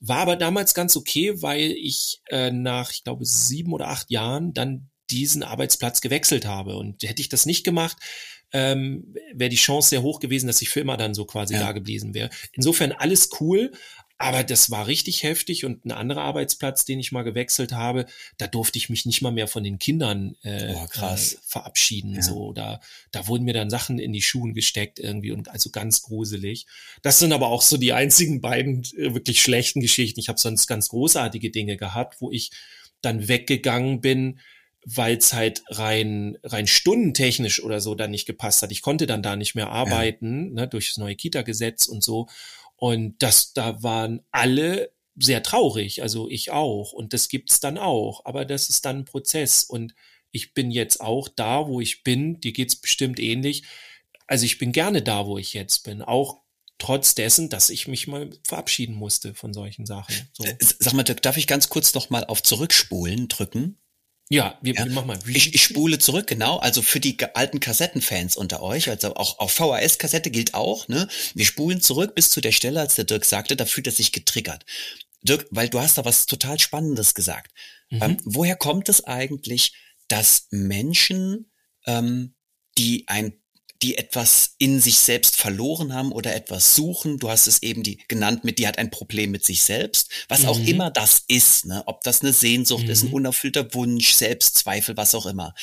War 0.00 0.18
aber 0.18 0.36
damals 0.36 0.74
ganz 0.74 0.96
okay, 0.96 1.42
weil 1.42 1.72
ich 1.72 2.20
äh, 2.28 2.50
nach, 2.50 2.90
ich 2.90 3.04
glaube, 3.04 3.24
sieben 3.24 3.72
oder 3.72 3.88
acht 3.88 4.10
Jahren 4.10 4.52
dann 4.52 4.90
diesen 5.10 5.42
Arbeitsplatz 5.42 6.00
gewechselt 6.00 6.46
habe. 6.46 6.76
Und 6.76 7.02
hätte 7.02 7.22
ich 7.22 7.28
das 7.28 7.46
nicht 7.46 7.64
gemacht, 7.64 7.96
ähm, 8.52 9.14
wäre 9.34 9.50
die 9.50 9.56
Chance 9.56 9.90
sehr 9.90 10.02
hoch 10.02 10.20
gewesen, 10.20 10.46
dass 10.46 10.62
ich 10.62 10.68
für 10.68 10.80
immer 10.80 10.96
dann 10.96 11.14
so 11.14 11.24
quasi 11.24 11.54
ja. 11.54 11.60
da 11.60 11.72
geblieben 11.72 12.14
wäre. 12.14 12.30
Insofern 12.52 12.92
alles 12.92 13.30
cool, 13.40 13.72
aber 14.18 14.44
das 14.44 14.70
war 14.70 14.86
richtig 14.86 15.22
heftig 15.22 15.64
und 15.64 15.84
ein 15.84 15.92
anderer 15.92 16.22
Arbeitsplatz, 16.22 16.86
den 16.86 16.98
ich 16.98 17.12
mal 17.12 17.22
gewechselt 17.22 17.72
habe, 17.72 18.06
da 18.38 18.46
durfte 18.46 18.78
ich 18.78 18.88
mich 18.88 19.04
nicht 19.04 19.20
mal 19.20 19.30
mehr 19.30 19.46
von 19.46 19.62
den 19.62 19.78
Kindern 19.78 20.36
äh, 20.42 20.74
oh, 20.74 20.86
krass. 20.86 21.34
Äh, 21.34 21.38
verabschieden. 21.46 22.14
Ja. 22.14 22.22
So, 22.22 22.52
da, 22.52 22.80
da 23.10 23.28
wurden 23.28 23.44
mir 23.44 23.52
dann 23.52 23.68
Sachen 23.68 23.98
in 23.98 24.14
die 24.14 24.22
Schuhen 24.22 24.54
gesteckt 24.54 24.98
irgendwie 24.98 25.32
und 25.32 25.50
also 25.50 25.70
ganz 25.70 26.00
gruselig. 26.02 26.66
Das 27.02 27.18
sind 27.18 27.32
aber 27.32 27.48
auch 27.48 27.62
so 27.62 27.76
die 27.76 27.92
einzigen 27.92 28.40
beiden 28.40 28.84
äh, 28.96 29.12
wirklich 29.12 29.42
schlechten 29.42 29.80
Geschichten. 29.80 30.18
Ich 30.18 30.28
habe 30.28 30.38
sonst 30.38 30.66
ganz 30.66 30.88
großartige 30.88 31.50
Dinge 31.50 31.76
gehabt, 31.76 32.20
wo 32.20 32.30
ich 32.30 32.52
dann 33.02 33.28
weggegangen 33.28 34.00
bin, 34.00 34.40
weil 34.86 35.16
es 35.16 35.34
halt 35.34 35.62
rein, 35.68 36.38
rein 36.42 36.66
stundentechnisch 36.66 37.62
oder 37.62 37.80
so 37.80 37.94
dann 37.94 38.12
nicht 38.12 38.26
gepasst 38.26 38.62
hat. 38.62 38.70
Ich 38.70 38.82
konnte 38.82 39.06
dann 39.06 39.22
da 39.22 39.36
nicht 39.36 39.56
mehr 39.56 39.68
arbeiten, 39.68 40.46
ja. 40.46 40.62
ne, 40.62 40.68
durch 40.68 40.88
das 40.88 40.98
neue 40.98 41.16
Kita-Gesetz 41.16 41.86
und 41.86 42.02
so. 42.02 42.28
Und 42.76 43.22
das, 43.22 43.52
da 43.52 43.82
waren 43.82 44.24
alle 44.30 44.92
sehr 45.18 45.42
traurig, 45.42 46.02
also 46.02 46.28
ich 46.28 46.50
auch. 46.52 46.92
Und 46.92 47.12
das 47.12 47.28
gibt's 47.28 47.60
dann 47.60 47.78
auch. 47.78 48.24
Aber 48.24 48.44
das 48.44 48.68
ist 48.68 48.84
dann 48.84 48.98
ein 48.98 49.04
Prozess. 49.04 49.64
Und 49.64 49.94
ich 50.30 50.52
bin 50.52 50.70
jetzt 50.70 51.00
auch 51.00 51.28
da, 51.28 51.66
wo 51.68 51.80
ich 51.80 52.02
bin. 52.02 52.40
Dir 52.40 52.52
geht's 52.52 52.76
bestimmt 52.76 53.18
ähnlich. 53.18 53.64
Also 54.26 54.44
ich 54.44 54.58
bin 54.58 54.72
gerne 54.72 55.02
da, 55.02 55.26
wo 55.26 55.38
ich 55.38 55.54
jetzt 55.54 55.84
bin, 55.84 56.02
auch 56.02 56.42
trotz 56.78 57.14
dessen, 57.14 57.48
dass 57.48 57.70
ich 57.70 57.88
mich 57.88 58.06
mal 58.06 58.30
verabschieden 58.46 58.94
musste 58.94 59.34
von 59.34 59.54
solchen 59.54 59.86
Sachen. 59.86 60.14
So. 60.32 60.44
Äh, 60.44 60.56
sag 60.60 60.92
mal, 60.92 61.04
Dirk, 61.04 61.22
darf 61.22 61.36
ich 61.36 61.46
ganz 61.46 61.68
kurz 61.68 61.94
noch 61.94 62.10
mal 62.10 62.24
auf 62.24 62.42
Zurückspulen 62.42 63.28
drücken? 63.28 63.78
Ja, 64.28 64.58
wir, 64.60 64.74
ja. 64.74 64.84
wir 64.84 64.92
machen 64.92 65.06
mal. 65.06 65.18
Ich, 65.28 65.54
ich 65.54 65.62
spule 65.62 65.98
zurück, 65.98 66.26
genau. 66.26 66.58
Also 66.58 66.82
für 66.82 66.98
die 66.98 67.16
alten 67.34 67.60
Kassettenfans 67.60 68.36
unter 68.36 68.60
euch, 68.60 68.88
also 68.88 69.14
auch 69.14 69.38
auf 69.38 69.52
VHS-Kassette 69.52 70.30
gilt 70.30 70.54
auch, 70.54 70.88
ne? 70.88 71.06
Wir 71.34 71.44
spulen 71.44 71.80
zurück 71.80 72.14
bis 72.14 72.30
zu 72.30 72.40
der 72.40 72.52
Stelle, 72.52 72.80
als 72.80 72.96
der 72.96 73.04
Dirk 73.04 73.24
sagte, 73.24 73.54
da 73.54 73.66
fühlt 73.66 73.86
er 73.86 73.92
sich 73.92 74.10
getriggert. 74.10 74.64
Dirk, 75.22 75.46
weil 75.50 75.68
du 75.68 75.80
hast 75.80 75.96
da 75.98 76.04
was 76.04 76.26
total 76.26 76.58
Spannendes 76.58 77.14
gesagt. 77.14 77.52
Mhm. 77.90 78.02
Ähm, 78.02 78.16
woher 78.24 78.56
kommt 78.56 78.88
es 78.88 79.04
eigentlich, 79.04 79.74
dass 80.08 80.48
Menschen, 80.50 81.52
ähm, 81.86 82.34
die 82.78 83.04
ein 83.06 83.40
die 83.82 83.98
etwas 83.98 84.54
in 84.58 84.80
sich 84.80 84.98
selbst 84.98 85.36
verloren 85.36 85.92
haben 85.94 86.12
oder 86.12 86.34
etwas 86.34 86.74
suchen. 86.74 87.18
Du 87.18 87.30
hast 87.30 87.46
es 87.46 87.62
eben 87.62 87.82
die 87.82 87.98
genannt 88.08 88.44
mit, 88.44 88.58
die 88.58 88.66
hat 88.66 88.78
ein 88.78 88.90
Problem 88.90 89.30
mit 89.30 89.44
sich 89.44 89.62
selbst, 89.62 90.10
was 90.28 90.42
mhm. 90.42 90.48
auch 90.48 90.58
immer 90.60 90.90
das 90.90 91.24
ist, 91.28 91.66
ne? 91.66 91.82
ob 91.86 92.02
das 92.04 92.22
eine 92.22 92.32
Sehnsucht 92.32 92.84
mhm. 92.84 92.90
ist, 92.90 93.02
ein 93.02 93.08
mhm. 93.08 93.14
unerfüllter 93.14 93.74
Wunsch, 93.74 94.12
Selbstzweifel, 94.12 94.96
was 94.96 95.14
auch 95.14 95.26
immer. 95.26 95.54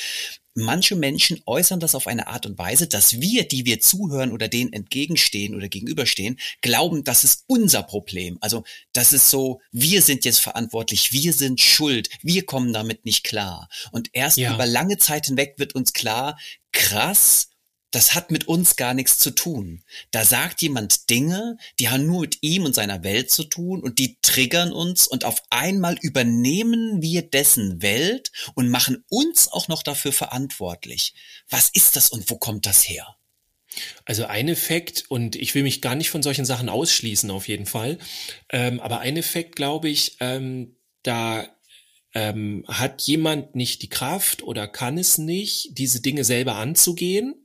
Manche 0.56 0.94
Menschen 0.94 1.40
äußern 1.46 1.80
das 1.80 1.96
auf 1.96 2.06
eine 2.06 2.28
Art 2.28 2.46
und 2.46 2.56
Weise, 2.58 2.86
dass 2.86 3.20
wir, 3.20 3.48
die 3.48 3.64
wir 3.64 3.80
zuhören 3.80 4.30
oder 4.30 4.46
denen 4.46 4.72
entgegenstehen 4.72 5.56
oder 5.56 5.68
gegenüberstehen, 5.68 6.38
glauben, 6.62 7.02
das 7.02 7.24
ist 7.24 7.42
unser 7.48 7.82
Problem. 7.82 8.38
Also 8.40 8.62
das 8.92 9.12
ist 9.12 9.30
so, 9.30 9.60
wir 9.72 10.00
sind 10.00 10.24
jetzt 10.24 10.38
verantwortlich, 10.38 11.12
wir 11.12 11.32
sind 11.32 11.60
schuld, 11.60 12.08
wir 12.22 12.46
kommen 12.46 12.72
damit 12.72 13.04
nicht 13.04 13.24
klar. 13.24 13.68
Und 13.90 14.10
erst 14.12 14.36
ja. 14.36 14.54
über 14.54 14.64
lange 14.64 14.96
Zeit 14.96 15.26
hinweg 15.26 15.54
wird 15.56 15.74
uns 15.74 15.92
klar, 15.92 16.38
krass, 16.70 17.48
das 17.94 18.14
hat 18.14 18.30
mit 18.30 18.48
uns 18.48 18.76
gar 18.76 18.92
nichts 18.92 19.18
zu 19.18 19.30
tun. 19.30 19.84
Da 20.10 20.24
sagt 20.24 20.62
jemand 20.62 21.10
Dinge, 21.10 21.56
die 21.78 21.90
haben 21.90 22.06
nur 22.06 22.22
mit 22.22 22.38
ihm 22.40 22.64
und 22.64 22.74
seiner 22.74 23.04
Welt 23.04 23.30
zu 23.30 23.44
tun 23.44 23.80
und 23.82 23.98
die 23.98 24.18
triggern 24.20 24.72
uns 24.72 25.06
und 25.06 25.24
auf 25.24 25.42
einmal 25.50 25.96
übernehmen 26.00 27.02
wir 27.02 27.22
dessen 27.22 27.82
Welt 27.82 28.32
und 28.54 28.68
machen 28.68 29.04
uns 29.08 29.46
auch 29.48 29.68
noch 29.68 29.82
dafür 29.84 30.12
verantwortlich. 30.12 31.14
Was 31.48 31.70
ist 31.70 31.94
das 31.94 32.10
und 32.10 32.28
wo 32.30 32.36
kommt 32.36 32.66
das 32.66 32.88
her? 32.88 33.16
Also 34.04 34.26
ein 34.26 34.48
Effekt, 34.48 35.04
und 35.08 35.36
ich 35.36 35.54
will 35.54 35.62
mich 35.62 35.80
gar 35.80 35.94
nicht 35.94 36.10
von 36.10 36.22
solchen 36.22 36.44
Sachen 36.44 36.68
ausschließen 36.68 37.30
auf 37.30 37.48
jeden 37.48 37.66
Fall, 37.66 37.98
ähm, 38.50 38.80
aber 38.80 39.00
ein 39.00 39.16
Effekt, 39.16 39.56
glaube 39.56 39.88
ich, 39.88 40.16
ähm, 40.20 40.76
da 41.02 41.48
ähm, 42.14 42.64
hat 42.68 43.02
jemand 43.02 43.56
nicht 43.56 43.82
die 43.82 43.88
Kraft 43.88 44.42
oder 44.42 44.68
kann 44.68 44.98
es 44.98 45.18
nicht, 45.18 45.76
diese 45.76 46.00
Dinge 46.00 46.24
selber 46.24 46.54
anzugehen 46.54 47.44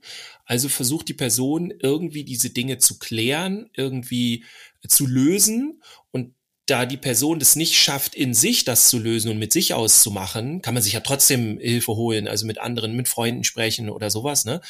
also 0.50 0.68
versucht 0.68 1.06
die 1.06 1.14
Person 1.14 1.72
irgendwie 1.78 2.24
diese 2.24 2.50
Dinge 2.50 2.78
zu 2.78 2.98
klären, 2.98 3.70
irgendwie 3.76 4.44
zu 4.88 5.06
lösen 5.06 5.80
und 6.10 6.34
da 6.66 6.86
die 6.86 6.96
Person 6.96 7.38
das 7.38 7.54
nicht 7.54 7.76
schafft, 7.76 8.16
in 8.16 8.34
sich 8.34 8.64
das 8.64 8.88
zu 8.88 8.98
lösen 8.98 9.30
und 9.30 9.38
mit 9.38 9.52
sich 9.52 9.74
auszumachen, 9.74 10.60
kann 10.60 10.74
man 10.74 10.82
sich 10.82 10.94
ja 10.94 11.00
trotzdem 11.00 11.60
Hilfe 11.60 11.94
holen, 11.94 12.26
also 12.26 12.46
mit 12.46 12.58
anderen, 12.58 12.96
mit 12.96 13.06
Freunden 13.06 13.44
sprechen 13.44 13.88
oder 13.88 14.10
sowas, 14.10 14.44
ne? 14.44 14.60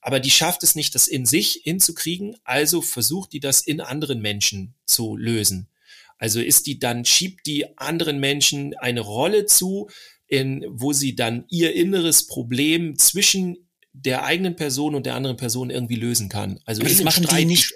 Aber 0.00 0.20
die 0.20 0.30
schafft 0.30 0.62
es 0.62 0.76
nicht, 0.76 0.94
das 0.94 1.08
in 1.08 1.26
sich 1.26 1.62
hinzukriegen, 1.64 2.36
also 2.44 2.80
versucht 2.80 3.32
die 3.32 3.40
das 3.40 3.62
in 3.62 3.80
anderen 3.80 4.20
Menschen 4.20 4.74
zu 4.84 5.16
lösen. 5.16 5.66
Also 6.18 6.40
ist 6.40 6.68
die 6.68 6.78
dann, 6.78 7.04
schiebt 7.04 7.48
die 7.48 7.76
anderen 7.76 8.20
Menschen 8.20 8.76
eine 8.76 9.00
Rolle 9.00 9.46
zu, 9.46 9.90
in, 10.28 10.64
wo 10.68 10.92
sie 10.92 11.16
dann 11.16 11.46
ihr 11.48 11.74
inneres 11.74 12.28
Problem 12.28 12.96
zwischen 12.96 13.65
der 14.04 14.24
eigenen 14.24 14.56
Person 14.56 14.94
und 14.94 15.06
der 15.06 15.14
anderen 15.14 15.38
Person 15.38 15.70
irgendwie 15.70 15.96
lösen 15.96 16.28
kann. 16.28 16.60
Also 16.66 16.82
das 16.82 17.02
machen 17.02 17.26
die 17.26 17.44
nicht, 17.46 17.74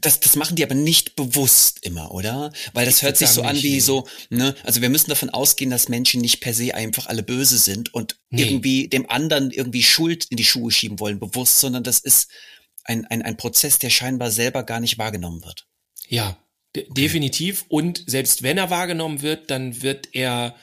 das, 0.00 0.20
das 0.20 0.36
machen 0.36 0.54
die 0.54 0.62
aber 0.62 0.74
nicht 0.74 1.16
bewusst 1.16 1.78
immer, 1.82 2.12
oder? 2.12 2.52
Weil 2.74 2.84
das 2.84 2.98
ich 2.98 3.02
hört 3.02 3.16
sich 3.16 3.28
so 3.28 3.42
an 3.42 3.60
wie 3.62 3.80
so, 3.80 4.06
ne, 4.28 4.54
also 4.64 4.82
wir 4.82 4.90
müssen 4.90 5.08
davon 5.08 5.30
ausgehen, 5.30 5.70
dass 5.70 5.88
Menschen 5.88 6.20
nicht 6.20 6.40
per 6.40 6.52
se 6.52 6.74
einfach 6.74 7.06
alle 7.06 7.22
böse 7.22 7.56
sind 7.56 7.94
und 7.94 8.16
nee. 8.28 8.42
irgendwie 8.42 8.88
dem 8.88 9.08
anderen 9.08 9.50
irgendwie 9.50 9.82
Schuld 9.82 10.26
in 10.26 10.36
die 10.36 10.44
Schuhe 10.44 10.70
schieben 10.70 11.00
wollen, 11.00 11.18
bewusst, 11.18 11.58
sondern 11.60 11.82
das 11.82 12.00
ist 12.00 12.28
ein, 12.84 13.06
ein, 13.06 13.22
ein 13.22 13.38
Prozess, 13.38 13.78
der 13.78 13.90
scheinbar 13.90 14.30
selber 14.30 14.64
gar 14.64 14.80
nicht 14.80 14.98
wahrgenommen 14.98 15.42
wird. 15.42 15.66
Ja, 16.06 16.36
okay. 16.76 16.86
definitiv. 16.90 17.64
Und 17.68 18.04
selbst 18.06 18.42
wenn 18.42 18.58
er 18.58 18.68
wahrgenommen 18.68 19.22
wird, 19.22 19.50
dann 19.50 19.82
wird 19.82 20.10
er 20.12 20.54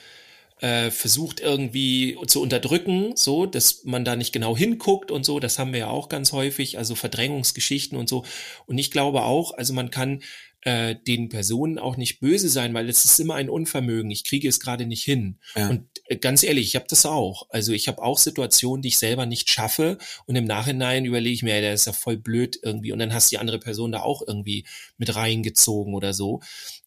äh, 0.60 0.90
versucht 0.90 1.40
irgendwie 1.40 2.18
zu 2.26 2.40
unterdrücken, 2.42 3.12
so, 3.16 3.46
dass 3.46 3.84
man 3.84 4.04
da 4.04 4.16
nicht 4.16 4.32
genau 4.32 4.56
hinguckt 4.56 5.10
und 5.10 5.24
so. 5.24 5.40
Das 5.40 5.58
haben 5.58 5.72
wir 5.72 5.80
ja 5.80 5.90
auch 5.90 6.08
ganz 6.08 6.32
häufig, 6.32 6.78
also 6.78 6.94
Verdrängungsgeschichten 6.94 7.98
und 7.98 8.08
so. 8.08 8.24
Und 8.66 8.78
ich 8.78 8.90
glaube 8.90 9.22
auch, 9.22 9.52
also 9.56 9.72
man 9.72 9.90
kann 9.90 10.22
äh, 10.62 10.94
den 10.94 11.28
Personen 11.30 11.78
auch 11.78 11.96
nicht 11.96 12.20
böse 12.20 12.50
sein, 12.50 12.74
weil 12.74 12.88
es 12.88 13.04
ist 13.04 13.18
immer 13.18 13.34
ein 13.34 13.48
Unvermögen. 13.48 14.10
Ich 14.10 14.24
kriege 14.24 14.48
es 14.48 14.60
gerade 14.60 14.84
nicht 14.84 15.04
hin. 15.04 15.38
Ja. 15.56 15.70
Und 15.70 15.86
äh, 16.04 16.16
ganz 16.16 16.42
ehrlich, 16.42 16.66
ich 16.66 16.76
habe 16.76 16.86
das 16.88 17.06
auch. 17.06 17.46
Also 17.48 17.72
ich 17.72 17.88
habe 17.88 18.02
auch 18.02 18.18
Situationen, 18.18 18.82
die 18.82 18.88
ich 18.88 18.98
selber 18.98 19.24
nicht 19.24 19.48
schaffe 19.48 19.96
und 20.26 20.36
im 20.36 20.44
Nachhinein 20.44 21.06
überlege 21.06 21.34
ich 21.34 21.42
mir, 21.42 21.54
ey, 21.54 21.62
der 21.62 21.74
ist 21.74 21.86
ja 21.86 21.94
voll 21.94 22.18
blöd 22.18 22.58
irgendwie. 22.62 22.92
Und 22.92 22.98
dann 22.98 23.14
hast 23.14 23.30
du 23.30 23.36
die 23.36 23.40
andere 23.40 23.58
Person 23.58 23.92
da 23.92 24.00
auch 24.00 24.22
irgendwie 24.26 24.66
mit 24.98 25.14
reingezogen 25.14 25.94
oder 25.94 26.12
so. 26.12 26.40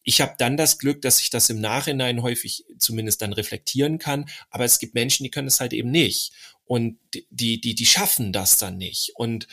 Ich 0.04 0.20
habe 0.20 0.34
dann 0.38 0.56
das 0.56 0.78
Glück, 0.78 1.02
dass 1.02 1.20
ich 1.20 1.30
das 1.30 1.50
im 1.50 1.60
Nachhinein 1.60 2.22
häufig 2.22 2.64
zumindest 2.78 3.22
dann 3.22 3.32
reflektieren 3.32 3.98
kann. 3.98 4.26
Aber 4.50 4.64
es 4.64 4.78
gibt 4.78 4.94
Menschen, 4.94 5.24
die 5.24 5.30
können 5.30 5.48
es 5.48 5.60
halt 5.60 5.72
eben 5.72 5.90
nicht. 5.90 6.32
Und 6.66 6.98
die, 7.30 7.60
die, 7.60 7.74
die 7.74 7.86
schaffen 7.86 8.32
das 8.32 8.58
dann 8.58 8.78
nicht. 8.78 9.12
Und 9.16 9.48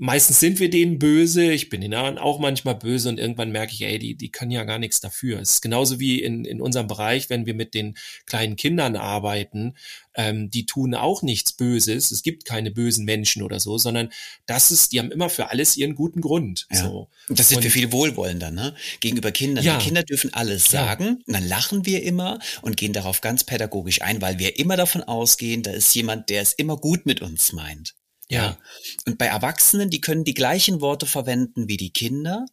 meistens 0.00 0.40
sind 0.40 0.58
wir 0.58 0.70
denen 0.70 0.98
böse. 0.98 1.52
Ich 1.52 1.68
bin 1.68 1.82
ihnen 1.82 2.18
auch 2.18 2.38
manchmal 2.40 2.74
böse 2.74 3.10
und 3.10 3.20
irgendwann 3.20 3.52
merke 3.52 3.74
ich, 3.74 3.82
ey, 3.82 3.98
die, 3.98 4.16
die 4.16 4.30
können 4.30 4.50
ja 4.50 4.64
gar 4.64 4.78
nichts 4.78 5.00
dafür. 5.00 5.38
Es 5.40 5.50
ist 5.50 5.60
genauso 5.60 6.00
wie 6.00 6.22
in, 6.22 6.44
in 6.46 6.60
unserem 6.62 6.86
Bereich, 6.86 7.28
wenn 7.28 7.44
wir 7.44 7.54
mit 7.54 7.74
den 7.74 7.96
kleinen 8.24 8.56
Kindern 8.56 8.96
arbeiten. 8.96 9.74
Ähm, 10.14 10.50
die 10.50 10.64
tun 10.64 10.94
auch 10.94 11.22
nichts 11.22 11.52
Böses. 11.52 12.10
Es 12.10 12.22
gibt 12.22 12.46
keine 12.46 12.70
bösen 12.70 13.04
Menschen 13.04 13.42
oder 13.42 13.60
so, 13.60 13.76
sondern 13.76 14.08
das 14.46 14.70
ist, 14.70 14.92
die 14.92 14.98
haben 14.98 15.12
immer 15.12 15.28
für 15.28 15.50
alles 15.50 15.76
ihren 15.76 15.94
guten 15.94 16.22
Grund. 16.22 16.66
Ja. 16.72 16.82
So. 16.82 17.08
Und 17.28 17.38
das 17.38 17.50
sind 17.50 17.62
wir 17.62 17.70
viel 17.70 17.92
wohlwollender, 17.92 18.50
ne? 18.50 18.74
Gegenüber 19.00 19.30
Kindern. 19.32 19.64
Ja. 19.64 19.76
Die 19.76 19.84
Kinder 19.84 20.02
dürfen 20.02 20.32
alles 20.32 20.64
sagen. 20.64 21.04
Ja. 21.04 21.10
Und 21.10 21.32
dann 21.34 21.46
lachen 21.46 21.84
wir 21.84 22.02
immer 22.02 22.38
und 22.62 22.78
gehen 22.78 22.94
darauf 22.94 23.20
ganz 23.20 23.44
pädagogisch 23.44 24.00
ein, 24.00 24.22
weil 24.22 24.38
wir 24.38 24.58
immer 24.58 24.78
davon 24.78 25.02
ausgehen, 25.02 25.62
da 25.62 25.72
ist 25.72 25.94
jemand, 25.94 26.30
der 26.30 26.40
es 26.40 26.54
immer 26.54 26.78
gut 26.78 27.04
mit 27.04 27.20
uns 27.20 27.52
meint. 27.52 27.94
Ja. 28.30 28.56
Und 29.06 29.18
bei 29.18 29.26
Erwachsenen, 29.26 29.90
die 29.90 30.00
können 30.00 30.24
die 30.24 30.34
gleichen 30.34 30.80
Worte 30.80 31.06
verwenden 31.06 31.68
wie 31.68 31.76
die 31.76 31.92
Kinder. 31.92 32.46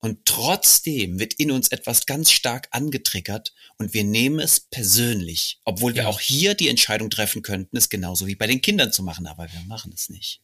Und 0.00 0.24
trotzdem 0.24 1.18
wird 1.20 1.34
in 1.34 1.50
uns 1.50 1.68
etwas 1.68 2.06
ganz 2.06 2.30
stark 2.30 2.68
angetriggert 2.70 3.54
und 3.76 3.92
wir 3.92 4.02
nehmen 4.02 4.40
es 4.40 4.60
persönlich, 4.60 5.60
obwohl 5.64 5.94
wir 5.94 6.08
auch 6.08 6.20
hier 6.20 6.54
die 6.54 6.68
Entscheidung 6.68 7.10
treffen 7.10 7.42
könnten, 7.42 7.76
es 7.76 7.90
genauso 7.90 8.26
wie 8.26 8.34
bei 8.34 8.46
den 8.46 8.62
Kindern 8.62 8.92
zu 8.92 9.02
machen, 9.02 9.26
aber 9.26 9.52
wir 9.52 9.60
machen 9.66 9.92
es 9.94 10.08
nicht. 10.08 10.40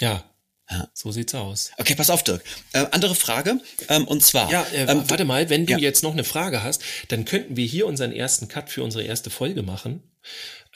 Ja, 0.00 0.24
ja. 0.70 0.88
So 0.92 1.12
sieht's 1.12 1.34
aus. 1.34 1.70
Okay, 1.78 1.94
pass 1.94 2.10
auf, 2.10 2.24
Dirk. 2.24 2.42
Äh, 2.72 2.86
andere 2.90 3.14
Frage. 3.14 3.60
Ähm, 3.88 4.06
und 4.06 4.22
zwar. 4.22 4.50
Ja, 4.50 4.66
äh, 4.72 4.84
ähm, 4.84 5.04
warte 5.08 5.24
mal, 5.24 5.48
wenn 5.48 5.64
du 5.64 5.72
ja. 5.72 5.78
jetzt 5.78 6.02
noch 6.02 6.12
eine 6.12 6.24
Frage 6.24 6.62
hast, 6.62 6.82
dann 7.08 7.24
könnten 7.24 7.56
wir 7.56 7.64
hier 7.64 7.86
unseren 7.86 8.12
ersten 8.12 8.48
Cut 8.48 8.68
für 8.68 8.82
unsere 8.82 9.04
erste 9.04 9.30
Folge 9.30 9.62
machen. 9.62 10.02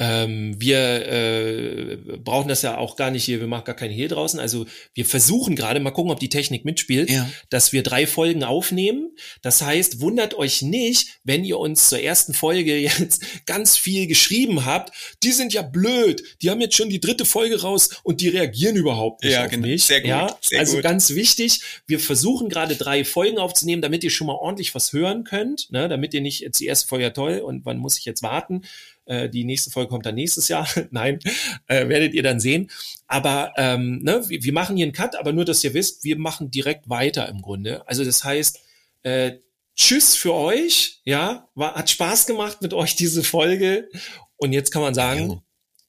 Ähm, 0.04 0.60
wir 0.60 1.06
äh, 1.06 1.96
brauchen 2.18 2.48
das 2.48 2.62
ja 2.62 2.76
auch 2.76 2.96
gar 2.96 3.12
nicht 3.12 3.22
hier, 3.22 3.38
wir 3.38 3.46
machen 3.46 3.66
gar 3.66 3.76
keine 3.76 3.94
hier 3.94 4.08
draußen. 4.08 4.40
Also 4.40 4.66
wir 4.94 5.04
versuchen 5.04 5.54
gerade, 5.54 5.78
mal 5.78 5.92
gucken, 5.92 6.10
ob 6.10 6.18
die 6.18 6.28
Technik 6.28 6.64
mitspielt, 6.64 7.08
ja. 7.08 7.30
dass 7.50 7.72
wir 7.72 7.84
drei 7.84 8.08
Folgen 8.08 8.42
aufnehmen. 8.42 9.14
Das 9.42 9.62
heißt, 9.62 10.00
wundert 10.00 10.34
euch 10.34 10.60
nicht, 10.60 11.20
wenn 11.22 11.44
ihr 11.44 11.56
uns 11.56 11.88
zur 11.88 12.00
ersten 12.00 12.34
Folge 12.34 12.76
jetzt 12.78 13.22
ganz 13.46 13.76
viel 13.76 14.08
geschrieben 14.08 14.64
habt. 14.64 14.92
Die 15.22 15.30
sind 15.30 15.52
ja 15.52 15.62
blöd, 15.62 16.24
die 16.42 16.50
haben 16.50 16.60
jetzt 16.60 16.74
schon 16.74 16.90
die 16.90 17.00
dritte 17.00 17.24
Folge 17.24 17.62
raus 17.62 18.00
und 18.02 18.20
die 18.20 18.28
reagieren 18.28 18.74
überhaupt 18.74 19.22
nicht 19.22 19.34
ja, 19.34 19.44
auf 19.44 19.50
genau. 19.50 19.68
mich. 19.68 19.84
Sehr 19.84 20.00
gut. 20.00 20.10
Ja, 20.10 20.36
Sehr 20.40 20.58
also 20.58 20.74
gut. 20.74 20.82
ganz 20.82 21.10
wichtig, 21.10 21.60
wir 21.86 22.00
versuchen 22.00 22.48
gerade 22.48 22.74
drei 22.74 23.04
Folgen 23.04 23.38
aufzunehmen, 23.38 23.82
damit 23.82 24.02
ihr 24.02 24.10
schon 24.10 24.26
mal 24.26 24.34
ordentlich 24.34 24.74
was 24.74 24.92
hören 24.92 25.22
könnt, 25.22 25.70
ne? 25.70 25.88
damit 25.88 26.12
ihr 26.12 26.22
nicht 26.22 26.40
jetzt 26.40 26.58
die 26.58 26.66
erste 26.66 26.88
Folge 26.88 27.04
ja 27.04 27.10
toll 27.10 27.38
und 27.38 27.64
wann 27.64 27.78
muss 27.78 27.98
ich 27.98 28.04
jetzt 28.04 28.24
warten, 28.24 28.62
äh, 29.06 29.28
die 29.28 29.44
nächste 29.44 29.70
Folge 29.70 29.88
kommt 29.88 30.06
dann 30.06 30.14
nächstes 30.14 30.48
Jahr. 30.48 30.68
Nein, 30.90 31.18
äh, 31.66 31.88
werdet 31.88 32.14
ihr 32.14 32.22
dann 32.22 32.40
sehen. 32.40 32.70
Aber 33.06 33.52
ähm, 33.56 34.02
ne, 34.02 34.28
wir, 34.28 34.42
wir 34.42 34.52
machen 34.52 34.76
hier 34.76 34.86
einen 34.86 34.92
Cut, 34.92 35.16
aber 35.16 35.32
nur, 35.32 35.44
dass 35.44 35.64
ihr 35.64 35.74
wisst, 35.74 36.04
wir 36.04 36.18
machen 36.18 36.50
direkt 36.50 36.88
weiter 36.88 37.28
im 37.28 37.42
Grunde. 37.42 37.86
Also 37.86 38.04
das 38.04 38.24
heißt, 38.24 38.60
äh, 39.02 39.32
tschüss 39.76 40.16
für 40.16 40.34
euch. 40.34 41.00
Ja, 41.04 41.48
war, 41.54 41.74
hat 41.74 41.90
Spaß 41.90 42.26
gemacht 42.26 42.62
mit 42.62 42.74
euch 42.74 42.96
diese 42.96 43.22
Folge. 43.22 43.88
Und 44.36 44.52
jetzt 44.52 44.70
kann 44.70 44.82
man 44.82 44.94
sagen, 44.94 45.30
ja. 45.30 45.42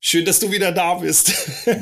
Schön, 0.05 0.25
dass 0.25 0.41
du 0.41 0.51
wieder 0.51 0.73
da 0.73 0.95
bist. 0.95 1.31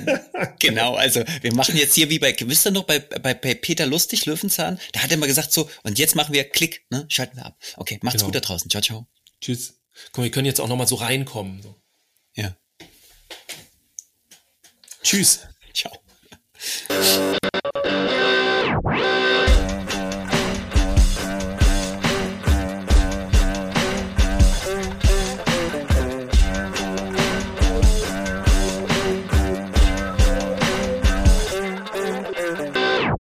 genau, 0.60 0.94
also 0.94 1.24
wir 1.42 1.56
machen 1.56 1.76
jetzt 1.76 1.96
hier 1.96 2.08
wie 2.12 2.20
bei, 2.20 2.36
wisst 2.40 2.68
ihr 2.68 2.72
noch, 2.72 2.84
bei, 2.84 3.00
bei, 3.00 3.34
bei 3.34 3.56
Peter 3.56 3.88
Lustig, 3.88 4.28
Löwenzahn, 4.28 4.80
da 4.94 5.02
hat 5.02 5.10
er 5.10 5.18
mal 5.18 5.26
gesagt 5.26 5.52
so, 5.52 5.68
und 5.82 5.98
jetzt 5.98 6.16
machen 6.16 6.32
wir 6.32 6.44
Klick, 6.44 6.86
ne, 6.92 7.08
schalten 7.10 7.38
wir 7.38 7.48
ab. 7.48 7.58
Okay, 7.78 7.98
macht's 8.04 8.18
genau. 8.18 8.28
gut 8.28 8.36
da 8.36 8.40
draußen. 8.42 8.70
Ciao, 8.70 8.84
ciao. 8.84 9.08
Tschüss. 9.42 9.81
Komm, 10.12 10.24
wir 10.24 10.32
können 10.32 10.46
jetzt 10.46 10.60
auch 10.60 10.68
nochmal 10.68 10.88
so 10.88 10.96
reinkommen. 10.96 11.62
So. 11.62 11.76
Ja. 12.36 12.56
Tschüss. 15.04 15.48
Ciao. 15.74 15.92